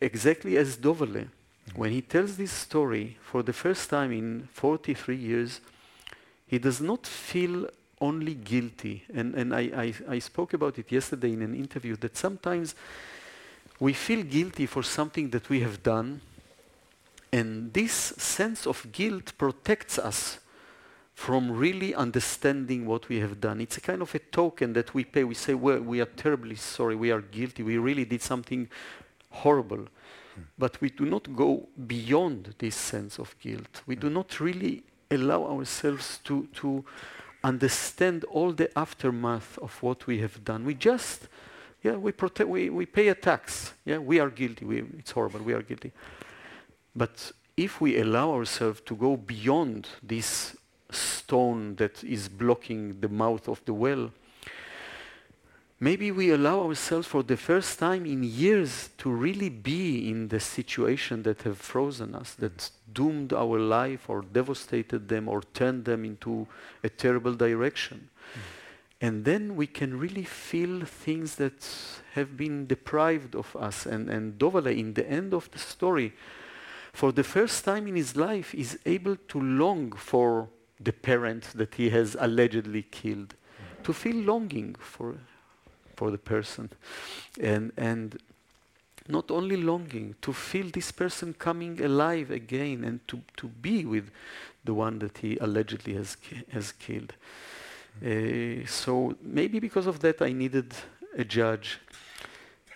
Exactly 0.00 0.56
as 0.56 0.76
Dovale 0.76 1.28
when 1.74 1.90
he 1.90 2.02
tells 2.02 2.36
this 2.36 2.52
story 2.52 3.16
for 3.22 3.42
the 3.42 3.52
first 3.52 3.88
time 3.88 4.12
in 4.12 4.48
43 4.52 5.16
years, 5.16 5.60
he 6.46 6.58
does 6.58 6.80
not 6.80 7.06
feel 7.06 7.68
only 8.00 8.34
guilty. 8.34 9.04
And, 9.14 9.34
and 9.34 9.54
I, 9.54 9.60
I, 9.60 9.94
I 10.08 10.18
spoke 10.18 10.52
about 10.52 10.78
it 10.78 10.92
yesterday 10.92 11.32
in 11.32 11.40
an 11.40 11.54
interview 11.54 11.96
that 11.96 12.16
sometimes 12.16 12.74
we 13.80 13.94
feel 13.94 14.22
guilty 14.22 14.66
for 14.66 14.82
something 14.82 15.30
that 15.30 15.48
we 15.48 15.60
have 15.60 15.82
done, 15.82 16.20
and 17.32 17.72
this 17.72 17.92
sense 17.92 18.66
of 18.66 18.92
guilt 18.92 19.32
protects 19.38 19.98
us 19.98 20.38
from 21.14 21.50
really 21.50 21.94
understanding 21.94 22.86
what 22.86 23.08
we 23.08 23.20
have 23.20 23.40
done. 23.40 23.60
It's 23.60 23.76
a 23.76 23.80
kind 23.80 24.02
of 24.02 24.14
a 24.14 24.18
token 24.18 24.72
that 24.72 24.94
we 24.94 25.04
pay. 25.04 25.24
We 25.24 25.34
say, 25.34 25.54
well, 25.54 25.80
we 25.80 26.00
are 26.00 26.06
terribly 26.06 26.56
sorry, 26.56 26.96
we 26.96 27.10
are 27.10 27.20
guilty, 27.20 27.62
we 27.62 27.78
really 27.78 28.04
did 28.04 28.22
something 28.22 28.68
horrible. 29.30 29.88
Hmm. 30.34 30.42
But 30.58 30.80
we 30.80 30.90
do 30.90 31.04
not 31.04 31.34
go 31.34 31.68
beyond 31.86 32.54
this 32.58 32.76
sense 32.76 33.18
of 33.18 33.38
guilt. 33.40 33.82
We 33.86 33.96
do 33.96 34.08
hmm. 34.08 34.14
not 34.14 34.40
really 34.40 34.84
allow 35.10 35.44
ourselves 35.44 36.18
to, 36.24 36.48
to 36.54 36.84
understand 37.44 38.24
all 38.24 38.52
the 38.52 38.76
aftermath 38.78 39.58
of 39.58 39.82
what 39.82 40.06
we 40.06 40.20
have 40.20 40.42
done. 40.44 40.64
We 40.64 40.74
just, 40.74 41.28
yeah, 41.82 41.96
we, 41.96 42.12
protect, 42.12 42.48
we, 42.48 42.70
we 42.70 42.86
pay 42.86 43.08
a 43.08 43.14
tax. 43.14 43.74
Yeah, 43.84 43.98
we 43.98 44.18
are 44.20 44.30
guilty. 44.30 44.64
We, 44.64 44.84
it's 44.98 45.10
horrible. 45.10 45.40
We 45.40 45.52
are 45.52 45.62
guilty. 45.62 45.92
But 46.96 47.32
if 47.56 47.80
we 47.80 48.00
allow 48.00 48.32
ourselves 48.32 48.80
to 48.86 48.96
go 48.96 49.16
beyond 49.16 49.88
this 50.02 50.56
stone 50.92 51.76
that 51.76 52.02
is 52.04 52.28
blocking 52.28 53.00
the 53.00 53.08
mouth 53.08 53.48
of 53.48 53.64
the 53.64 53.74
well, 53.74 54.10
maybe 55.80 56.10
we 56.10 56.30
allow 56.30 56.66
ourselves 56.66 57.06
for 57.06 57.22
the 57.22 57.36
first 57.36 57.78
time 57.78 58.06
in 58.06 58.22
years 58.22 58.90
to 58.98 59.10
really 59.10 59.48
be 59.48 60.08
in 60.08 60.28
the 60.28 60.40
situation 60.40 61.22
that 61.24 61.42
have 61.42 61.58
frozen 61.58 62.14
us, 62.14 62.34
that 62.34 62.70
doomed 62.92 63.32
our 63.32 63.58
life 63.58 64.08
or 64.08 64.22
devastated 64.22 65.08
them 65.08 65.28
or 65.28 65.42
turned 65.54 65.84
them 65.84 66.04
into 66.04 66.46
a 66.84 66.88
terrible 66.88 67.34
direction. 67.34 68.08
Mm. 68.34 68.40
And 69.02 69.24
then 69.24 69.56
we 69.56 69.66
can 69.66 69.98
really 69.98 70.22
feel 70.22 70.84
things 70.84 71.34
that 71.34 71.68
have 72.12 72.36
been 72.36 72.68
deprived 72.68 73.34
of 73.34 73.56
us. 73.56 73.84
And, 73.84 74.08
and 74.08 74.38
Dovale, 74.38 74.78
in 74.78 74.94
the 74.94 75.04
end 75.10 75.34
of 75.34 75.50
the 75.50 75.58
story, 75.58 76.12
for 76.92 77.10
the 77.10 77.24
first 77.24 77.64
time 77.64 77.88
in 77.88 77.96
his 77.96 78.14
life, 78.14 78.54
is 78.54 78.78
able 78.86 79.16
to 79.16 79.40
long 79.40 79.90
for 79.90 80.48
the 80.84 80.92
parent 80.92 81.44
that 81.54 81.74
he 81.74 81.90
has 81.90 82.16
allegedly 82.18 82.82
killed, 82.82 83.34
to 83.84 83.92
feel 83.92 84.16
longing 84.16 84.74
for, 84.78 85.16
for 85.96 86.10
the 86.10 86.18
person. 86.18 86.70
And, 87.40 87.72
and 87.76 88.18
not 89.08 89.30
only 89.30 89.56
longing, 89.56 90.14
to 90.22 90.32
feel 90.32 90.68
this 90.70 90.92
person 90.92 91.34
coming 91.34 91.82
alive 91.82 92.30
again 92.30 92.84
and 92.84 93.06
to, 93.08 93.20
to 93.36 93.48
be 93.48 93.84
with 93.84 94.10
the 94.64 94.74
one 94.74 94.98
that 95.00 95.18
he 95.18 95.36
allegedly 95.40 95.94
has, 95.94 96.16
has 96.50 96.72
killed. 96.72 97.12
Uh, 98.04 98.66
so 98.66 99.14
maybe 99.22 99.58
because 99.58 99.86
of 99.86 100.00
that 100.00 100.22
I 100.22 100.32
needed 100.32 100.72
a 101.16 101.24
judge. 101.24 101.78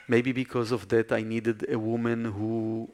Maybe 0.09 0.33
because 0.33 0.73
of 0.73 0.89
that 0.89 1.11
I 1.11 1.23
needed 1.23 1.67
a 1.69 1.79
woman 1.79 2.25
who 2.25 2.89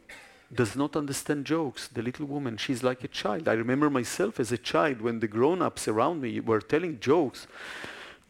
does 0.54 0.76
not 0.76 0.96
understand 0.96 1.46
jokes. 1.46 1.88
The 1.88 2.02
little 2.02 2.26
woman, 2.26 2.56
she's 2.56 2.82
like 2.82 3.04
a 3.04 3.08
child. 3.08 3.48
I 3.48 3.54
remember 3.54 3.88
myself 3.90 4.38
as 4.38 4.52
a 4.52 4.58
child 4.58 5.00
when 5.00 5.20
the 5.20 5.28
grown-ups 5.28 5.88
around 5.88 6.20
me 6.20 6.40
were 6.40 6.60
telling 6.60 7.00
jokes. 7.00 7.46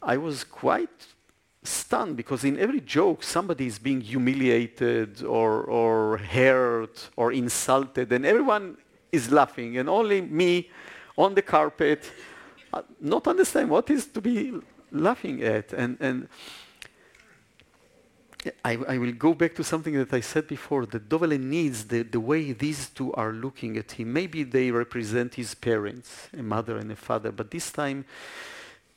I 0.02 0.16
was 0.16 0.44
quite 0.44 1.06
stunned 1.64 2.16
because 2.16 2.44
in 2.44 2.58
every 2.58 2.80
joke 2.80 3.22
somebody 3.22 3.66
is 3.66 3.78
being 3.78 4.00
humiliated 4.00 5.22
or, 5.22 5.62
or 5.62 6.18
hurt 6.18 7.10
or 7.16 7.32
insulted 7.32 8.12
and 8.12 8.26
everyone 8.26 8.76
is 9.12 9.30
laughing 9.30 9.78
and 9.78 9.88
only 9.88 10.20
me 10.20 10.68
on 11.16 11.34
the 11.34 11.42
carpet 11.42 12.10
uh, 12.72 12.82
not 13.00 13.28
understand 13.28 13.70
what 13.70 13.88
is 13.90 14.06
to 14.06 14.20
be 14.20 14.52
laughing 14.90 15.40
at 15.42 15.72
and, 15.72 15.96
and 16.00 16.28
I, 18.64 18.72
I, 18.88 18.98
will 18.98 19.12
go 19.12 19.34
back 19.34 19.54
to 19.54 19.64
something 19.64 19.94
that 19.94 20.12
I 20.12 20.20
said 20.20 20.48
before 20.48 20.86
that 20.86 21.08
Dovale 21.08 21.38
needs 21.38 21.84
the, 21.84 22.02
the 22.02 22.18
way 22.18 22.52
these 22.52 22.88
two 22.88 23.12
are 23.14 23.32
looking 23.32 23.76
at 23.76 23.92
him. 23.92 24.12
Maybe 24.12 24.42
they 24.42 24.70
represent 24.70 25.34
his 25.34 25.54
parents, 25.54 26.28
a 26.36 26.42
mother 26.42 26.76
and 26.76 26.90
a 26.90 26.96
father, 26.96 27.30
but 27.30 27.50
this 27.50 27.70
time 27.70 28.04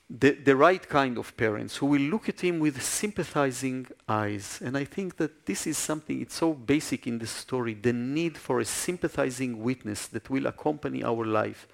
the, 0.09 0.31
the 0.31 0.55
right 0.55 0.87
kind 0.87 1.17
of 1.17 1.35
parents 1.35 1.77
who 1.77 1.87
will 1.87 2.01
look 2.01 2.29
at 2.29 2.41
him 2.41 2.59
with 2.59 2.81
sympathizing 2.81 3.87
eyes. 4.07 4.61
And 4.63 4.77
I 4.77 4.85
think 4.85 5.17
that 5.17 5.45
this 5.45 5.65
is 5.65 5.77
something, 5.77 6.21
it's 6.21 6.35
so 6.35 6.53
basic 6.53 7.07
in 7.07 7.17
the 7.17 7.27
story, 7.27 7.73
the 7.73 7.93
need 7.93 8.37
for 8.37 8.59
a 8.59 8.65
sympathizing 8.65 9.63
witness 9.63 10.07
that 10.07 10.29
will 10.29 10.45
accompany 10.45 11.03
our 11.03 11.25
life. 11.25 11.67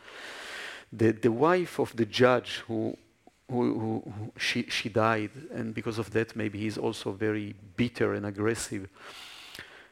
The, 0.94 1.12
the 1.12 1.32
wife 1.32 1.80
of 1.80 1.96
the 1.96 2.06
judge 2.06 2.64
who, 2.68 2.98
who, 3.52 3.80
who, 3.80 4.32
she, 4.38 4.64
she 4.64 4.90
died, 4.90 5.32
and 5.54 5.74
because 5.74 6.00
of 6.00 6.12
that 6.12 6.36
maybe 6.36 6.60
he's 6.60 6.78
also 6.78 7.12
very 7.12 7.56
bitter 7.76 8.14
and 8.14 8.26
aggressive. 8.26 8.88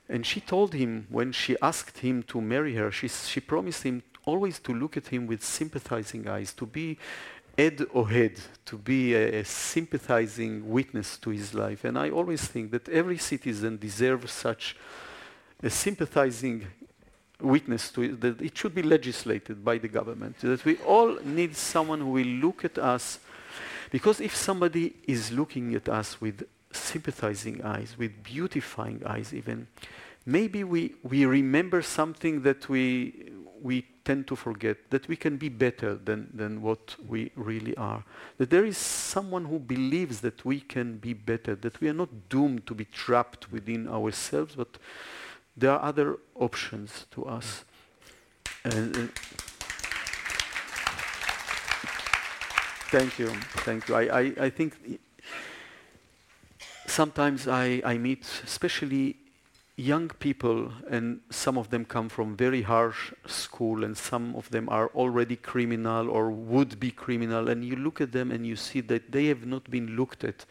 And 0.07 0.25
she 0.25 0.41
told 0.41 0.73
him, 0.73 1.05
when 1.09 1.31
she 1.31 1.55
asked 1.61 1.99
him 1.99 2.23
to 2.23 2.41
marry 2.41 2.75
her, 2.75 2.91
she, 2.91 3.07
she 3.07 3.39
promised 3.39 3.83
him 3.83 4.01
always 4.25 4.59
to 4.59 4.73
look 4.73 4.97
at 4.97 5.07
him 5.07 5.27
with 5.27 5.43
sympathizing 5.43 6.27
eyes, 6.27 6.53
to 6.53 6.65
be 6.65 6.97
Ed 7.59 7.79
Ohed 7.93 8.39
to 8.65 8.77
be 8.77 9.13
a, 9.13 9.39
a, 9.39 9.43
sympathizing 9.43 10.69
witness 10.69 11.17
to 11.17 11.29
his 11.29 11.53
life. 11.53 11.83
And 11.83 11.99
I 11.99 12.09
always 12.09 12.47
think 12.47 12.71
that 12.71 12.87
every 12.87 13.17
citizen 13.17 13.77
deserves 13.77 14.31
such 14.31 14.77
a 15.61 15.69
sympathizing 15.69 16.67
witness 17.41 17.91
to 17.91 18.03
it, 18.03 18.21
that 18.21 18.41
it 18.41 18.57
should 18.57 18.73
be 18.73 18.81
legislated 18.81 19.63
by 19.63 19.77
the 19.77 19.89
government, 19.89 20.39
that 20.39 20.63
we 20.63 20.77
all 20.77 21.19
need 21.25 21.53
someone 21.55 21.99
who 21.99 22.11
will 22.11 22.33
look 22.45 22.63
at 22.63 22.77
us. 22.77 23.19
Because 23.91 24.21
if 24.21 24.35
somebody 24.35 24.95
is 25.07 25.31
looking 25.31 25.73
at 25.75 25.89
us 25.89 26.21
with 26.21 26.47
sympathizing 26.71 27.63
eyes, 27.63 27.95
with 27.97 28.23
beautifying 28.23 29.01
eyes 29.05 29.33
even, 29.33 29.67
maybe 30.25 30.63
we, 30.63 30.95
we 31.03 31.25
remember 31.25 31.81
something 31.81 32.43
that 32.43 32.69
we, 32.69 33.31
we 33.61 33.85
tend 34.05 34.27
to 34.27 34.35
forget 34.35 34.77
that 34.89 35.07
we 35.07 35.15
can 35.15 35.37
be 35.37 35.49
better 35.49 35.95
than, 35.95 36.29
than 36.33 36.61
what 36.61 36.95
we 37.07 37.31
really 37.35 37.75
are. 37.77 38.03
That 38.37 38.49
there 38.49 38.65
is 38.65 38.77
someone 38.77 39.45
who 39.45 39.59
believes 39.59 40.21
that 40.21 40.45
we 40.45 40.59
can 40.59 40.97
be 40.97 41.13
better, 41.13 41.55
that 41.55 41.81
we 41.81 41.89
are 41.89 41.93
not 41.93 42.29
doomed 42.29 42.65
to 42.67 42.75
be 42.75 42.85
trapped 42.85 43.51
within 43.51 43.87
ourselves, 43.87 44.55
but 44.55 44.77
there 45.57 45.71
are 45.71 45.83
other 45.83 46.17
options 46.35 47.05
to 47.11 47.25
us. 47.25 47.65
And, 48.63 49.11
thank 52.91 53.19
you, 53.19 53.27
thank 53.65 53.87
you. 53.87 53.95
I, 53.95 54.01
I, 54.01 54.33
I 54.41 54.49
think 54.49 54.99
sometimes 56.87 57.47
I, 57.47 57.81
I 57.85 57.97
meet, 57.97 58.25
especially 58.43 59.15
young 59.75 60.09
people, 60.09 60.71
and 60.89 61.21
some 61.29 61.57
of 61.57 61.69
them 61.69 61.85
come 61.85 62.09
from 62.09 62.35
very 62.35 62.63
harsh 62.63 63.13
school, 63.27 63.83
and 63.83 63.97
some 63.97 64.35
of 64.35 64.49
them 64.49 64.67
are 64.69 64.89
already 64.95 65.35
criminal 65.35 66.09
or 66.09 66.29
would 66.31 66.79
be 66.79 66.91
criminal, 66.91 67.49
and 67.49 67.63
you 67.63 67.75
look 67.75 68.01
at 68.01 68.11
them 68.11 68.31
and 68.31 68.45
you 68.45 68.55
see 68.55 68.81
that 68.81 69.11
they 69.11 69.25
have 69.27 69.45
not 69.45 69.69
been 69.69 69.95
looked 69.95 70.23
at 70.23 70.45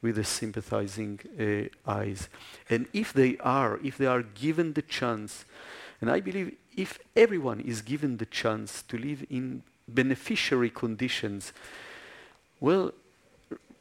with 0.00 0.18
a 0.18 0.24
sympathizing 0.24 1.20
uh, 1.38 1.90
eyes. 1.90 2.28
And 2.68 2.88
if 2.92 3.12
they 3.12 3.38
are, 3.38 3.78
if 3.84 3.98
they 3.98 4.06
are 4.06 4.22
given 4.22 4.72
the 4.72 4.82
chance, 4.82 5.44
and 6.00 6.10
I 6.10 6.20
believe 6.20 6.56
if 6.76 6.98
everyone 7.14 7.60
is 7.60 7.82
given 7.82 8.16
the 8.16 8.26
chance 8.26 8.82
to 8.88 8.98
live 8.98 9.24
in 9.30 9.62
beneficiary 9.94 10.70
conditions, 10.70 11.52
well, 12.60 12.92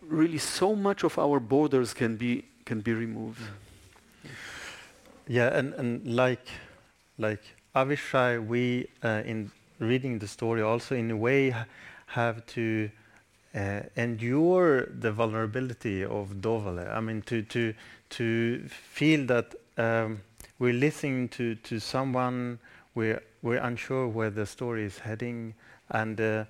really 0.02 0.38
so 0.38 0.76
much 0.76 1.04
of 1.04 1.18
our 1.18 1.40
borders 1.40 1.94
can 1.94 2.18
be, 2.18 2.46
can 2.66 2.82
be 2.82 2.94
removed. 2.94 3.42
Yeah, 5.28 5.58
and, 5.58 5.74
and 5.76 6.16
like 6.16 6.48
like 7.18 7.42
Avishai, 7.76 8.46
we 8.46 8.88
uh, 9.04 9.22
in 9.24 9.52
reading 9.80 10.20
the 10.20 10.28
story 10.28 10.62
also 10.62 10.96
in 10.96 11.12
a 11.12 11.16
way 11.16 11.56
have 12.08 12.46
to 12.48 12.90
uh, 13.56 13.82
endure 13.96 14.88
the 14.88 15.12
vulnerability 15.12 16.04
of 16.04 16.42
Dovale. 16.42 16.94
I 16.94 17.00
mean, 17.00 17.22
to 17.24 17.44
to 17.44 17.74
to 18.10 18.68
feel 18.68 19.26
that 19.28 19.56
um, 19.78 20.22
we're 20.60 20.74
listening 20.74 21.30
to 21.30 21.56
to 21.56 21.80
someone 21.80 22.60
we're 22.96 23.22
we're 23.42 23.62
unsure 23.62 24.08
where 24.08 24.30
the 24.30 24.46
story 24.46 24.84
is 24.84 25.00
heading, 25.00 25.54
and 25.92 26.20
uh, 26.20 26.46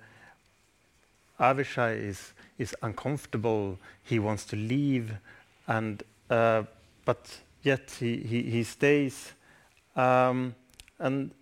Avishai 1.38 1.96
is 1.96 2.32
is 2.58 2.74
uncomfortable. 2.82 3.78
He 4.02 4.18
wants 4.18 4.44
to 4.46 4.56
leave, 4.56 5.12
and 5.66 6.02
uh, 6.30 6.62
but 7.04 7.40
yet 7.62 7.90
he, 7.98 8.16
he, 8.16 8.42
he 8.42 8.64
stays. 8.64 9.32
Um, 9.96 10.54
and 10.98 11.32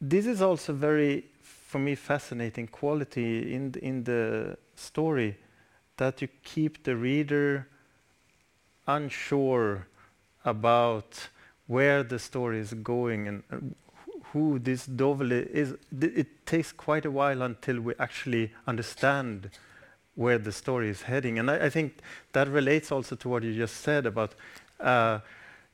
this 0.00 0.26
is 0.26 0.42
also 0.42 0.72
very, 0.72 1.24
for 1.42 1.78
me, 1.78 1.94
fascinating 1.94 2.68
quality 2.68 3.54
in 3.54 3.72
the, 3.72 3.84
in 3.84 4.04
the 4.04 4.56
story 4.74 5.36
that 5.96 6.22
you 6.22 6.28
keep 6.44 6.84
the 6.84 6.96
reader 6.96 7.66
unsure 8.86 9.86
about 10.44 11.28
where 11.66 12.02
the 12.02 12.18
story 12.18 12.58
is 12.58 12.72
going 12.74 13.28
and 13.28 13.74
who 14.32 14.58
this 14.58 14.86
Dovale 14.86 15.46
is. 15.46 15.74
It 16.00 16.46
takes 16.46 16.72
quite 16.72 17.04
a 17.04 17.10
while 17.10 17.42
until 17.42 17.80
we 17.80 17.94
actually 17.98 18.52
understand 18.66 19.50
where 20.14 20.38
the 20.38 20.52
story 20.52 20.88
is 20.88 21.02
heading. 21.02 21.38
And 21.38 21.50
I, 21.50 21.66
I 21.66 21.70
think 21.70 22.00
that 22.32 22.48
relates 22.48 22.90
also 22.90 23.16
to 23.16 23.28
what 23.28 23.42
you 23.42 23.54
just 23.54 23.76
said 23.76 24.04
about 24.04 24.34
uh, 24.80 25.20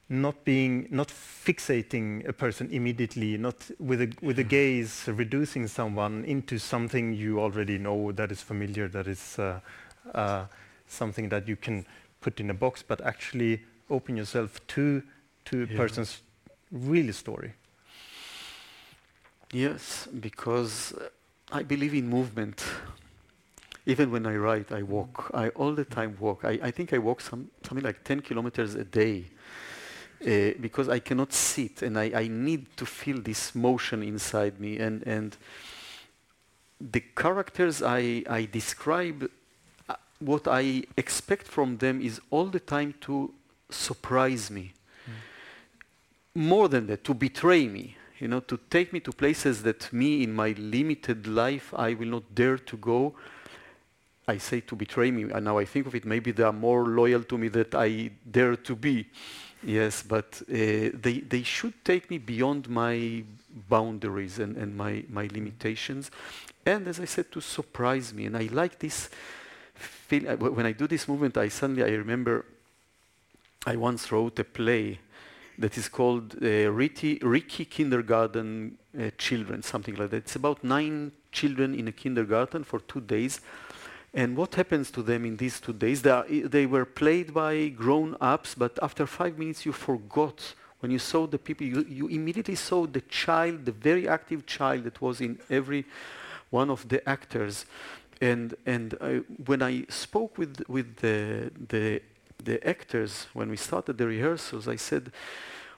not 0.09 0.45
being 0.45 0.87
not 0.91 1.09
fixating 1.09 2.29
a 2.29 2.33
person 2.33 2.69
immediately 2.71 3.39
not 3.39 3.71
with 3.79 4.03
a 4.03 4.13
with 4.21 4.39
a 4.39 4.45
gaze 4.45 5.05
reducing 5.09 5.67
someone 5.67 6.25
into 6.27 6.59
something 6.59 7.15
you 7.15 7.41
already 7.41 7.79
know 7.79 8.13
that 8.13 8.31
is 8.31 8.43
familiar 8.43 8.87
that 8.87 9.07
is 9.07 9.39
uh, 9.39 9.59
uh, 10.15 10.45
something 10.87 11.31
that 11.31 11.49
you 11.49 11.57
can 11.57 11.87
put 12.21 12.39
in 12.39 12.51
a 12.51 12.55
box 12.55 12.83
but 12.87 13.01
actually 13.01 13.63
open 13.89 14.15
yourself 14.15 14.61
to 14.67 15.03
to 15.47 15.63
a 15.63 15.67
yeah. 15.67 15.77
person's 15.77 16.21
real 16.71 17.11
story 17.13 17.55
yes 19.55 20.09
because 20.21 20.93
i 21.53 21.63
believe 21.63 21.95
in 21.95 22.09
movement 22.09 22.63
even 23.87 24.11
when 24.11 24.27
i 24.27 24.35
write 24.35 24.73
i 24.73 24.83
walk 24.83 25.31
i 25.35 25.49
all 25.51 25.73
the 25.73 25.85
time 25.85 26.17
walk 26.21 26.45
i, 26.45 26.59
I 26.63 26.71
think 26.71 26.93
i 26.93 26.99
walk 26.99 27.21
some, 27.21 27.51
something 27.63 27.85
like 27.85 28.05
10 28.05 28.21
kilometers 28.21 28.75
a 28.75 28.85
day 28.85 29.27
uh, 30.27 30.53
because 30.61 30.89
I 30.89 31.01
cannot 31.01 31.33
sit 31.33 31.83
and 31.83 31.99
I, 31.99 32.11
I 32.15 32.29
need 32.29 32.77
to 32.79 32.87
feel 32.87 33.21
this 33.21 33.55
motion 33.55 34.03
inside 34.03 34.59
me. 34.59 34.79
And, 34.79 35.03
and 35.07 35.37
the 36.81 37.01
characters 37.01 37.83
I, 37.83 38.23
I 38.29 38.49
describe, 38.51 39.31
uh, 39.89 39.97
what 40.21 40.49
I 40.49 40.85
expect 40.97 41.47
from 41.47 41.77
them 41.79 42.01
is 42.01 42.21
all 42.31 42.47
the 42.47 42.61
time 42.61 42.95
to 43.03 43.35
surprise 43.69 44.51
me. 44.51 44.73
Mm. 45.07 46.41
More 46.41 46.69
than 46.69 46.87
that, 46.87 47.05
to 47.05 47.13
betray 47.13 47.69
me. 47.69 47.97
You 48.19 48.29
know, 48.29 48.41
to 48.41 48.59
take 48.71 48.93
me 48.93 49.01
to 49.01 49.13
places 49.13 49.63
that 49.65 49.93
me, 49.93 50.23
in 50.23 50.33
my 50.33 50.55
limited 50.59 51.27
life, 51.27 51.75
I 51.75 51.95
will 51.95 52.09
not 52.09 52.35
dare 52.35 52.59
to 52.59 52.77
go. 52.77 53.15
I 54.27 54.39
say 54.39 54.61
to 54.61 54.77
betray 54.77 55.11
me, 55.11 55.31
and 55.31 55.45
now 55.45 55.59
I 55.59 55.65
think 55.65 55.87
of 55.87 55.95
it, 55.95 56.05
maybe 56.05 56.33
they 56.33 56.45
are 56.45 56.53
more 56.53 56.87
loyal 56.87 57.23
to 57.25 57.37
me 57.37 57.49
than 57.49 57.67
I 57.75 58.11
dare 58.31 58.57
to 58.57 58.77
be. 58.77 59.07
Yes, 59.63 60.03
but 60.03 60.43
uh, 60.43 60.55
they, 60.95 61.25
they 61.27 61.43
should 61.43 61.85
take 61.85 62.11
me 62.11 62.19
beyond 62.19 62.69
my 62.69 63.25
boundaries 63.69 64.39
and, 64.39 64.57
and 64.57 64.77
my, 64.77 65.05
my 65.09 65.29
limitations. 65.33 66.11
And 66.65 66.87
as 66.87 67.01
I 67.01 67.07
said, 67.07 67.33
to 67.33 67.41
surprise 67.41 68.13
me. 68.15 68.27
And 68.27 68.37
I 68.37 68.49
like 68.53 68.79
this 68.79 69.11
feel, 69.75 70.29
uh, 70.29 70.37
when 70.37 70.67
I 70.67 70.73
do 70.73 70.87
this 70.87 71.09
movement, 71.09 71.37
I 71.37 71.49
suddenly, 71.49 71.83
I 71.83 71.95
remember 71.97 72.45
I 73.67 73.77
once 73.77 74.13
wrote 74.13 74.39
a 74.39 74.45
play 74.45 75.01
that 75.59 75.79
is 75.79 75.89
called 75.89 76.37
uh, 76.43 76.71
Ricky, 76.71 77.65
Kindergarten 77.65 78.79
uh, 78.99 79.11
Children, 79.19 79.63
something 79.63 79.95
like 79.95 80.11
that. 80.11 80.17
It's 80.19 80.37
about 80.37 80.65
nine 80.65 81.13
children 81.33 81.75
in 81.75 81.89
a 81.89 81.93
kindergarten 81.93 82.65
for 82.65 82.81
two 82.81 83.01
days 83.01 83.41
and 84.15 84.37
what 84.37 84.55
happens 84.55 84.93
to 84.93 85.03
them 85.03 85.25
in 85.25 85.37
these 85.37 85.61
two 85.61 85.73
days? 85.73 86.03
They, 86.03 86.11
are, 86.11 86.25
they 86.29 86.67
were 86.67 86.85
played 86.85 87.35
by 87.35 87.69
grown 87.69 88.17
ups, 88.21 88.55
but 88.55 88.79
after 88.81 89.07
five 89.07 89.37
minutes 89.37 89.67
you 89.67 89.73
forgot. 89.73 90.55
When 90.79 90.93
you 90.93 91.01
saw 91.01 91.27
the 91.27 91.39
people, 91.39 91.67
you, 91.67 91.85
you 91.89 92.07
immediately 92.09 92.55
saw 92.55 92.87
the 92.87 93.01
child, 93.03 93.65
the 93.65 93.73
very 93.73 94.07
active 94.07 94.47
child 94.47 94.85
that 94.85 95.01
was 95.01 95.21
in 95.21 95.41
every 95.51 95.85
one 96.51 96.71
of 96.71 96.89
the 96.89 97.07
actors. 97.09 97.67
And, 98.21 98.55
and 98.67 98.95
I, 99.01 99.23
when 99.47 99.63
I 99.63 99.87
spoke 99.89 100.39
with, 100.39 100.63
with 100.69 100.97
the, 100.97 101.51
the, 101.69 102.01
the 102.45 102.67
actors, 102.67 103.27
when 103.33 103.51
we 103.51 103.57
started 103.57 103.99
the 103.99 104.07
rehearsals, 104.07 104.69
I 104.69 104.77
said, 104.77 105.13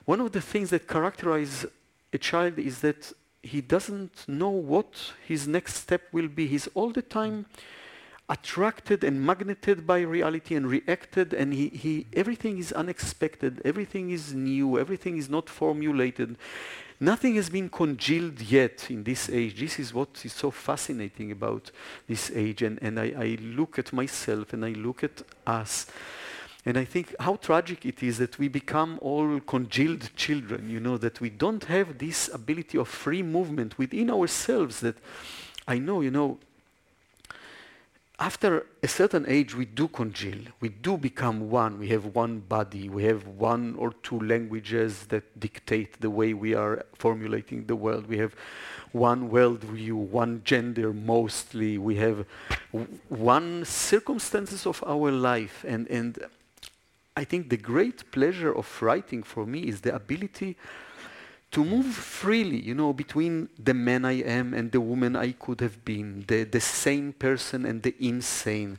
one 0.05 0.21
of 0.21 0.31
the 0.31 0.41
things 0.41 0.69
that 0.69 0.87
characterize 0.87 1.65
a 2.13 2.17
child 2.17 2.57
is 2.59 2.79
that 2.79 3.11
he 3.43 3.61
doesn't 3.61 4.27
know 4.27 4.49
what 4.49 5.13
his 5.25 5.47
next 5.47 5.75
step 5.75 6.01
will 6.11 6.27
be. 6.27 6.47
He's 6.47 6.67
all 6.73 6.91
the 6.91 7.01
time 7.01 7.45
attracted 8.29 9.03
and 9.03 9.25
magneted 9.25 9.87
by 9.87 10.01
reality 10.01 10.55
and 10.55 10.67
reacted 10.67 11.33
and 11.33 11.53
he, 11.53 11.69
he 11.69 12.07
everything 12.13 12.57
is 12.57 12.73
unexpected. 12.73 13.61
Everything 13.63 14.09
is 14.09 14.33
new. 14.33 14.77
Everything 14.77 15.17
is 15.17 15.29
not 15.29 15.49
formulated. 15.49 16.35
Nothing 16.99 17.35
has 17.35 17.49
been 17.49 17.69
congealed 17.69 18.41
yet 18.41 18.89
in 18.89 19.03
this 19.03 19.29
age. 19.29 19.59
This 19.59 19.79
is 19.79 19.93
what 19.93 20.09
is 20.25 20.33
so 20.33 20.51
fascinating 20.51 21.31
about 21.31 21.71
this 22.07 22.31
age 22.33 22.63
and, 22.63 22.79
and 22.81 22.99
I, 22.99 23.13
I 23.17 23.37
look 23.39 23.79
at 23.79 23.93
myself 23.93 24.53
and 24.53 24.65
i 24.65 24.69
look 24.69 25.03
at 25.03 25.21
us 25.45 25.85
and 26.67 26.77
I 26.77 26.83
think 26.83 27.15
how 27.17 27.37
tragic 27.37 27.85
it 27.85 28.03
is 28.03 28.17
that 28.17 28.37
we 28.37 28.49
become 28.49 28.99
all 29.01 29.39
congealed 29.39 30.09
children, 30.17 30.69
you 30.69 30.81
know, 30.81 30.97
that 30.97 31.21
we 31.21 31.29
don't 31.29 31.63
have 31.63 31.97
this 31.97 32.29
ability 32.33 32.77
of 32.77 32.89
free 32.89 33.23
movement 33.23 33.77
within 33.77 34.11
ourselves. 34.11 34.81
That 34.81 34.97
I 35.65 35.77
know, 35.77 36.01
you 36.01 36.11
know, 36.11 36.39
after 38.19 38.65
a 38.83 38.87
certain 38.89 39.23
age, 39.29 39.55
we 39.55 39.63
do 39.63 39.87
congeal. 39.87 40.39
We 40.59 40.67
do 40.67 40.97
become 40.97 41.49
one. 41.49 41.79
We 41.79 41.87
have 41.87 42.13
one 42.13 42.39
body. 42.39 42.89
We 42.89 43.05
have 43.05 43.25
one 43.25 43.75
or 43.77 43.93
two 44.03 44.19
languages 44.19 45.05
that 45.05 45.39
dictate 45.39 46.01
the 46.01 46.09
way 46.09 46.33
we 46.33 46.53
are 46.53 46.85
formulating 46.95 47.67
the 47.67 47.77
world. 47.77 48.07
We 48.07 48.17
have 48.17 48.35
one 48.91 49.29
worldview, 49.29 49.93
one 49.93 50.41
gender 50.43 50.91
mostly. 50.91 51.77
We 51.77 51.95
have 51.95 52.25
one 53.07 53.63
circumstances 53.63 54.65
of 54.65 54.83
our 54.85 55.11
life. 55.11 55.63
And, 55.65 55.87
and 55.87 56.19
I 57.17 57.23
think 57.23 57.49
the 57.49 57.57
great 57.57 58.11
pleasure 58.11 58.55
of 58.55 58.67
writing 58.79 59.23
for 59.23 59.43
me 59.47 59.61
is 59.61 59.81
the 59.81 59.95
ability 59.95 60.55
to 61.49 61.65
move 61.65 61.87
freely, 61.87 62.59
you 62.59 62.75
know, 62.75 62.93
between 62.93 63.49
the 63.57 63.73
man 63.73 64.05
I 64.05 64.21
am 64.21 64.53
and 64.53 64.71
the 64.71 64.79
woman 64.79 65.15
I 65.15 65.31
could 65.31 65.59
have 65.61 65.83
been, 65.83 66.25
the, 66.27 66.43
the 66.43 66.59
sane 66.59 67.13
person 67.13 67.65
and 67.65 67.81
the 67.81 67.95
insane, 67.99 68.77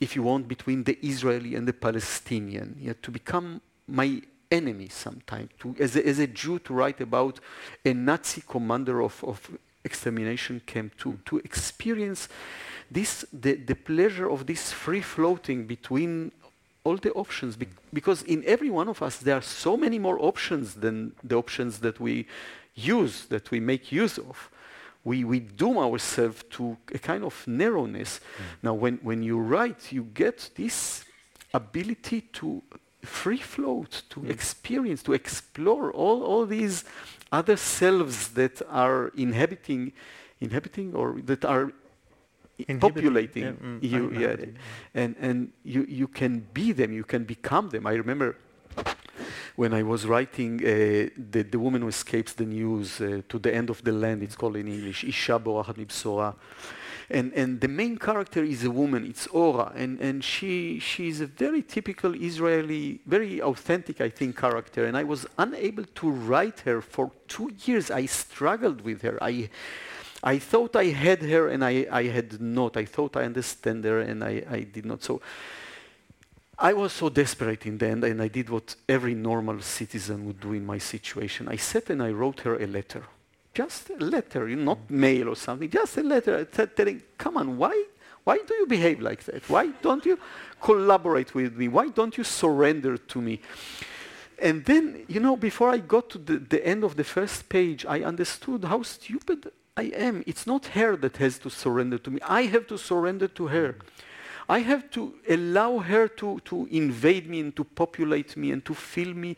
if 0.00 0.16
you 0.16 0.24
want, 0.24 0.48
between 0.48 0.82
the 0.82 0.98
Israeli 1.06 1.54
and 1.54 1.68
the 1.68 1.72
Palestinian, 1.72 2.74
yeah, 2.80 2.94
to 3.00 3.12
become 3.12 3.60
my 3.86 4.20
enemy 4.50 4.88
sometimes, 4.88 5.50
to, 5.60 5.76
as, 5.78 5.94
a, 5.94 6.04
as 6.04 6.18
a 6.18 6.26
Jew 6.26 6.58
to 6.60 6.74
write 6.74 7.00
about 7.00 7.38
a 7.84 7.94
Nazi 7.94 8.42
commander 8.48 9.00
of, 9.02 9.22
of 9.22 9.56
extermination 9.84 10.60
camp, 10.66 10.96
to, 10.98 11.16
to 11.26 11.38
experience 11.38 12.28
this, 12.90 13.24
the, 13.32 13.54
the 13.54 13.76
pleasure 13.76 14.28
of 14.28 14.46
this 14.46 14.72
free 14.72 15.00
floating 15.00 15.66
between 15.68 16.32
all 16.84 16.96
the 16.96 17.12
options 17.12 17.56
be 17.56 17.68
because 17.92 18.22
in 18.22 18.42
every 18.44 18.70
one 18.70 18.88
of 18.88 19.02
us 19.02 19.18
there 19.18 19.36
are 19.36 19.42
so 19.42 19.76
many 19.76 19.98
more 19.98 20.18
options 20.20 20.74
than 20.74 21.12
the 21.22 21.36
options 21.36 21.78
that 21.80 22.00
we 22.00 22.26
use, 22.74 23.26
that 23.26 23.50
we 23.50 23.60
make 23.60 23.92
use 23.92 24.18
of. 24.18 24.50
We, 25.04 25.24
we 25.24 25.40
doom 25.40 25.78
ourselves 25.78 26.44
to 26.50 26.76
a 26.94 26.98
kind 26.98 27.24
of 27.24 27.46
narrowness. 27.46 28.20
Mm. 28.20 28.42
Now, 28.62 28.74
when, 28.74 28.98
when 29.02 29.22
you 29.22 29.38
write, 29.38 29.90
you 29.92 30.04
get 30.04 30.50
this 30.54 31.04
ability 31.52 32.20
to 32.34 32.62
free 33.02 33.38
float, 33.38 34.02
to 34.10 34.20
mm. 34.20 34.30
experience, 34.30 35.02
to 35.02 35.12
explore 35.12 35.90
all, 35.92 36.22
all 36.22 36.46
these 36.46 36.84
other 37.32 37.56
selves 37.56 38.28
that 38.28 38.62
are 38.70 39.08
inhabiting, 39.16 39.92
inhabiting 40.40 40.94
or 40.94 41.20
that 41.24 41.44
are 41.44 41.72
populating 42.78 43.44
yeah, 43.44 43.52
mm, 43.52 43.82
you, 43.82 44.10
yeah, 44.12 44.36
and 44.94 45.16
and 45.20 45.52
you 45.64 45.84
you 45.88 46.08
can 46.08 46.46
be 46.52 46.72
them, 46.72 46.92
you 46.92 47.04
can 47.04 47.24
become 47.24 47.70
them. 47.70 47.86
I 47.86 47.94
remember 47.94 48.36
when 49.56 49.74
I 49.74 49.82
was 49.82 50.06
writing 50.06 50.60
uh, 50.60 51.10
the, 51.30 51.42
the 51.42 51.58
woman 51.58 51.82
who 51.82 51.88
escapes 51.88 52.32
the 52.32 52.44
news 52.44 53.00
uh, 53.00 53.22
to 53.28 53.38
the 53.38 53.54
end 53.54 53.70
of 53.70 53.84
the 53.84 53.92
land, 53.92 54.22
it's 54.22 54.36
called 54.36 54.56
in 54.56 54.68
English, 54.68 55.04
Isha 55.04 55.38
Borachat 55.38 55.76
Mibsora. 55.76 56.34
And, 57.10 57.32
and 57.34 57.60
the 57.60 57.68
main 57.68 57.98
character 57.98 58.42
is 58.42 58.64
a 58.64 58.70
woman, 58.70 59.04
it's 59.04 59.26
Ora, 59.26 59.72
and, 59.74 60.00
and 60.00 60.24
she, 60.24 60.78
she's 60.78 61.20
a 61.20 61.26
very 61.26 61.62
typical 61.62 62.14
Israeli, 62.14 63.00
very 63.06 63.42
authentic, 63.42 64.00
I 64.00 64.08
think, 64.08 64.38
character. 64.38 64.86
And 64.86 64.96
I 64.96 65.04
was 65.04 65.26
unable 65.36 65.84
to 65.84 66.10
write 66.10 66.60
her 66.60 66.80
for 66.80 67.10
two 67.28 67.52
years. 67.66 67.90
I 67.90 68.06
struggled 68.06 68.80
with 68.80 69.02
her. 69.02 69.18
I, 69.22 69.50
I 70.22 70.38
thought 70.38 70.76
I 70.76 70.86
had 70.86 71.22
her 71.22 71.48
and 71.48 71.64
I, 71.64 71.86
I 71.90 72.04
had 72.04 72.40
not. 72.40 72.76
I 72.76 72.84
thought 72.84 73.16
I 73.16 73.24
understand 73.24 73.84
her 73.84 74.00
and 74.00 74.22
I, 74.22 74.44
I 74.48 74.60
did 74.60 74.86
not. 74.86 75.02
So 75.02 75.20
I 76.58 76.74
was 76.74 76.92
so 76.92 77.08
desperate 77.08 77.66
in 77.66 77.78
the 77.78 77.88
end 77.88 78.04
and 78.04 78.22
I 78.22 78.28
did 78.28 78.48
what 78.48 78.76
every 78.88 79.14
normal 79.14 79.60
citizen 79.60 80.24
would 80.26 80.40
do 80.40 80.52
in 80.52 80.64
my 80.64 80.78
situation. 80.78 81.48
I 81.48 81.56
sat 81.56 81.90
and 81.90 82.00
I 82.00 82.10
wrote 82.10 82.40
her 82.40 82.56
a 82.56 82.66
letter. 82.66 83.02
Just 83.52 83.90
a 83.90 83.96
letter, 83.96 84.48
not 84.48 84.86
mm. 84.86 84.90
mail 84.90 85.28
or 85.28 85.36
something, 85.36 85.68
just 85.68 85.96
a 85.98 86.02
letter 86.02 86.46
uh, 86.56 86.66
telling, 86.66 87.02
come 87.18 87.36
on, 87.36 87.58
why, 87.58 87.84
why 88.24 88.38
do 88.46 88.54
you 88.54 88.66
behave 88.66 89.00
like 89.00 89.24
that? 89.24 89.42
Why 89.50 89.68
don't 89.82 90.06
you 90.06 90.18
collaborate 90.60 91.34
with 91.34 91.56
me? 91.56 91.66
Why 91.68 91.88
don't 91.88 92.16
you 92.16 92.24
surrender 92.24 92.96
to 92.96 93.20
me? 93.20 93.40
And 94.40 94.64
then, 94.64 95.04
you 95.08 95.20
know, 95.20 95.36
before 95.36 95.70
I 95.70 95.78
got 95.78 96.10
to 96.10 96.18
the, 96.18 96.38
the 96.38 96.66
end 96.66 96.84
of 96.84 96.96
the 96.96 97.04
first 97.04 97.48
page, 97.48 97.84
I 97.84 98.02
understood 98.02 98.64
how 98.64 98.82
stupid 98.82 99.50
I 99.76 99.84
am. 99.94 100.22
It's 100.26 100.46
not 100.46 100.66
her 100.66 100.96
that 100.96 101.16
has 101.16 101.38
to 101.40 101.50
surrender 101.50 101.98
to 101.98 102.10
me. 102.10 102.20
I 102.22 102.42
have 102.42 102.66
to 102.68 102.78
surrender 102.78 103.28
to 103.28 103.46
her. 103.48 103.76
I 104.48 104.58
have 104.58 104.90
to 104.90 105.14
allow 105.28 105.78
her 105.78 106.08
to, 106.08 106.40
to 106.44 106.68
invade 106.70 107.28
me 107.28 107.40
and 107.40 107.56
to 107.56 107.64
populate 107.64 108.36
me 108.36 108.50
and 108.50 108.62
to 108.64 108.74
fill 108.74 109.14
me 109.14 109.36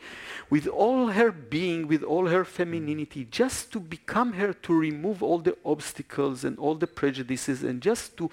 with 0.51 0.66
all 0.66 1.09
her 1.09 1.30
being, 1.30 1.87
with 1.87 2.03
all 2.03 2.26
her 2.26 2.45
femininity, 2.45 3.28
just 3.30 3.70
to 3.72 3.80
become 3.80 4.32
her, 4.32 4.53
to 4.53 4.74
remove 4.74 5.22
all 5.22 5.39
the 5.39 5.57
obstacles 5.64 6.43
and 6.43 6.59
all 6.59 6.74
the 6.74 6.87
prejudices 6.87 7.62
and 7.62 7.80
just 7.80 8.16
to 8.16 8.30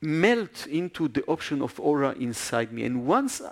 melt 0.00 0.66
into 0.66 1.08
the 1.08 1.24
option 1.24 1.60
of 1.60 1.78
Ora 1.78 2.12
inside 2.12 2.72
me. 2.72 2.84
And 2.84 3.06
once 3.06 3.42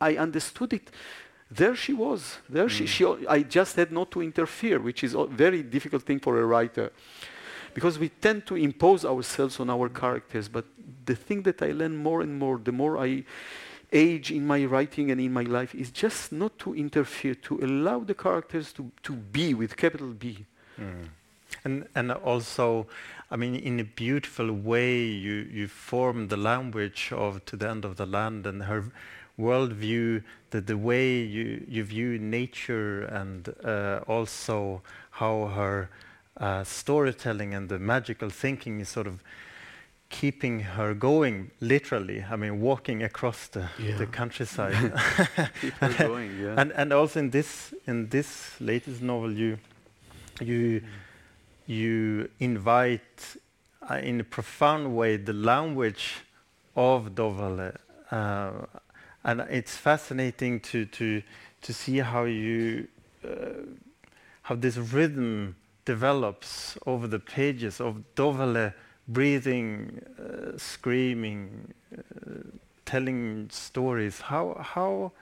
I 0.00 0.16
understood 0.16 0.72
it, 0.72 0.90
there 1.56 1.76
she 1.76 1.92
was. 1.92 2.38
There 2.48 2.66
mm. 2.66 2.70
she, 2.70 2.86
she, 2.86 3.04
I 3.28 3.42
just 3.42 3.76
had 3.76 3.92
not 3.92 4.10
to 4.12 4.22
interfere, 4.22 4.78
which 4.78 5.04
is 5.04 5.14
a 5.14 5.26
very 5.26 5.62
difficult 5.62 6.02
thing 6.02 6.20
for 6.20 6.40
a 6.40 6.44
writer. 6.44 6.92
Because 7.74 7.98
we 7.98 8.08
tend 8.08 8.46
to 8.46 8.56
impose 8.56 9.04
ourselves 9.04 9.58
on 9.60 9.68
our 9.68 9.88
characters. 9.88 10.48
But 10.48 10.64
the 11.04 11.16
thing 11.16 11.42
that 11.42 11.60
I 11.62 11.72
learn 11.72 11.96
more 11.96 12.20
and 12.20 12.38
more, 12.38 12.58
the 12.58 12.72
more 12.72 12.98
I 12.98 13.24
age 13.92 14.30
in 14.30 14.46
my 14.46 14.64
writing 14.64 15.10
and 15.10 15.20
in 15.20 15.32
my 15.32 15.42
life, 15.42 15.74
is 15.74 15.90
just 15.90 16.32
not 16.32 16.58
to 16.60 16.74
interfere, 16.74 17.34
to 17.34 17.58
allow 17.62 18.00
the 18.00 18.14
characters 18.14 18.72
to, 18.74 18.90
to 19.02 19.12
be 19.12 19.54
with 19.54 19.76
capital 19.76 20.08
B. 20.08 20.44
Mm. 20.80 21.08
And, 21.64 21.86
and 21.94 22.12
also, 22.12 22.86
I 23.30 23.36
mean, 23.36 23.54
in 23.54 23.80
a 23.80 23.84
beautiful 23.84 24.52
way, 24.52 25.02
you, 25.02 25.48
you 25.50 25.68
form 25.68 26.28
the 26.28 26.36
language 26.36 27.10
of 27.12 27.44
To 27.46 27.56
the 27.56 27.68
End 27.68 27.84
of 27.84 27.96
the 27.96 28.06
Land 28.06 28.46
and 28.46 28.64
her 28.64 28.84
worldview, 29.38 30.22
the, 30.50 30.60
the 30.60 30.76
way 30.76 31.18
you, 31.18 31.64
you 31.68 31.84
view 31.84 32.18
nature, 32.18 33.02
and 33.02 33.54
uh, 33.64 34.00
also 34.06 34.82
how 35.10 35.46
her 35.46 35.90
uh, 36.36 36.64
storytelling 36.64 37.54
and 37.54 37.68
the 37.68 37.78
magical 37.78 38.30
thinking 38.30 38.80
is 38.80 38.88
sort 38.88 39.06
of 39.06 39.22
keeping 40.10 40.60
her 40.60 40.94
going 40.94 41.50
literally 41.60 42.24
i 42.30 42.36
mean 42.36 42.60
walking 42.60 43.02
across 43.02 43.48
the, 43.48 43.68
yeah. 43.80 43.96
the 43.96 44.06
countryside 44.06 44.74
and, 45.80 45.96
going, 45.96 46.38
yeah. 46.40 46.54
and, 46.56 46.70
and 46.72 46.92
also 46.92 47.18
in 47.18 47.30
this 47.30 47.74
in 47.86 48.08
this 48.10 48.60
latest 48.60 49.02
novel 49.02 49.32
you 49.32 49.58
you 50.40 50.80
mm. 50.80 50.84
you 51.66 52.28
invite 52.38 53.36
uh, 53.90 53.96
in 53.96 54.20
a 54.20 54.24
profound 54.24 54.96
way 54.96 55.16
the 55.16 55.32
language 55.32 56.16
of 56.76 57.14
Dovale. 57.14 57.76
Uh, 58.10 58.66
and 59.24 59.40
it's 59.40 59.76
fascinating 59.76 60.60
to, 60.60 60.84
to, 60.86 61.22
to 61.62 61.72
see 61.72 61.98
how 61.98 62.24
you 62.24 62.88
uh, 63.24 63.62
how 64.42 64.54
this 64.54 64.76
rhythm 64.76 65.56
develops 65.86 66.76
over 66.86 67.06
the 67.06 67.18
pages 67.18 67.80
of 67.80 68.02
Dovale 68.14 68.74
breathing, 69.08 70.02
uh, 70.18 70.56
screaming, 70.58 71.72
uh, 71.96 72.00
telling 72.84 73.48
stories. 73.50 74.20
How 74.20 74.58
how 74.60 75.12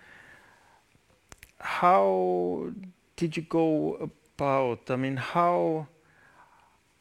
how 1.60 2.70
did 3.16 3.36
you 3.36 3.44
go 3.44 4.10
about? 4.36 4.90
I 4.90 4.96
mean, 4.96 5.16
how 5.16 5.86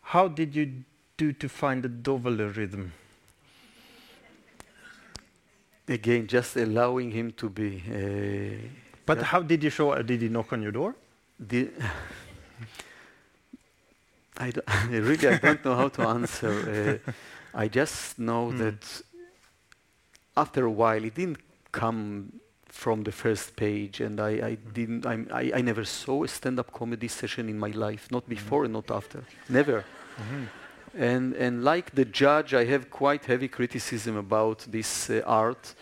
how 0.01 0.27
did 0.27 0.55
you 0.55 0.83
do 1.17 1.33
to 1.33 1.49
find 1.49 1.83
the 1.83 1.89
Dovale 1.89 2.55
rhythm? 2.55 2.93
Again, 5.91 6.27
just 6.27 6.55
allowing 6.55 7.11
him 7.11 7.31
to 7.33 7.49
be. 7.49 7.83
Uh, 7.85 8.67
but 9.05 9.17
yeah. 9.17 9.23
how 9.25 9.41
did 9.41 9.63
you 9.63 9.69
show? 9.69 10.01
Did 10.01 10.21
he 10.21 10.29
knock 10.29 10.53
on 10.53 10.61
your 10.61 10.71
door? 10.71 10.95
The 11.37 11.69
I, 14.37 14.53
really 14.89 15.27
I 15.27 15.37
don't 15.37 15.63
know 15.65 15.75
how 15.75 15.89
to 15.89 16.01
answer. 16.07 17.01
Uh, 17.05 17.11
I 17.53 17.67
just 17.67 18.17
know 18.17 18.51
mm. 18.51 18.57
that 18.59 19.01
after 20.37 20.65
a 20.65 20.71
while 20.71 21.03
it 21.03 21.15
didn't 21.15 21.39
come 21.71 22.39
from 22.65 23.03
the 23.03 23.11
first 23.11 23.55
page, 23.55 23.99
and 23.99 24.19
I, 24.19 24.29
I 24.29 24.55
mm. 24.55 24.73
didn't. 24.73 25.05
I, 25.05 25.51
I 25.55 25.61
never 25.61 25.83
saw 25.83 26.23
a 26.23 26.27
stand-up 26.27 26.71
comedy 26.71 27.09
session 27.09 27.49
in 27.49 27.59
my 27.59 27.71
life, 27.71 28.09
not 28.11 28.23
hmm. 28.23 28.29
before 28.29 28.61
mm. 28.61 28.65
and 28.65 28.73
not 28.73 28.91
after. 28.91 29.23
Never. 29.49 29.83
-hmm. 30.17 30.60
And, 30.93 31.33
and 31.35 31.63
like 31.63 31.95
the 31.95 32.03
judge, 32.03 32.53
I 32.53 32.65
have 32.65 32.89
quite 32.89 33.25
heavy 33.25 33.47
criticism 33.47 34.17
about 34.17 34.59
this 34.69 35.09
uh, 35.09 35.21
art. 35.25 35.73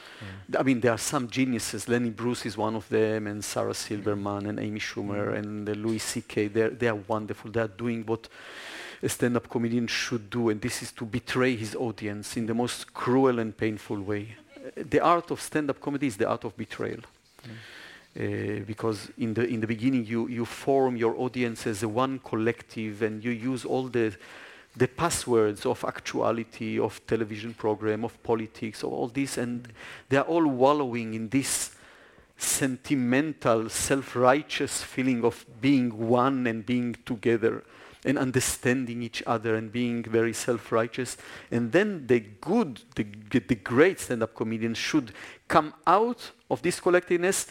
Mm. 0.52 0.60
I 0.60 0.64
mean, 0.64 0.80
there 0.82 0.92
are 0.92 1.00
some 1.00 1.28
geniuses. 1.28 1.88
Lenny 1.88 2.12
Bruce 2.12 2.46
is 2.46 2.56
one 2.56 2.76
of 2.76 2.88
them, 2.90 3.26
and 3.26 3.44
Sarah 3.44 3.74
Silverman, 3.74 4.46
and 4.46 4.60
Amy 4.60 4.80
Schumer, 4.80 5.30
mm. 5.30 5.38
and 5.38 5.70
uh, 5.70 5.72
Louis 5.74 6.00
C.K. 6.00 6.50
They're, 6.50 6.70
they 6.70 6.88
are 6.88 7.00
wonderful. 7.08 7.50
They 7.50 7.62
are 7.62 7.68
doing 7.68 8.06
what 8.06 8.28
a 9.02 9.10
stand-up 9.10 9.50
comedian 9.50 9.88
should 9.88 10.30
do, 10.30 10.50
and 10.50 10.62
this 10.62 10.84
is 10.84 10.92
to 10.92 11.06
betray 11.06 11.56
his 11.56 11.74
audience 11.74 12.38
in 12.38 12.46
the 12.46 12.54
most 12.54 12.94
cruel 12.94 13.40
and 13.40 13.58
painful 13.58 14.00
way. 14.02 14.36
The 14.76 15.00
art 15.00 15.32
of 15.32 15.42
stand-up 15.42 15.80
comedy 15.82 16.08
is 16.08 16.18
the 16.18 16.28
art 16.28 16.44
of 16.44 16.56
betrayal. 16.56 17.00
Mm. 17.44 17.50
Uh, 18.20 18.64
because 18.66 19.12
in 19.20 19.36
the 19.36 19.46
in 19.46 19.62
the 19.62 19.68
beginning 19.68 20.04
you 20.04 20.28
you 20.28 20.44
form 20.44 20.98
your 20.98 21.16
audience 21.16 21.68
as 21.68 21.84
a 21.84 21.88
one 21.88 22.20
collective 22.20 23.04
and 23.04 23.24
you 23.24 23.30
use 23.30 23.64
all 23.64 23.88
the 23.88 24.12
the 24.76 24.88
passwords 24.88 25.66
of 25.66 25.84
actuality, 25.84 26.80
of 26.80 27.06
television 27.08 27.54
program, 27.54 28.06
of 28.06 28.22
politics, 28.24 28.84
of 28.84 28.94
all 28.94 29.08
this, 29.08 29.38
and 29.38 29.68
they 30.10 30.18
are 30.18 30.24
all 30.24 30.46
wallowing 30.46 31.14
in 31.14 31.30
this 31.30 31.76
sentimental, 32.38 33.70
self-righteous 33.70 34.84
feeling 34.84 35.26
of 35.26 35.46
being 35.60 36.08
one 36.08 36.48
and 36.48 36.66
being 36.66 36.96
together 37.06 37.64
and 38.06 38.18
understanding 38.18 39.04
each 39.04 39.22
other 39.28 39.56
and 39.56 39.74
being 39.74 40.04
very 40.04 40.32
self-righteous. 40.32 41.18
And 41.52 41.74
then 41.74 42.08
the 42.08 42.22
good, 42.22 42.82
the, 42.96 43.04
the 43.40 43.56
great 43.56 44.00
stand-up 44.00 44.36
comedians 44.36 44.78
should 44.78 45.12
come 45.50 45.74
out 45.86 46.32
of 46.50 46.62
this 46.62 46.80
collectiveness 46.80 47.48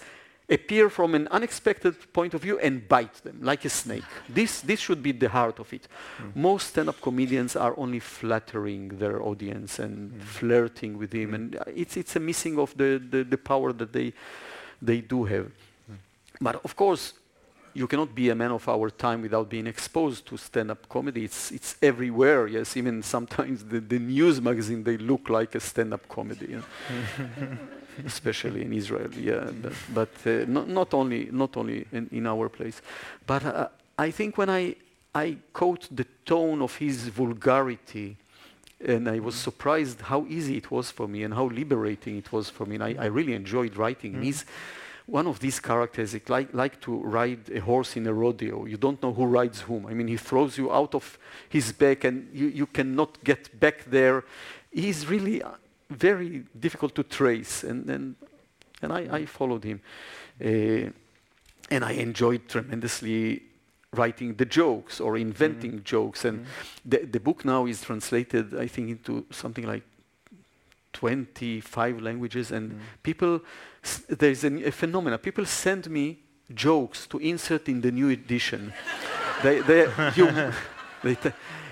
appear 0.48 0.88
from 0.88 1.14
an 1.14 1.28
unexpected 1.28 1.94
point 2.12 2.34
of 2.34 2.42
view 2.42 2.58
and 2.58 2.88
bite 2.88 3.14
them 3.22 3.38
like 3.42 3.64
a 3.64 3.68
snake. 3.68 4.04
This, 4.28 4.60
this 4.62 4.80
should 4.80 5.02
be 5.02 5.12
the 5.12 5.28
heart 5.28 5.58
of 5.58 5.72
it. 5.72 5.86
Mm. 6.18 6.36
Most 6.36 6.68
stand-up 6.68 7.00
comedians 7.00 7.54
are 7.54 7.74
only 7.78 8.00
flattering 8.00 8.88
their 8.98 9.22
audience 9.22 9.78
and 9.78 10.12
mm. 10.12 10.22
flirting 10.22 10.96
with 10.96 11.12
him, 11.12 11.30
mm. 11.30 11.34
and 11.34 11.58
it's, 11.74 11.96
it's 11.96 12.16
a 12.16 12.20
missing 12.20 12.58
of 12.58 12.74
the, 12.76 13.02
the, 13.10 13.24
the, 13.24 13.36
power 13.36 13.72
that 13.72 13.92
they, 13.92 14.12
they 14.80 15.00
do 15.00 15.24
have. 15.24 15.46
Mm. 15.90 15.96
But 16.40 16.64
of 16.64 16.74
course, 16.74 17.12
you 17.74 17.86
cannot 17.86 18.14
be 18.14 18.30
a 18.30 18.34
man 18.34 18.52
of 18.52 18.66
our 18.68 18.88
time 18.88 19.20
without 19.20 19.50
being 19.50 19.66
exposed 19.66 20.26
to 20.26 20.38
stand-up 20.38 20.88
comedy. 20.88 21.24
It's, 21.24 21.50
it's 21.52 21.76
everywhere, 21.82 22.46
yes. 22.46 22.76
Even 22.76 23.02
sometimes 23.02 23.64
the, 23.64 23.80
the 23.80 23.98
news 23.98 24.40
magazine, 24.40 24.82
they 24.82 24.96
look 24.96 25.28
like 25.28 25.54
a 25.54 25.60
stand-up 25.60 26.08
comedy. 26.08 26.46
You 26.52 26.56
know? 27.18 27.58
especially 28.06 28.62
in 28.62 28.72
Israel. 28.72 29.10
Yeah, 29.14 29.50
but, 29.62 29.72
but 29.94 30.08
uh, 30.26 30.44
not, 30.46 30.68
not, 30.68 30.94
only 30.94 31.28
not 31.30 31.56
only 31.56 31.86
in, 31.92 32.08
in 32.12 32.26
our 32.26 32.48
place, 32.48 32.80
but 33.26 33.44
uh, 33.44 33.68
I 33.98 34.10
think 34.10 34.38
when 34.38 34.50
I 34.50 34.76
I 35.14 35.36
caught 35.52 35.88
the 35.90 36.06
tone 36.24 36.62
of 36.62 36.76
his 36.76 37.08
vulgarity, 37.08 38.16
and 38.84 39.08
I 39.08 39.18
was 39.18 39.34
surprised 39.34 40.00
how 40.02 40.26
easy 40.28 40.56
it 40.56 40.70
was 40.70 40.90
for 40.90 41.08
me 41.08 41.24
and 41.24 41.34
how 41.34 41.46
liberating 41.46 42.18
it 42.18 42.30
was 42.32 42.48
for 42.48 42.64
me. 42.66 42.76
And 42.76 42.84
I, 42.84 42.94
I 42.98 43.06
really 43.06 43.34
enjoyed 43.34 43.76
writing. 43.76 44.14
Mm. 44.14 44.22
He's 44.22 44.44
one 45.06 45.26
of 45.26 45.40
these 45.40 45.58
characters 45.58 46.14
it 46.14 46.28
like, 46.28 46.52
like 46.52 46.80
to 46.82 47.00
ride 47.02 47.50
a 47.52 47.60
horse 47.60 47.96
in 47.96 48.06
a 48.06 48.12
rodeo. 48.12 48.66
You 48.66 48.76
don't 48.76 49.02
know 49.02 49.12
who 49.12 49.24
rides 49.24 49.62
whom. 49.62 49.86
I 49.86 49.94
mean, 49.94 50.06
he 50.06 50.18
throws 50.18 50.58
you 50.58 50.70
out 50.72 50.94
of 50.94 51.18
his 51.48 51.72
back 51.72 52.04
and 52.04 52.28
you, 52.32 52.48
you 52.48 52.66
cannot 52.66 53.24
get 53.24 53.58
back 53.58 53.84
there. 53.86 54.24
He's 54.70 55.06
really 55.06 55.42
very 55.90 56.44
difficult 56.58 56.94
to 56.94 57.02
trace. 57.02 57.64
And, 57.64 57.88
and, 57.88 58.16
and 58.82 58.92
I, 58.92 59.08
I 59.10 59.26
followed 59.26 59.64
him. 59.64 59.80
Uh, 60.40 60.90
and 61.70 61.84
I 61.84 61.92
enjoyed 61.92 62.48
tremendously 62.48 63.42
writing 63.92 64.34
the 64.34 64.44
jokes 64.44 65.00
or 65.00 65.16
inventing 65.16 65.72
mm-hmm. 65.72 65.84
jokes. 65.84 66.24
And 66.24 66.40
mm-hmm. 66.40 66.88
the, 66.90 66.98
the 67.04 67.20
book 67.20 67.44
now 67.44 67.66
is 67.66 67.82
translated, 67.82 68.58
I 68.58 68.66
think, 68.66 68.90
into 68.90 69.26
something 69.30 69.66
like 69.66 69.82
25 70.92 72.00
languages. 72.00 72.50
And 72.50 72.70
mm-hmm. 72.70 72.80
people, 73.02 73.40
s- 73.82 74.04
there's 74.08 74.44
a, 74.44 74.68
a 74.68 74.70
phenomenon. 74.70 75.18
People 75.18 75.46
send 75.46 75.88
me 75.90 76.18
jokes 76.54 77.06
to 77.08 77.18
insert 77.18 77.68
in 77.68 77.80
the 77.80 77.90
new 77.90 78.08
edition. 78.08 78.72
they, 79.42 79.60
they, 79.60 79.88
you, 80.16 80.52
they 81.02 81.16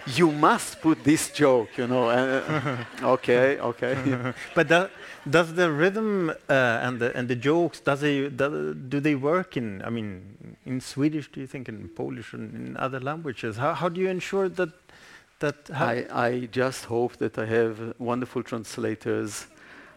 you 0.06 0.30
must 0.30 0.80
put 0.80 1.02
this 1.02 1.30
joke, 1.30 1.76
you 1.76 1.86
know. 1.86 2.08
Uh, 2.08 2.84
okay, 3.02 3.58
okay. 3.58 4.32
but 4.54 4.68
that, 4.68 4.90
does 5.28 5.54
the 5.54 5.70
rhythm 5.70 6.30
uh, 6.30 6.52
and 6.52 7.00
the 7.00 7.16
and 7.16 7.28
the 7.28 7.36
jokes 7.36 7.80
does 7.80 8.00
they 8.00 8.28
do, 8.28 8.74
do 8.74 9.00
they 9.00 9.14
work 9.14 9.56
in? 9.56 9.82
I 9.82 9.90
mean, 9.90 10.56
in 10.64 10.80
Swedish, 10.80 11.30
do 11.32 11.40
you 11.40 11.46
think 11.46 11.68
in 11.68 11.88
Polish 11.88 12.32
and 12.32 12.54
in 12.54 12.76
other 12.76 13.00
languages? 13.00 13.56
How 13.56 13.74
how 13.74 13.88
do 13.88 14.00
you 14.00 14.08
ensure 14.08 14.48
that 14.48 14.70
that? 15.40 15.70
I 15.72 16.06
I 16.10 16.48
just 16.52 16.84
hope 16.84 17.16
that 17.16 17.38
I 17.38 17.46
have 17.46 17.94
wonderful 17.98 18.42
translators 18.42 19.46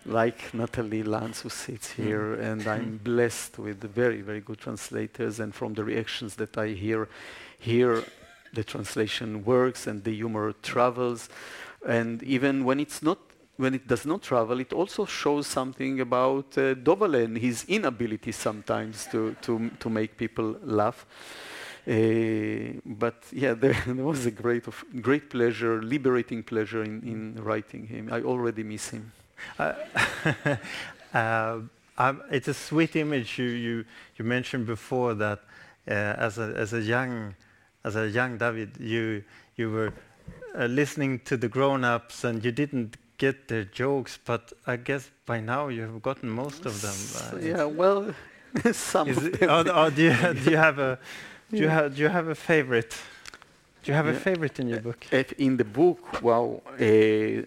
like 0.05 0.53
Natalie 0.53 1.03
Lantz, 1.03 1.41
who 1.41 1.49
sits 1.49 1.89
mm. 1.93 2.03
here, 2.03 2.36
mm. 2.36 2.43
and 2.43 2.68
I'm 2.68 2.97
blessed 3.03 3.60
with 3.60 3.82
very, 3.93 4.22
very 4.22 4.41
good 4.41 4.57
translators. 4.57 5.39
And 5.39 5.53
from 5.53 5.74
the 5.74 5.84
reactions 5.84 6.36
that 6.36 6.57
I 6.57 6.70
hear 6.70 7.07
here, 7.60 8.03
the 8.53 8.63
translation 8.63 9.43
works 9.45 9.87
and 9.87 10.03
the 10.03 10.15
humor 10.15 10.53
travels. 10.61 11.29
And 11.87 12.21
even 12.23 12.65
when 12.65 12.79
it's 12.79 13.01
not 13.01 13.19
when 13.59 13.75
it 13.75 13.87
does 13.89 14.05
not 14.05 14.21
travel, 14.21 14.57
it 14.61 14.71
also 14.71 15.05
shows 15.05 15.45
something 15.45 15.99
about 15.99 16.57
uh, 16.57 16.75
Dovale 16.75 17.25
and 17.25 17.37
his 17.37 17.65
inability 17.67 18.31
sometimes 18.31 19.05
to, 19.11 19.35
to, 19.41 19.69
to 19.81 19.89
make 19.89 20.15
people 20.15 20.55
laugh. 20.63 21.05
Uh, 21.85 22.79
but 22.85 23.21
yeah, 23.33 23.53
there, 23.59 23.75
there, 23.85 24.05
was 24.05 24.25
a 24.25 24.31
great, 24.31 24.65
of, 24.67 24.81
great 25.01 25.29
pleasure, 25.29 25.81
liberating 25.81 26.41
pleasure 26.41 26.83
in, 26.83 27.01
in 27.03 27.43
writing 27.43 27.85
him. 27.85 28.07
I 28.13 28.21
already 28.21 28.63
miss 28.63 28.91
him. 28.91 29.11
Uh, 29.57 29.73
uh, 31.13 31.59
um, 31.97 32.23
it's 32.31 32.47
a 32.47 32.53
sweet 32.53 32.95
image 32.95 33.37
you, 33.37 33.45
you, 33.45 33.85
you 34.15 34.23
mentioned 34.23 34.67
before 34.67 35.15
that 35.15 35.39
uh, 35.85 35.91
as, 35.91 36.37
a, 36.37 36.53
as 36.55 36.71
a 36.71 36.79
young 36.79 37.35
as 37.84 37.95
a 37.95 38.07
young 38.07 38.38
David, 38.38 38.77
you 38.80 39.23
you 39.55 39.71
were 39.71 39.93
uh, 40.57 40.65
listening 40.65 41.19
to 41.19 41.38
the 41.38 41.47
grown-ups 41.47 42.23
and 42.23 42.43
you 42.43 42.51
didn't 42.51 42.97
get 43.17 43.47
their 43.47 43.65
jokes, 43.65 44.17
but 44.23 44.53
I 44.65 44.77
guess 44.77 45.09
by 45.25 45.39
now 45.39 45.67
you 45.67 45.82
have 45.82 46.01
gotten 46.01 46.30
most 46.30 46.65
of 46.65 46.82
them. 46.82 46.97
Uh, 47.15 47.45
yeah, 47.45 47.63
well, 47.65 48.13
some 48.71 49.09
of 49.09 49.39
them. 49.39 49.49
Or, 49.49 49.71
or 49.71 49.91
do, 49.91 50.03
you, 50.03 50.34
do 50.43 50.51
you 50.51 50.57
have 50.57 50.80
a 50.80 50.99
do 51.51 51.57
you 51.57 51.69
have 51.69 51.95
do 51.95 52.01
you 52.01 52.09
have 52.09 52.27
a 52.27 52.36
favorite? 52.36 52.95
Do 53.84 53.91
you 53.91 53.95
have 53.95 54.07
yeah. 54.07 54.13
a 54.13 54.19
favorite 54.19 54.59
in 54.59 54.67
your 54.67 54.82
book? 54.82 55.05
in 55.38 55.57
the 55.57 55.63
book, 55.63 56.21
well, 56.21 56.61
uh, 56.73 57.45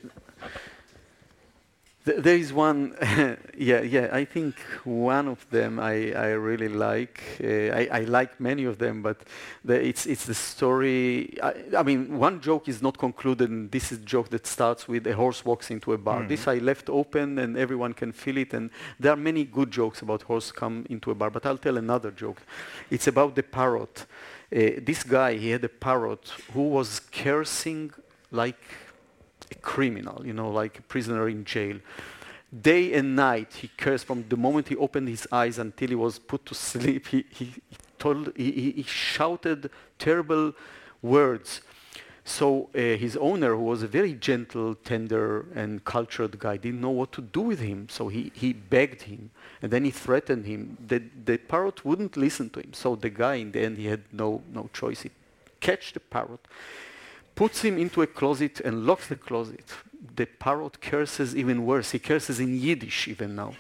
there 2.05 2.35
is 2.37 2.53
one, 2.53 2.97
yeah, 3.57 3.81
yeah. 3.81 4.09
I 4.13 4.25
think 4.25 4.59
one 4.83 5.29
of 5.29 5.49
them 5.51 5.79
I, 5.79 6.13
I 6.13 6.31
really 6.31 6.69
like. 6.69 7.23
Uh, 7.43 7.47
I, 7.47 7.89
I, 7.93 8.01
like 8.01 8.41
many 8.41 8.65
of 8.65 8.79
them, 8.79 9.03
but 9.03 9.19
the, 9.65 9.81
it's 9.81 10.07
it's 10.07 10.27
the 10.27 10.35
story. 10.35 11.39
I, 11.41 11.55
I, 11.77 11.83
mean, 11.85 12.19
one 12.19 12.41
joke 12.41 12.69
is 12.69 12.83
not 12.83 12.99
concluded. 12.99 13.51
And 13.51 13.71
this 13.71 13.93
is 13.93 13.99
a 13.99 14.05
joke 14.05 14.31
that 14.31 14.49
starts 14.49 14.89
with 14.89 15.07
a 15.07 15.15
horse 15.15 15.45
walks 15.45 15.71
into 15.71 15.93
a 15.93 15.99
bar. 15.99 16.23
Mm. 16.23 16.29
This 16.29 16.49
I 16.49 16.59
left 16.59 16.91
open, 16.91 17.39
and 17.39 17.57
everyone 17.57 17.95
can 17.95 18.13
feel 18.13 18.39
it. 18.39 18.53
And 18.53 18.71
there 18.99 19.13
are 19.13 19.17
many 19.17 19.45
good 19.45 19.71
jokes 19.71 20.03
about 20.03 20.23
horse 20.23 20.51
come 20.51 20.85
into 20.91 21.13
a 21.13 21.15
bar. 21.15 21.31
But 21.31 21.47
I'll 21.47 21.59
tell 21.59 21.77
another 21.77 22.11
joke. 22.11 22.43
It's 22.91 23.07
about 23.07 23.37
the 23.37 23.45
parrot. 23.45 24.07
Uh, 24.55 24.83
this 24.83 25.05
guy, 25.05 25.35
he 25.35 25.51
had 25.51 25.63
a 25.65 25.69
parrot 25.69 26.33
who 26.53 26.63
was 26.63 27.01
cursing 27.01 27.93
like 28.33 28.59
a 29.53 29.55
criminal, 29.55 30.19
you 30.27 30.33
know, 30.33 30.51
like 30.51 30.79
a 30.79 30.83
prisoner 30.83 31.29
in 31.29 31.45
jail. 31.45 31.79
Day 32.71 32.93
and 32.93 33.17
night 33.17 33.51
he 33.63 33.69
cursed 33.69 34.07
from 34.07 34.25
the 34.29 34.37
moment 34.37 34.69
he 34.69 34.77
opened 34.77 35.09
his 35.09 35.27
eyes 35.33 35.59
until 35.59 35.89
he 35.89 35.95
was 35.95 36.19
put 36.19 36.45
to 36.47 36.55
sleep. 36.71 37.07
He, 37.07 37.25
he, 37.31 37.55
told, 37.99 38.33
he, 38.37 38.73
he 38.73 38.83
shouted 38.83 39.71
terrible 39.99 40.53
words. 41.01 41.61
So 42.25 42.69
uh, 42.75 42.79
his 43.05 43.17
owner, 43.17 43.57
who 43.57 43.65
was 43.73 43.83
a 43.83 43.89
very 43.89 44.15
gentle, 44.15 44.77
tender, 44.77 45.47
and 45.55 45.85
cultured 45.85 46.39
guy, 46.39 46.57
didn't 46.57 46.81
know 46.81 46.91
what 46.91 47.11
to 47.13 47.23
do 47.23 47.41
with 47.41 47.59
him. 47.59 47.89
So 47.89 48.09
he, 48.09 48.31
he 48.35 48.53
begged 48.53 49.03
him, 49.03 49.31
and 49.61 49.73
then 49.73 49.85
he 49.85 49.91
threatened 49.91 50.47
him. 50.47 50.77
The, 50.87 51.03
the 51.25 51.39
parrot 51.39 51.85
wouldn't 51.85 52.17
listen 52.17 52.49
to 52.51 52.61
him. 52.61 52.73
So 52.75 52.95
the 52.95 53.11
guy, 53.11 53.37
in 53.37 53.51
the 53.51 53.61
end, 53.61 53.77
he 53.77 53.87
had 53.87 54.03
no, 54.13 54.43
no 54.53 54.71
choice. 54.73 55.03
He 55.03 55.11
catch 55.61 55.95
the 55.95 56.01
parrot, 56.01 56.47
puts 57.35 57.63
him 57.63 57.79
into 57.79 58.03
a 58.03 58.07
closet, 58.07 58.61
and 58.61 58.87
locks 58.87 59.09
the 59.09 59.17
closet. 59.17 59.65
The 60.17 60.27
parrot 60.27 60.81
curses 60.81 61.35
even 61.35 61.65
worse. 61.65 61.93
He 61.93 61.99
curses 61.99 62.41
in 62.41 62.59
Yiddish 62.59 63.09
even 63.09 63.37
now. 63.37 63.55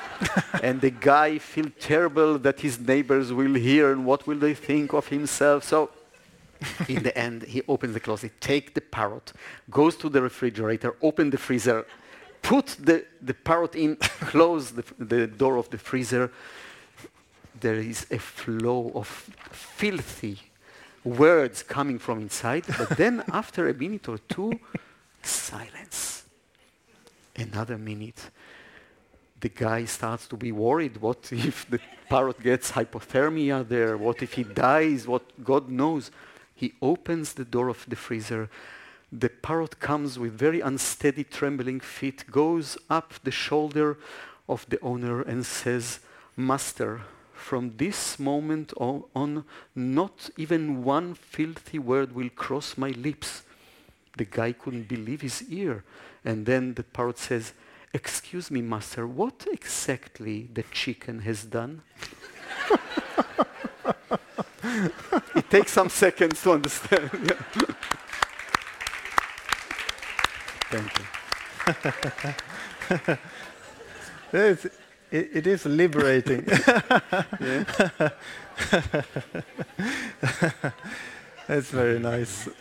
and 0.62 0.80
the 0.80 0.90
guy 0.90 1.38
feels 1.38 1.70
terrible 1.78 2.38
that 2.38 2.60
his 2.60 2.78
neighbors 2.80 3.32
will 3.32 3.54
hear 3.54 3.92
and 3.92 4.04
what 4.04 4.26
will 4.26 4.38
they 4.38 4.54
think 4.54 4.92
of 4.92 5.08
himself. 5.08 5.64
So 5.64 5.90
in 6.88 7.02
the 7.02 7.16
end, 7.16 7.44
he 7.44 7.62
opens 7.68 7.94
the 7.94 8.00
closet, 8.00 8.32
take 8.40 8.74
the 8.74 8.80
parrot, 8.80 9.32
goes 9.70 9.96
to 9.98 10.08
the 10.08 10.20
refrigerator, 10.22 10.96
open 11.02 11.30
the 11.30 11.38
freezer, 11.38 11.86
put 12.42 12.76
the, 12.80 13.04
the 13.22 13.34
parrot 13.34 13.76
in, 13.76 13.96
close 14.32 14.72
the, 14.72 14.84
the 14.98 15.26
door 15.26 15.56
of 15.56 15.70
the 15.70 15.78
freezer. 15.78 16.32
There 17.60 17.76
is 17.76 18.06
a 18.10 18.18
flow 18.18 18.90
of 18.94 19.06
filthy 19.06 20.38
words 21.04 21.62
coming 21.62 21.98
from 21.98 22.20
inside, 22.20 22.64
but 22.76 22.90
then 22.90 23.22
after 23.32 23.68
a 23.68 23.74
minute 23.74 24.08
or 24.08 24.18
two, 24.18 24.58
silence. 25.22 26.24
Another 27.36 27.78
minute. 27.78 28.30
The 29.40 29.48
guy 29.48 29.84
starts 29.84 30.26
to 30.28 30.36
be 30.36 30.50
worried. 30.50 30.96
What 30.96 31.32
if 31.32 31.68
the 31.70 31.78
parrot 32.08 32.42
gets 32.42 32.72
hypothermia 32.72 33.68
there? 33.68 33.96
What 33.96 34.22
if 34.22 34.32
he 34.32 34.42
dies? 34.42 35.06
What 35.06 35.22
God 35.44 35.70
knows. 35.70 36.10
He 36.54 36.74
opens 36.82 37.34
the 37.34 37.44
door 37.44 37.68
of 37.68 37.86
the 37.88 37.94
freezer. 37.94 38.50
The 39.12 39.28
parrot 39.28 39.78
comes 39.78 40.18
with 40.18 40.32
very 40.32 40.60
unsteady, 40.60 41.22
trembling 41.22 41.80
feet, 41.80 42.28
goes 42.30 42.76
up 42.90 43.14
the 43.22 43.30
shoulder 43.30 43.96
of 44.48 44.66
the 44.68 44.80
owner 44.80 45.22
and 45.22 45.46
says, 45.46 46.00
Master, 46.36 47.02
from 47.48 47.72
this 47.78 48.18
moment 48.18 48.74
on, 48.76 49.44
not 49.74 50.28
even 50.36 50.84
one 50.84 51.14
filthy 51.14 51.78
word 51.78 52.14
will 52.14 52.28
cross 52.28 52.76
my 52.76 52.90
lips. 52.90 53.42
The 54.18 54.26
guy 54.26 54.52
couldn't 54.52 54.86
believe 54.86 55.22
his 55.22 55.42
ear. 55.48 55.82
And 56.26 56.44
then 56.44 56.74
the 56.74 56.82
parrot 56.82 57.16
says, 57.16 57.54
Excuse 57.94 58.50
me, 58.50 58.60
master, 58.60 59.06
what 59.06 59.46
exactly 59.50 60.50
the 60.52 60.62
chicken 60.64 61.20
has 61.20 61.44
done? 61.44 61.80
it 65.34 65.48
takes 65.48 65.72
some 65.72 65.88
seconds 65.88 66.42
to 66.42 66.52
understand. 66.52 67.10
Thank 70.70 70.98
you. 73.02 73.18
it, 75.10 75.30
it 75.32 75.46
is 75.46 75.66
liberating. 75.66 76.44
That's 81.46 81.70
very 81.70 81.98
nice. 81.98 82.48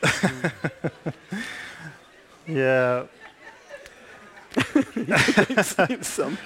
yeah. 2.48 3.06
some, 5.62 6.38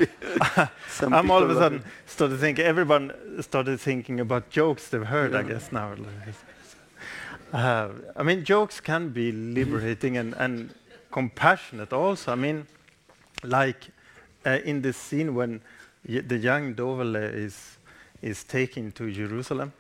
some 0.87 1.13
I'm 1.13 1.29
all 1.29 1.43
of 1.43 1.49
a 1.49 1.55
sudden 1.55 1.83
started 2.05 2.39
thinking. 2.39 2.65
Everyone 2.65 3.13
started 3.41 3.79
thinking 3.79 4.19
about 4.19 4.49
jokes 4.49 4.89
they've 4.89 5.05
heard. 5.05 5.33
Yeah. 5.33 5.39
I 5.39 5.43
guess 5.43 5.71
now. 5.71 5.95
Uh, 7.53 7.89
I 8.15 8.23
mean, 8.23 8.43
jokes 8.43 8.79
can 8.79 9.09
be 9.09 9.31
liberating 9.31 10.17
and, 10.17 10.33
and 10.33 10.73
compassionate 11.11 11.93
also. 11.93 12.31
I 12.31 12.35
mean, 12.35 12.65
like 13.43 13.89
uh, 14.45 14.59
in 14.63 14.81
this 14.81 14.97
scene 14.97 15.35
when 15.35 15.61
the 16.05 16.37
young 16.37 16.75
Dovale 16.75 17.15
uh, 17.15 17.45
is 17.45 17.77
is 18.21 18.43
taken 18.43 18.91
to 18.93 19.11
Jerusalem. 19.11 19.73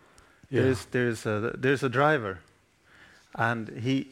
Yeah. 0.49 0.63
There's 0.63 0.85
there's 0.85 1.25
a 1.25 1.55
there's 1.57 1.83
a 1.83 1.89
driver, 1.89 2.39
and 3.35 3.69
he 3.69 4.07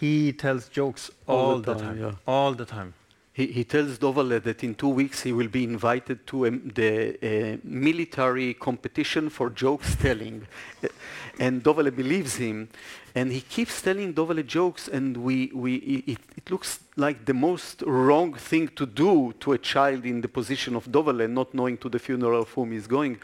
he 0.00 0.32
tells 0.32 0.68
jokes 0.68 1.10
all, 1.26 1.38
all 1.38 1.58
the, 1.60 1.74
time, 1.74 1.82
time 1.82 1.98
yeah. 1.98 2.12
all 2.26 2.54
the 2.54 2.64
time. 2.64 2.94
He, 3.32 3.46
he 3.46 3.64
tells 3.64 3.98
Dovale 3.98 4.42
that 4.42 4.64
in 4.64 4.74
two 4.74 4.88
weeks 4.88 5.22
he 5.22 5.32
will 5.32 5.48
be 5.48 5.62
invited 5.62 6.26
to 6.28 6.48
um, 6.48 6.72
the 6.74 7.16
uh, 7.22 7.58
military 7.62 8.54
competition 8.54 9.30
for 9.30 9.50
jokes 9.50 9.94
telling. 9.94 10.46
and 11.38 11.62
Dovale 11.62 11.94
believes 11.94 12.36
him. 12.36 12.68
And 13.14 13.32
he 13.32 13.40
keeps 13.40 13.82
telling 13.82 14.14
Dovale 14.14 14.46
jokes, 14.46 14.88
and 14.88 15.16
we, 15.16 15.50
we, 15.54 15.76
it, 15.76 16.18
it, 16.36 16.50
looks 16.50 16.80
like 16.96 17.24
the 17.24 17.34
most 17.34 17.82
wrong 17.82 18.34
thing 18.34 18.68
to 18.68 18.86
do 18.86 19.32
to 19.40 19.52
a 19.52 19.58
child 19.58 20.04
in 20.04 20.20
the 20.20 20.28
position 20.28 20.76
of 20.76 20.86
Dovale, 20.86 21.28
not 21.28 21.54
knowing 21.54 21.76
to 21.78 21.88
the 21.88 21.98
funeral 21.98 22.42
of 22.42 22.50
whom 22.50 22.72
he's 22.72 22.86
going. 22.86 23.18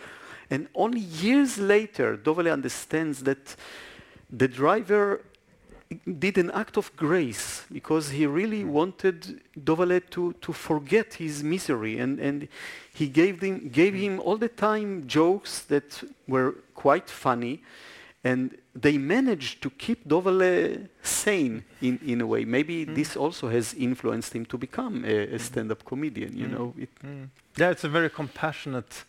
And 0.50 0.68
only 0.74 1.00
years 1.00 1.58
later, 1.58 2.16
Dovale 2.16 2.52
understands 2.52 3.22
that 3.24 3.56
the 4.30 4.48
driver 4.48 5.22
did 6.18 6.36
an 6.38 6.50
act 6.50 6.76
of 6.76 6.94
grace 6.96 7.64
because 7.72 8.10
he 8.10 8.26
really 8.26 8.64
wanted 8.64 9.40
Dovale 9.58 10.00
to, 10.10 10.32
to 10.32 10.52
forget 10.52 11.14
his 11.14 11.44
misery 11.44 11.98
and, 11.98 12.18
and 12.18 12.48
he 12.92 13.08
gave 13.08 13.40
him, 13.40 13.68
gave 13.68 13.94
him 13.94 14.20
all 14.20 14.36
the 14.36 14.48
time 14.48 15.06
jokes 15.06 15.60
that 15.60 16.02
were 16.26 16.54
quite 16.74 17.08
funny 17.08 17.62
and 18.24 18.58
they 18.74 18.98
managed 18.98 19.62
to 19.62 19.70
keep 19.70 20.08
Dovale 20.08 20.88
sane 21.02 21.64
in, 21.80 22.00
in 22.04 22.20
a 22.20 22.26
way. 22.26 22.44
Maybe 22.44 22.84
mm. 22.84 22.94
this 22.94 23.16
also 23.16 23.48
has 23.48 23.72
influenced 23.74 24.34
him 24.34 24.44
to 24.46 24.58
become 24.58 25.04
a, 25.04 25.34
a 25.34 25.38
stand-up 25.38 25.84
comedian, 25.84 26.36
you 26.36 26.46
mm. 26.46 26.50
know. 26.50 26.74
It. 26.76 26.88
Yeah, 27.56 27.70
it's 27.70 27.84
a 27.84 27.88
very 27.88 28.10
compassionate 28.10 29.04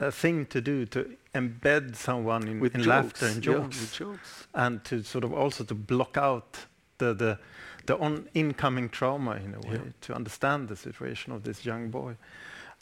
uh, 0.00 0.10
thing 0.10 0.46
to 0.46 0.60
do 0.60 0.86
to 0.86 1.16
embed 1.34 1.96
someone 1.96 2.46
in, 2.48 2.60
with 2.60 2.74
in 2.74 2.84
laughter 2.84 3.26
and 3.26 3.42
jokes, 3.42 3.80
yeah, 3.80 4.06
jokes, 4.06 4.46
and 4.54 4.84
to 4.84 5.02
sort 5.02 5.24
of 5.24 5.32
also 5.32 5.64
to 5.64 5.74
block 5.74 6.16
out 6.16 6.66
the 6.98 7.14
the, 7.14 7.38
the 7.86 7.98
on 7.98 8.28
incoming 8.34 8.88
trauma 8.88 9.36
in 9.36 9.54
a 9.54 9.60
way 9.68 9.74
yeah. 9.84 9.92
to 10.00 10.14
understand 10.14 10.68
the 10.68 10.76
situation 10.76 11.32
of 11.32 11.42
this 11.42 11.64
young 11.64 11.90
boy. 11.90 12.16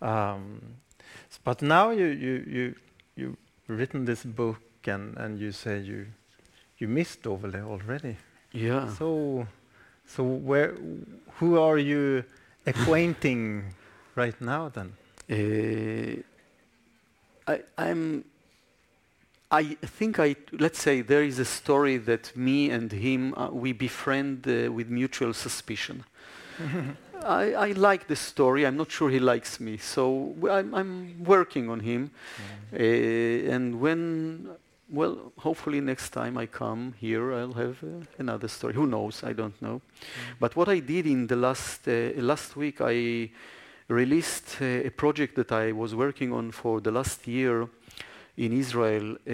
Um, 0.03 0.61
but 1.45 1.63
now 1.63 1.91
you 1.91 2.07
you 2.07 2.45
you 2.47 2.75
you've 3.17 3.37
written 3.69 4.05
this 4.05 4.25
book 4.25 4.61
and 4.87 5.17
and 5.17 5.39
you 5.39 5.53
say 5.53 5.79
you 5.79 6.07
you 6.79 6.89
missed 6.89 7.23
Dovale 7.23 7.65
already. 7.65 8.17
Yeah. 8.53 8.93
So 8.95 9.47
so 10.07 10.23
where 10.23 10.75
who 11.39 11.59
are 11.59 11.79
you 11.79 12.25
acquainting 12.67 13.75
right 14.15 14.41
now 14.41 14.69
then? 14.69 14.93
Uh, 15.29 16.23
I, 17.47 17.61
I'm 17.79 18.25
I 19.51 19.75
think 19.75 20.19
I, 20.19 20.35
let's 20.53 20.81
say 20.81 21.03
there 21.03 21.23
is 21.23 21.39
a 21.39 21.45
story 21.45 21.99
that 21.99 22.37
me 22.37 22.71
and 22.71 22.91
him, 22.91 23.33
uh, 23.37 23.49
we 23.51 23.73
befriend 23.73 24.47
uh, 24.49 24.73
with 24.73 24.89
mutual 24.89 25.33
suspicion. 25.35 26.05
I, 27.23 27.53
I, 27.55 27.73
like 27.73 28.09
the 28.09 28.17
story. 28.17 28.67
I'm 28.67 28.77
not 28.77 28.91
sure 28.91 29.09
he 29.09 29.21
likes 29.21 29.61
me. 29.61 29.79
So 29.79 30.35
I'm, 30.51 30.75
I'm 30.75 31.25
working 31.25 31.71
on 31.71 31.81
him. 31.81 32.11
Mm. 32.73 32.81
Uh, 32.81 33.53
and 33.53 33.81
when, 33.81 34.49
well, 34.91 35.33
hopefully 35.39 35.81
next 35.81 36.11
time 36.11 36.37
I 36.37 36.47
come 36.47 36.95
here, 36.99 37.33
I'll 37.33 37.53
have 37.55 37.83
uh, 37.85 38.05
another 38.19 38.49
story. 38.49 38.75
Who 38.75 38.87
knows? 38.87 39.23
I 39.23 39.33
don't 39.33 39.61
know. 39.63 39.81
Mm. 39.81 40.03
But 40.41 40.57
what 40.57 40.69
I 40.69 40.81
did 40.81 41.07
in 41.07 41.29
the 41.29 41.37
last, 41.37 41.87
uh, 41.87 42.11
last 42.17 42.57
week, 42.57 42.81
I 42.81 43.31
released 43.89 44.61
a 44.61 44.91
project 44.91 45.37
that 45.37 45.53
I 45.53 45.73
was 45.73 45.95
working 45.95 46.33
on 46.33 46.51
for 46.51 46.81
the 46.81 46.91
last 46.91 47.27
year 47.27 47.69
in 48.37 48.53
Israel. 48.53 49.17
Uh, 49.27 49.33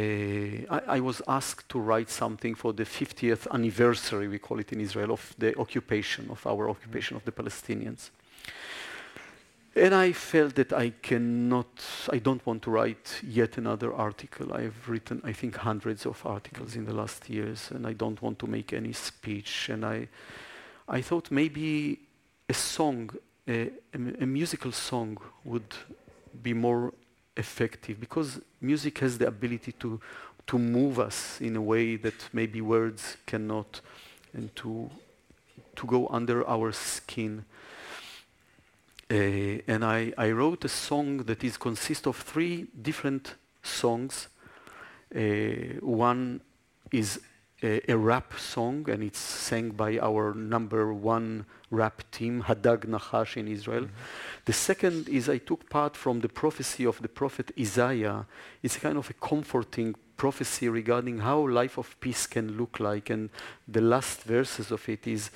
I, 0.71 0.97
I, 0.97 1.01
was 1.01 1.23
asked 1.27 1.69
to 1.71 1.81
write 1.81 2.11
something 2.11 2.55
for 2.55 2.73
the 2.73 2.85
50th 2.85 3.51
anniversary, 3.51 4.29
we 4.29 4.39
call 4.39 4.61
it 4.61 4.73
in 4.73 4.81
Israel, 4.81 5.13
of 5.13 5.35
the 5.39 5.59
occupation, 5.59 6.29
of 6.31 6.47
our 6.47 6.69
occupation 6.69 7.17
of 7.17 7.25
the 7.25 7.33
Palestinians. 7.33 8.11
And 9.75 9.95
I 9.95 10.13
felt 10.13 10.55
that 10.57 10.73
I 10.75 10.91
cannot, 10.91 11.83
I 12.11 12.19
don't 12.19 12.45
want 12.47 12.63
to 12.63 12.71
write 12.71 13.21
yet 13.27 13.57
another 13.57 13.95
article. 13.95 14.53
I've 14.53 14.87
written, 14.87 15.23
I 15.25 15.33
think, 15.33 15.57
hundreds 15.57 16.05
of 16.05 16.25
articles 16.27 16.77
in 16.77 16.85
the 16.85 16.93
last 16.93 17.31
years, 17.31 17.71
and 17.71 17.87
I 17.87 17.95
don't 17.95 18.21
want 18.21 18.39
to 18.41 18.47
make 18.47 18.75
any 18.75 18.93
speech. 18.93 19.71
And 19.71 19.85
I, 19.87 20.09
I 20.87 21.01
thought 21.01 21.31
maybe 21.31 22.01
a 22.51 22.55
song 22.55 23.11
a, 23.49 23.71
a, 23.95 24.27
musical 24.27 24.73
song 24.73 25.19
would 25.45 25.75
be 26.43 26.55
more 26.55 26.93
effective 27.37 27.99
because 27.99 28.41
music 28.61 28.99
has 28.99 29.19
the 29.19 29.27
ability 29.27 29.73
to, 29.73 30.01
to 30.47 30.59
move 30.59 30.99
us 30.99 31.41
in 31.41 31.57
a 31.57 31.63
way 31.63 31.97
that 31.97 32.15
maybe 32.33 32.61
words 32.61 33.17
cannot 33.27 33.81
and 34.35 34.55
to 34.57 34.91
to 35.77 35.87
go 35.87 36.07
under 36.09 36.47
our 36.49 36.73
skin. 36.73 37.45
Uh, 39.11 39.15
and 39.67 39.85
I, 39.85 40.13
I 40.17 40.31
wrote 40.31 40.65
a 40.65 40.69
song 40.69 41.19
that 41.25 41.45
is 41.45 41.57
consists 41.57 42.07
of 42.07 42.17
three 42.17 42.67
different 42.81 43.35
songs. 43.63 44.29
Uh, 45.15 45.79
one 45.81 46.41
is 46.91 47.21
a, 47.63 47.91
a, 47.91 47.97
rap 47.97 48.39
song, 48.39 48.89
and 48.91 49.03
it's 49.03 49.19
sang 49.19 49.71
by 49.71 49.99
our 49.99 50.35
number 50.35 50.93
one 50.93 51.47
rap 51.71 52.03
team, 52.11 52.43
Hadag 52.43 52.87
Nahash 52.87 53.37
in 53.37 53.49
Israel. 53.49 53.85
Mm-hmm. 53.85 54.45
The 54.45 54.53
second 54.53 55.09
is 55.09 55.29
I 55.29 55.39
took 55.39 55.69
part 55.71 55.97
from 55.97 56.21
the 56.21 56.29
prophecy 56.29 56.85
of 56.85 57.01
the 57.01 57.09
prophet 57.09 57.53
Isaiah. 57.59 58.27
It's 58.63 58.77
kind 58.77 58.99
of 58.99 59.09
a 59.11 59.15
comforting 59.15 59.95
prophecy 60.17 60.69
regarding 60.69 61.19
how 61.21 61.49
life 61.49 61.79
of 61.79 61.99
peace 62.01 62.27
can 62.27 62.57
look 62.57 62.81
like, 62.81 63.11
and 63.11 63.31
the 63.67 63.81
last 63.81 64.23
verses 64.23 64.71
of 64.71 64.89
it 64.89 65.07
is 65.07 65.31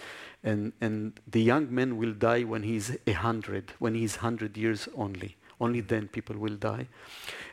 and, 0.47 0.72
and 0.81 1.18
the 1.27 1.43
young 1.43 1.74
man 1.74 1.97
will 1.97 2.12
die 2.12 2.45
when 2.45 2.62
he's 2.62 2.97
a 3.07 3.12
hundred, 3.12 3.72
when 3.81 3.97
he's 3.97 4.16
hundred 4.16 4.57
years 4.57 4.89
only. 4.97 5.37
Only 5.61 5.81
then 5.81 6.07
people 6.09 6.37
will 6.37 6.55
die. 6.55 6.87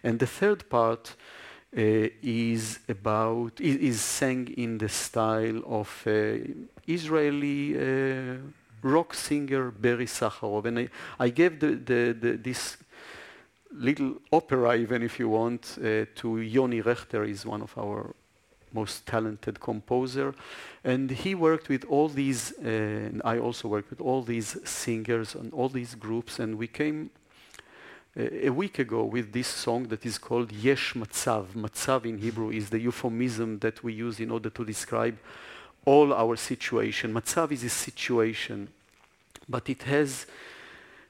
And 0.04 0.20
the 0.20 0.28
third 0.28 0.70
part 0.70 1.16
is 1.76 2.80
about 2.88 3.60
is, 3.60 4.02
sang 4.02 4.48
in 4.58 4.78
the 4.78 4.90
style 4.90 5.62
of 5.66 6.04
uh, 6.06 6.38
Israeli 6.88 7.76
uh, 7.76 8.38
rock 8.82 9.14
singer 9.14 9.72
Berry 9.72 10.06
Sakharov, 10.06 10.66
and 10.66 10.80
I, 10.80 10.90
I 11.20 11.30
gave 11.30 11.60
the, 11.60 11.76
the, 11.76 12.18
the, 12.20 12.38
this 12.38 12.78
little 13.72 14.16
opera, 14.32 14.76
even 14.76 15.02
if 15.02 15.20
you 15.20 15.30
want, 15.30 15.78
uh, 15.80 16.06
to 16.16 16.40
Yoni 16.40 16.82
Rechter, 16.82 17.28
is 17.28 17.46
one 17.46 17.62
of 17.62 17.76
our 17.78 18.14
most 18.72 19.06
talented 19.06 19.60
composer. 19.60 20.34
And 20.84 21.10
he 21.10 21.36
worked 21.36 21.70
with 21.70 21.86
all 21.86 22.10
these, 22.10 22.54
uh, 22.60 22.68
and 22.68 23.22
I 23.24 23.40
also 23.40 23.68
worked 23.68 23.90
with 23.90 24.02
all 24.02 24.22
these 24.22 24.58
singers 24.68 25.36
and 25.36 25.54
all 25.54 25.70
these 25.70 25.96
groups, 25.96 26.40
and 26.40 26.58
we 26.58 26.68
came 26.68 27.10
uh, 27.16 27.23
a 28.16 28.50
week 28.50 28.78
ago 28.80 29.04
with 29.04 29.32
this 29.32 29.48
song 29.48 29.88
that 29.88 30.06
is 30.06 30.18
called 30.18 30.52
Yesh 30.52 30.94
Matzav. 30.94 31.48
Matzav 31.56 32.06
in 32.06 32.20
Hebrew 32.20 32.52
is 32.52 32.70
the 32.70 32.80
euphemism 32.80 33.60
that 33.60 33.84
we 33.84 33.94
use 33.94 34.20
in 34.20 34.30
order 34.30 34.50
to 34.52 34.64
describe 34.64 35.18
all 35.86 36.14
our 36.14 36.36
situation. 36.36 37.12
Matzav 37.14 37.52
is 37.52 37.64
a 37.64 37.70
situation, 37.70 38.70
but 39.50 39.70
it 39.70 39.84
has 39.84 40.28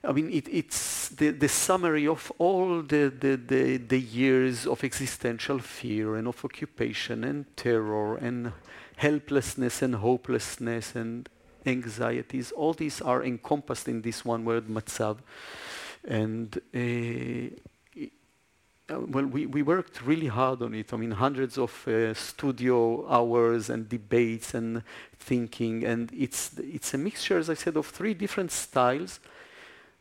I 0.05 0.11
mean, 0.11 0.29
it, 0.33 0.49
it's 0.49 1.07
the, 1.09 1.29
the 1.29 1.47
summary 1.47 2.07
of 2.07 2.29
all 2.37 2.81
the, 2.81 3.07
the, 3.17 3.37
the, 3.37 3.77
the, 3.77 4.01
years 4.01 4.67
of 4.67 4.83
existential 4.83 5.59
fear 5.59 6.17
and 6.17 6.27
of 6.27 6.43
occupation 6.43 7.23
and 7.23 7.45
terror 7.55 8.17
and 8.17 8.51
helplessness 8.97 9.81
and 9.81 9.95
hopelessness 9.95 10.93
and 10.93 11.29
anxieties. 11.65 12.51
All 12.51 12.73
these 12.73 12.99
are 12.99 13.23
encompassed 13.23 13.87
in 13.87 14.01
this 14.01 14.25
one 14.25 14.43
word, 14.43 14.67
matzav. 14.67 15.19
And 16.07 16.59
uh, 16.73 17.55
well, 18.89 19.25
we, 19.25 19.45
we 19.45 19.61
worked 19.61 20.05
really 20.05 20.27
hard 20.27 20.61
on 20.61 20.73
it. 20.73 20.93
I 20.93 20.97
mean, 20.97 21.11
hundreds 21.11 21.57
of 21.57 21.87
uh, 21.87 22.13
studio 22.13 23.07
hours 23.09 23.69
and 23.69 23.87
debates 23.87 24.53
and 24.53 24.83
thinking. 25.17 25.83
And 25.85 26.11
it's, 26.13 26.51
it's 26.57 26.93
a 26.93 26.97
mixture, 26.97 27.37
as 27.37 27.49
I 27.49 27.53
said, 27.53 27.77
of 27.77 27.87
three 27.87 28.13
different 28.13 28.51
styles 28.51 29.19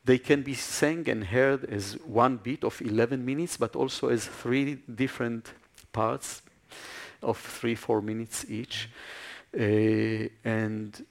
they 0.04 0.18
can 0.18 0.42
be 0.42 0.54
sang 0.54 1.08
and 1.08 1.24
heard 1.24 1.64
as 1.66 1.94
one 2.04 2.36
beat 2.36 2.64
of 2.64 2.80
11 2.82 3.24
minutes, 3.24 3.56
but 3.56 3.76
also 3.76 4.08
as 4.08 4.26
three 4.26 4.74
different 4.92 5.52
parts 5.92 6.42
of 7.22 7.38
three, 7.38 7.76
four 7.76 8.02
minutes 8.02 8.44
each. 8.48 8.88
Uh, 9.54 10.28
and 10.44 11.06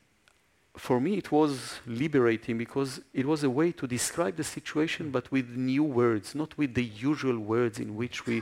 for 0.77 1.01
me, 1.01 1.17
it 1.17 1.31
was 1.31 1.79
liberating 1.85 2.57
because 2.57 3.01
it 3.13 3.25
was 3.25 3.43
a 3.43 3.49
way 3.49 3.71
to 3.73 3.87
describe 3.87 4.37
the 4.37 4.43
situation, 4.43 5.11
but 5.11 5.31
with 5.31 5.49
new 5.49 5.83
words, 5.83 6.33
not 6.33 6.57
with 6.57 6.73
the 6.75 6.85
usual 6.85 7.37
words 7.37 7.79
in 7.79 7.95
which 7.95 8.25
we 8.25 8.41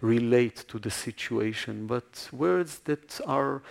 relate 0.00 0.64
to 0.68 0.78
the 0.78 0.90
situation, 0.90 1.86
but 1.86 2.28
words 2.32 2.80
that 2.80 3.20
are 3.26 3.62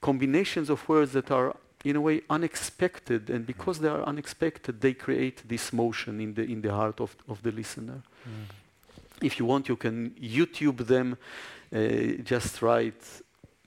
combinations 0.00 0.70
of 0.70 0.88
words 0.88 1.12
that 1.12 1.30
are 1.30 1.54
in 1.84 1.96
a 1.96 2.00
way 2.00 2.22
unexpected 2.28 3.30
and 3.30 3.46
because 3.46 3.78
they 3.78 3.88
are 3.88 4.02
unexpected 4.02 4.80
they 4.80 4.92
create 4.92 5.48
this 5.48 5.72
motion 5.72 6.20
in 6.20 6.34
the 6.34 6.42
in 6.42 6.60
the 6.60 6.70
heart 6.70 7.00
of, 7.00 7.16
of 7.26 7.42
the 7.42 7.50
listener 7.50 8.02
mm. 8.28 8.44
if 9.22 9.38
you 9.38 9.46
want 9.46 9.68
you 9.68 9.76
can 9.76 10.10
youtube 10.10 10.86
them 10.86 11.16
uh, 11.74 12.22
just 12.22 12.60
write 12.60 13.02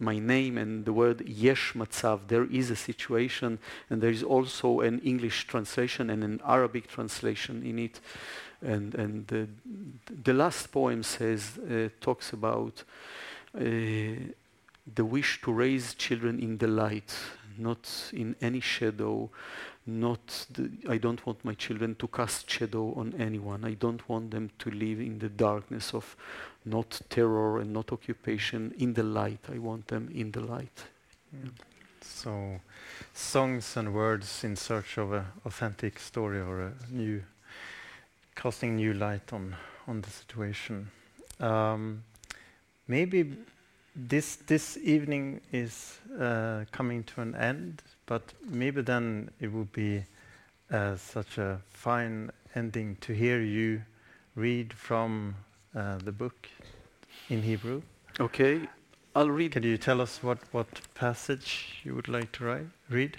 my 0.03 0.19
name 0.19 0.57
and 0.57 0.85
the 0.85 0.93
word 0.93 1.27
yesh 1.27 1.73
matzav. 1.73 2.27
There 2.27 2.45
is 2.45 2.69
a 2.69 2.75
situation 2.75 3.59
and 3.89 4.01
there 4.01 4.11
is 4.11 4.23
also 4.23 4.81
an 4.81 4.99
english 4.99 5.47
translation 5.47 6.09
and 6.09 6.23
an 6.23 6.41
arabic 6.45 6.87
translation 6.87 7.63
in 7.63 7.79
it. 7.79 7.99
And 8.61 8.95
and 8.95 9.27
the, 9.27 9.47
the 10.23 10.33
last 10.33 10.71
poem 10.71 11.03
says 11.03 11.57
uh, 11.57 11.89
talks 11.99 12.33
about 12.33 12.83
uh, 13.55 13.61
the 14.95 15.05
wish 15.05 15.41
to 15.41 15.51
raise 15.51 15.93
children 15.95 16.39
in 16.39 16.57
the 16.57 16.67
light 16.67 17.13
not 17.57 18.11
in 18.13 18.35
any 18.41 18.59
shadow, 18.59 19.29
not 19.85 20.45
the, 20.51 20.71
I 20.87 20.97
don't 20.97 21.25
want 21.25 21.43
my 21.43 21.53
children 21.53 21.95
to 21.95 22.07
cast 22.07 22.49
shadow 22.49 22.93
on 22.93 23.13
anyone. 23.19 23.65
I 23.65 23.73
don't 23.73 24.07
want 24.07 24.31
them 24.31 24.49
to 24.59 24.71
live 24.71 24.99
in 24.99 25.19
the 25.19 25.29
darkness 25.29 25.93
of 25.93 26.15
not 26.65 27.01
terror 27.09 27.59
and 27.59 27.73
not 27.73 27.91
occupation, 27.91 28.73
in 28.77 28.93
the 28.93 29.03
light. 29.03 29.39
I 29.53 29.57
want 29.57 29.87
them 29.87 30.09
in 30.13 30.31
the 30.31 30.41
light. 30.41 30.83
Yeah. 31.31 31.49
So, 32.01 32.59
songs 33.13 33.77
and 33.77 33.93
words 33.93 34.43
in 34.43 34.55
search 34.55 34.97
of 34.97 35.13
an 35.13 35.25
authentic 35.45 35.99
story 35.99 36.39
or 36.39 36.61
a 36.61 36.73
new, 36.89 37.23
casting 38.35 38.75
new 38.75 38.93
light 38.93 39.31
on 39.31 39.55
on 39.87 40.01
the 40.01 40.09
situation. 40.09 40.89
Um, 41.39 42.03
maybe 42.87 43.35
this 43.95 44.37
this 44.47 44.77
evening 44.77 45.41
is 45.51 45.99
uh, 46.19 46.65
coming 46.71 47.03
to 47.03 47.21
an 47.21 47.35
end, 47.35 47.81
but 48.05 48.33
maybe 48.49 48.81
then 48.81 49.29
it 49.39 49.51
would 49.51 49.71
be 49.71 50.03
uh, 50.71 50.95
such 50.95 51.37
a 51.37 51.59
fine 51.69 52.31
ending 52.55 52.97
to 53.01 53.13
hear 53.13 53.41
you 53.41 53.81
read 54.35 54.73
from 54.73 55.35
uh, 55.75 55.97
the 55.97 56.11
book 56.11 56.47
in 57.29 57.43
Hebrew. 57.43 57.81
Okay, 58.19 58.61
I'll 59.15 59.29
read. 59.29 59.51
Can 59.51 59.63
you 59.63 59.77
tell 59.77 60.01
us 60.01 60.23
what 60.23 60.39
what 60.51 60.81
passage 60.95 61.81
you 61.83 61.95
would 61.95 62.07
like 62.07 62.31
to 62.33 62.45
write, 62.45 62.67
read? 62.89 63.17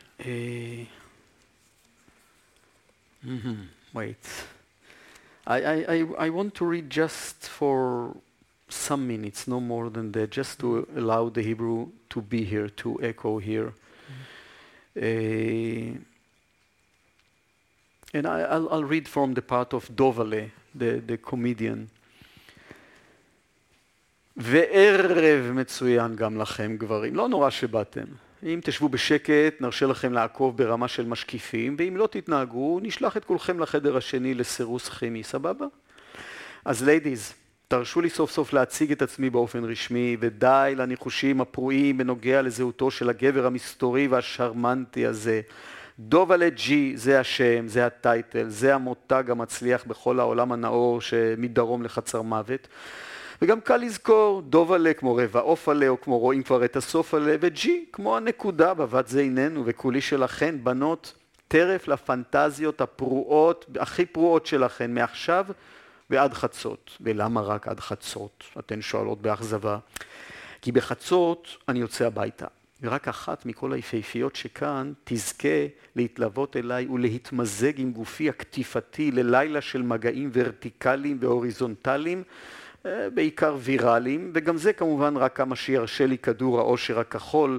Mm 3.24 3.40
-hmm. 3.40 3.56
Wait. 3.92 4.46
I, 5.46 5.56
I, 5.56 5.94
I, 5.94 6.26
I 6.26 6.30
want 6.30 6.54
to 6.54 6.64
read 6.64 6.90
just 6.90 7.48
for 7.48 8.16
some 8.74 9.06
minutes, 9.06 9.48
no 9.48 9.60
more 9.60 9.90
than 9.90 10.12
that, 10.12 10.30
just 10.30 10.58
to 10.60 10.86
allow 10.96 11.28
the 11.28 11.42
Hebrew 11.42 11.88
to 12.10 12.20
be 12.20 12.44
here, 12.44 12.68
to 12.68 12.98
echo 13.02 13.38
here. 13.38 13.72
Mm. 14.96 15.94
Uh, 15.94 15.98
and 18.14 18.26
I, 18.26 18.58
will 18.58 18.84
read 18.84 19.08
from 19.08 19.34
the 19.34 19.42
part 19.42 19.72
of 19.72 19.88
Dovale, 19.88 20.50
the, 20.74 21.00
the 21.06 21.16
comedian. 21.16 21.88
וערב 24.36 25.52
מצוין 25.54 26.16
גם 26.16 26.36
לכם, 26.36 26.76
גברים. 26.78 27.14
לא 27.16 27.28
נורא 27.28 27.50
שבאתם. 27.50 28.04
אם 28.42 28.60
תשבו 28.62 28.88
בשקט, 28.88 29.60
נרשה 29.60 29.86
לכם 29.86 30.12
לעקוב 30.12 30.56
ברמה 30.56 30.88
של 30.88 31.06
משקיפים, 31.06 31.76
ואם 31.78 31.96
לא 31.96 32.06
תתנהגו, 32.06 32.80
נשלח 32.82 33.16
את 33.16 33.24
כולכם 33.24 33.60
לחדר 33.60 33.96
השני 33.96 34.34
לסירוס 34.34 34.88
כימי, 34.88 35.22
סבבה? 35.22 35.66
אז 36.64 36.84
ליידיז, 36.84 37.32
תרשו 37.78 38.00
לי 38.00 38.10
סוף 38.10 38.30
סוף 38.30 38.52
להציג 38.52 38.92
את 38.92 39.02
עצמי 39.02 39.30
באופן 39.30 39.64
רשמי, 39.64 40.16
ודי 40.20 40.74
לניחושים 40.76 41.40
הפרועים 41.40 41.98
בנוגע 41.98 42.42
לזהותו 42.42 42.90
של 42.90 43.10
הגבר 43.10 43.46
המסתורי 43.46 44.06
והשרמנטי 44.06 45.06
הזה. 45.06 45.40
דובלה 45.98 46.48
ג'י 46.48 46.92
זה 46.96 47.20
השם, 47.20 47.68
זה 47.68 47.86
הטייטל, 47.86 48.48
זה 48.48 48.74
המותג 48.74 49.24
המצליח 49.28 49.84
בכל 49.86 50.20
העולם 50.20 50.52
הנאור 50.52 51.00
שמדרום 51.00 51.82
לחצר 51.82 52.22
מוות. 52.22 52.68
וגם 53.42 53.60
קל 53.60 53.76
לזכור, 53.76 54.42
דובלה 54.42 54.92
כמו 54.92 55.16
רבע 55.16 55.40
עופלה, 55.40 55.88
או 55.88 56.00
כמו 56.00 56.18
רואים 56.18 56.42
כבר 56.42 56.64
את 56.64 56.76
הסוף 56.76 57.14
עלה, 57.14 57.36
וג'י 57.40 57.84
כמו 57.92 58.16
הנקודה 58.16 58.74
בבת 58.74 59.08
זיננו, 59.08 59.62
וכולי 59.66 60.00
שלכן, 60.00 60.54
בנות, 60.62 61.14
טרף 61.48 61.88
לפנטזיות 61.88 62.80
הפרועות, 62.80 63.66
הכי 63.80 64.06
פרועות 64.06 64.46
שלכן, 64.46 64.94
מעכשיו 64.94 65.46
ועד 66.10 66.34
חצות. 66.34 66.96
ולמה 67.00 67.40
רק 67.40 67.68
עד 67.68 67.80
חצות? 67.80 68.44
אתן 68.58 68.82
שואלות 68.82 69.22
באכזבה. 69.22 69.78
כי 70.62 70.72
בחצות 70.72 71.48
אני 71.68 71.78
יוצא 71.78 72.06
הביתה, 72.06 72.46
ורק 72.82 73.08
אחת 73.08 73.46
מכל 73.46 73.72
היפהפיות 73.72 74.36
שכאן 74.36 74.92
תזכה 75.04 75.66
להתלוות 75.96 76.56
אליי 76.56 76.86
ולהתמזג 76.86 77.80
עם 77.80 77.92
גופי 77.92 78.28
הקטיפתי 78.28 79.10
ללילה 79.10 79.60
של 79.60 79.82
מגעים 79.82 80.30
ורטיקליים 80.32 81.16
והוריזונטליים, 81.20 82.22
אה, 82.86 83.10
בעיקר 83.10 83.56
ויראליים, 83.60 84.30
וגם 84.34 84.56
זה 84.56 84.72
כמובן 84.72 85.16
רק 85.16 85.36
כמה 85.36 85.56
שירשה 85.56 86.06
לי 86.06 86.18
כדור 86.18 86.58
העושר 86.58 87.00
הכחול 87.00 87.58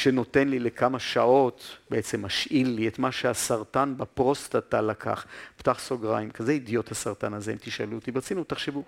שנותן 0.00 0.48
לי 0.48 0.58
לכמה 0.58 0.98
שעות, 0.98 1.76
בעצם 1.90 2.24
משאיל 2.24 2.68
לי 2.68 2.88
את 2.88 2.98
מה 2.98 3.12
שהסרטן 3.12 3.94
בפרוסטטה 3.96 4.80
לקח. 4.80 5.26
פתח 5.56 5.78
סוגריים, 5.78 6.30
כזה 6.30 6.52
אידיוט 6.52 6.90
הסרטן 6.90 7.34
הזה, 7.34 7.52
אם 7.52 7.56
תשאלו 7.60 7.96
אותי. 7.96 8.10
ברצינות, 8.10 8.48
תחשבו, 8.48 8.82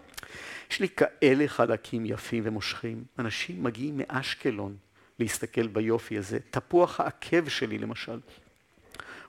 יש 0.70 0.80
לי 0.80 0.88
כאלה 0.88 1.48
חלקים 1.48 2.06
יפים 2.06 2.42
ומושכים. 2.46 3.04
אנשים 3.18 3.64
מגיעים 3.64 3.94
מאשקלון 3.96 4.76
להסתכל 5.18 5.66
ביופי 5.66 6.18
הזה. 6.18 6.38
תפוח 6.50 7.00
העקב 7.00 7.48
שלי 7.48 7.78
למשל. 7.78 8.18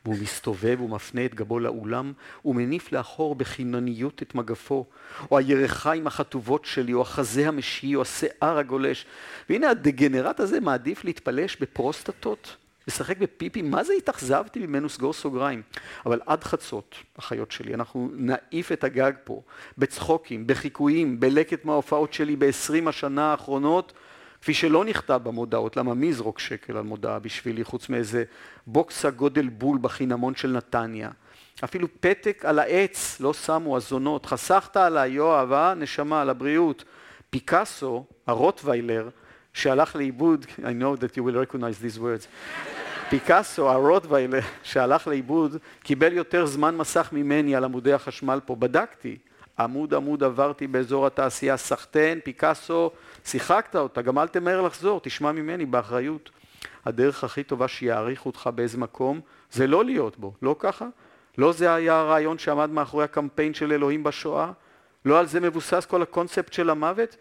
והוא 0.06 0.16
מסתובב 0.22 0.82
ומפנה 0.82 1.26
את 1.26 1.36
גבו 1.36 1.60
לאולם 1.60 2.14
ומניף 2.45 2.91
לאחור 2.91 3.36
בחינניות 3.36 4.22
את 4.22 4.36
מגפו, 4.36 4.86
או 5.32 5.38
הירכיים 5.38 6.08
החטובות 6.08 6.66
שלי, 6.66 6.93
או 6.93 7.01
החזה 7.01 7.47
המשי, 7.47 7.95
או 7.95 8.01
השיער 8.01 8.58
הגולש. 8.58 9.06
והנה 9.49 9.70
הדגנרט 9.70 10.39
הזה 10.39 10.60
מעדיף 10.60 11.06
להתפלש 11.06 11.58
בפרוסטטות, 11.62 12.56
לשחק 12.88 13.18
בפיפי, 13.18 13.62
מה 13.62 13.84
זה 13.84 13.93
התאכזבתי 13.93 14.60
ממנו, 14.60 14.89
סגור 14.89 15.14
סוגריים. 15.14 15.62
אבל 16.06 16.22
עד 16.26 16.43
חצות, 16.43 16.95
אחיות 17.20 17.51
שלי, 17.51 17.74
אנחנו 17.74 18.10
נעיף 18.14 18.72
את 18.72 18.84
הגג 18.84 19.12
פה, 19.24 19.41
בצחוקים, 19.78 20.47
בחיקויים, 20.47 21.20
בלקט 21.20 21.66
מההופעות 21.66 22.14
שלי 22.14 22.36
בעשרים 22.36 22.88
השנה 22.88 23.32
האחרונות, 23.32 23.93
כפי 24.44 24.54
שלא 24.54 24.86
נכתב 24.86 25.20
במודעות, 25.24 25.78
למה 25.78 25.94
מי 25.94 26.06
יזרוק 26.06 26.39
שקל 26.39 26.78
על 26.78 26.84
מודעה 26.84 27.20
בשבילי, 27.20 27.64
חוץ 27.64 27.89
מאיזה 27.89 28.24
בוקס 28.68 29.06
הגודל 29.06 29.50
בול 29.50 29.78
בחינמון 29.82 30.36
של 30.36 30.52
נתניה. 30.52 31.10
אפילו 31.64 31.88
פתק 32.00 32.46
על 32.46 32.60
העץ 32.60 33.20
לא 33.20 33.34
שמו 33.34 33.78
הזונות, 33.78 34.26
חסכת 34.26 34.78
עליי 34.78 35.12
יואב, 35.12 35.52
אה? 35.52 35.74
נשמה, 35.74 36.22
על 36.22 36.30
הבריאות. 36.30 36.84
פיקאסו, 37.30 38.06
הרוטוויילר, 38.28 39.10
שהלך 39.54 39.96
לאיבוד, 39.96 40.46
I 40.60 40.60
know 40.60 41.02
that 41.02 41.16
you 41.16 41.22
will 41.22 41.54
recognize 41.54 41.84
these 41.86 42.00
words, 42.00 42.28
פיקאסו, 43.10 43.70
הרוטוויילר, 43.70 44.39
שהלך 44.64 45.08
לאיבוד, 45.08 45.58
קיבל 45.84 46.14
יותר 46.14 46.46
זמן 46.46 46.78
מסך 46.78 47.10
ממני 47.12 47.56
על 47.56 47.64
עמודי 47.64 47.94
החשמל 47.94 48.39
פה, 48.46 48.56
בדקתי. 48.56 49.18
עמוד 49.60 49.93
עמוד 49.93 50.24
עברתי 50.24 50.68
באזור 50.68 51.08
התעשייה, 51.08 51.58
סחטיין, 51.58 52.20
פיקאסו, 52.24 52.91
שיחקת 53.26 53.76
אותה, 53.76 54.01
גם 54.01 54.20
אל 54.20 54.28
תמהר 54.28 54.62
לחזור, 54.62 54.99
תשמע 55.04 55.32
ממני 55.32 55.66
באחריות. 55.66 56.30
הדרך 56.86 57.24
הכי 57.24 57.43
טובה 57.43 57.68
שיעריכו 57.68 58.30
אותך 58.30 58.49
באיזה 58.56 58.78
מקום, 58.78 59.22
זה 59.51 59.68
לא 59.68 59.86
להיות 59.86 60.18
בו, 60.18 60.34
לא 60.41 60.56
ככה? 60.60 60.86
לא 61.38 61.51
זה 61.54 61.74
היה 61.74 61.99
הרעיון 61.99 62.38
שעמד 62.38 62.70
מאחורי 62.70 63.04
הקמפיין 63.04 63.54
של 63.54 63.72
אלוהים 63.72 64.04
בשואה? 64.04 64.51
לא 65.06 65.20
על 65.20 65.26
זה 65.26 65.39
מבוסס 65.39 65.86
כל 65.86 66.01
הקונספט 66.01 66.54
של 66.54 66.70
המוות? 66.70 67.16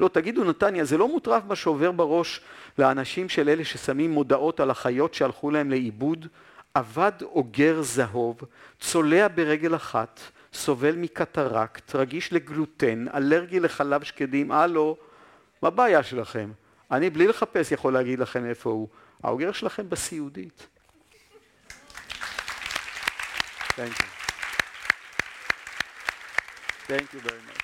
לא, 0.00 0.08
תגידו 0.08 0.44
נתניה, 0.44 0.84
זה 0.84 0.98
לא 0.98 1.08
מוטרף 1.08 1.42
מה 1.48 1.56
שעובר 1.56 1.92
בראש 1.92 2.40
לאנשים 2.78 3.28
של 3.28 3.48
אלה 3.48 3.64
ששמים 3.64 4.10
מודעות 4.10 4.60
על 4.60 4.70
החיות 4.70 5.14
שהלכו 5.14 5.50
להם 5.50 5.70
לאיבוד? 5.70 6.26
אבד 6.76 7.12
אוגר 7.22 7.82
זהוב, 7.82 8.40
צולע 8.80 9.28
ברגל 9.34 9.74
אחת, 9.74 10.20
סובל 10.54 10.96
מקטרקט, 10.96 11.94
רגיש 11.94 12.32
לגלוטן, 12.32 13.04
אלרגי 13.14 13.60
לחלב 13.60 14.02
שקדים, 14.02 14.52
הלו, 14.52 14.96
מה 15.62 15.68
הבעיה 15.68 16.02
שלכם? 16.02 16.50
אני 16.90 17.10
בלי 17.10 17.26
לחפש 17.26 17.72
יכול 17.72 17.92
להגיד 17.92 18.18
לכם 18.18 18.46
איפה 18.46 18.70
הוא. 18.70 18.88
האוגר 19.22 19.52
שלכם 19.52 19.90
בסיעודית. 19.90 20.66
Thank 23.76 23.98
you. 23.98 24.06
Thank 26.88 27.14
you 27.14 27.20
very 27.20 27.42
much. 27.48 27.61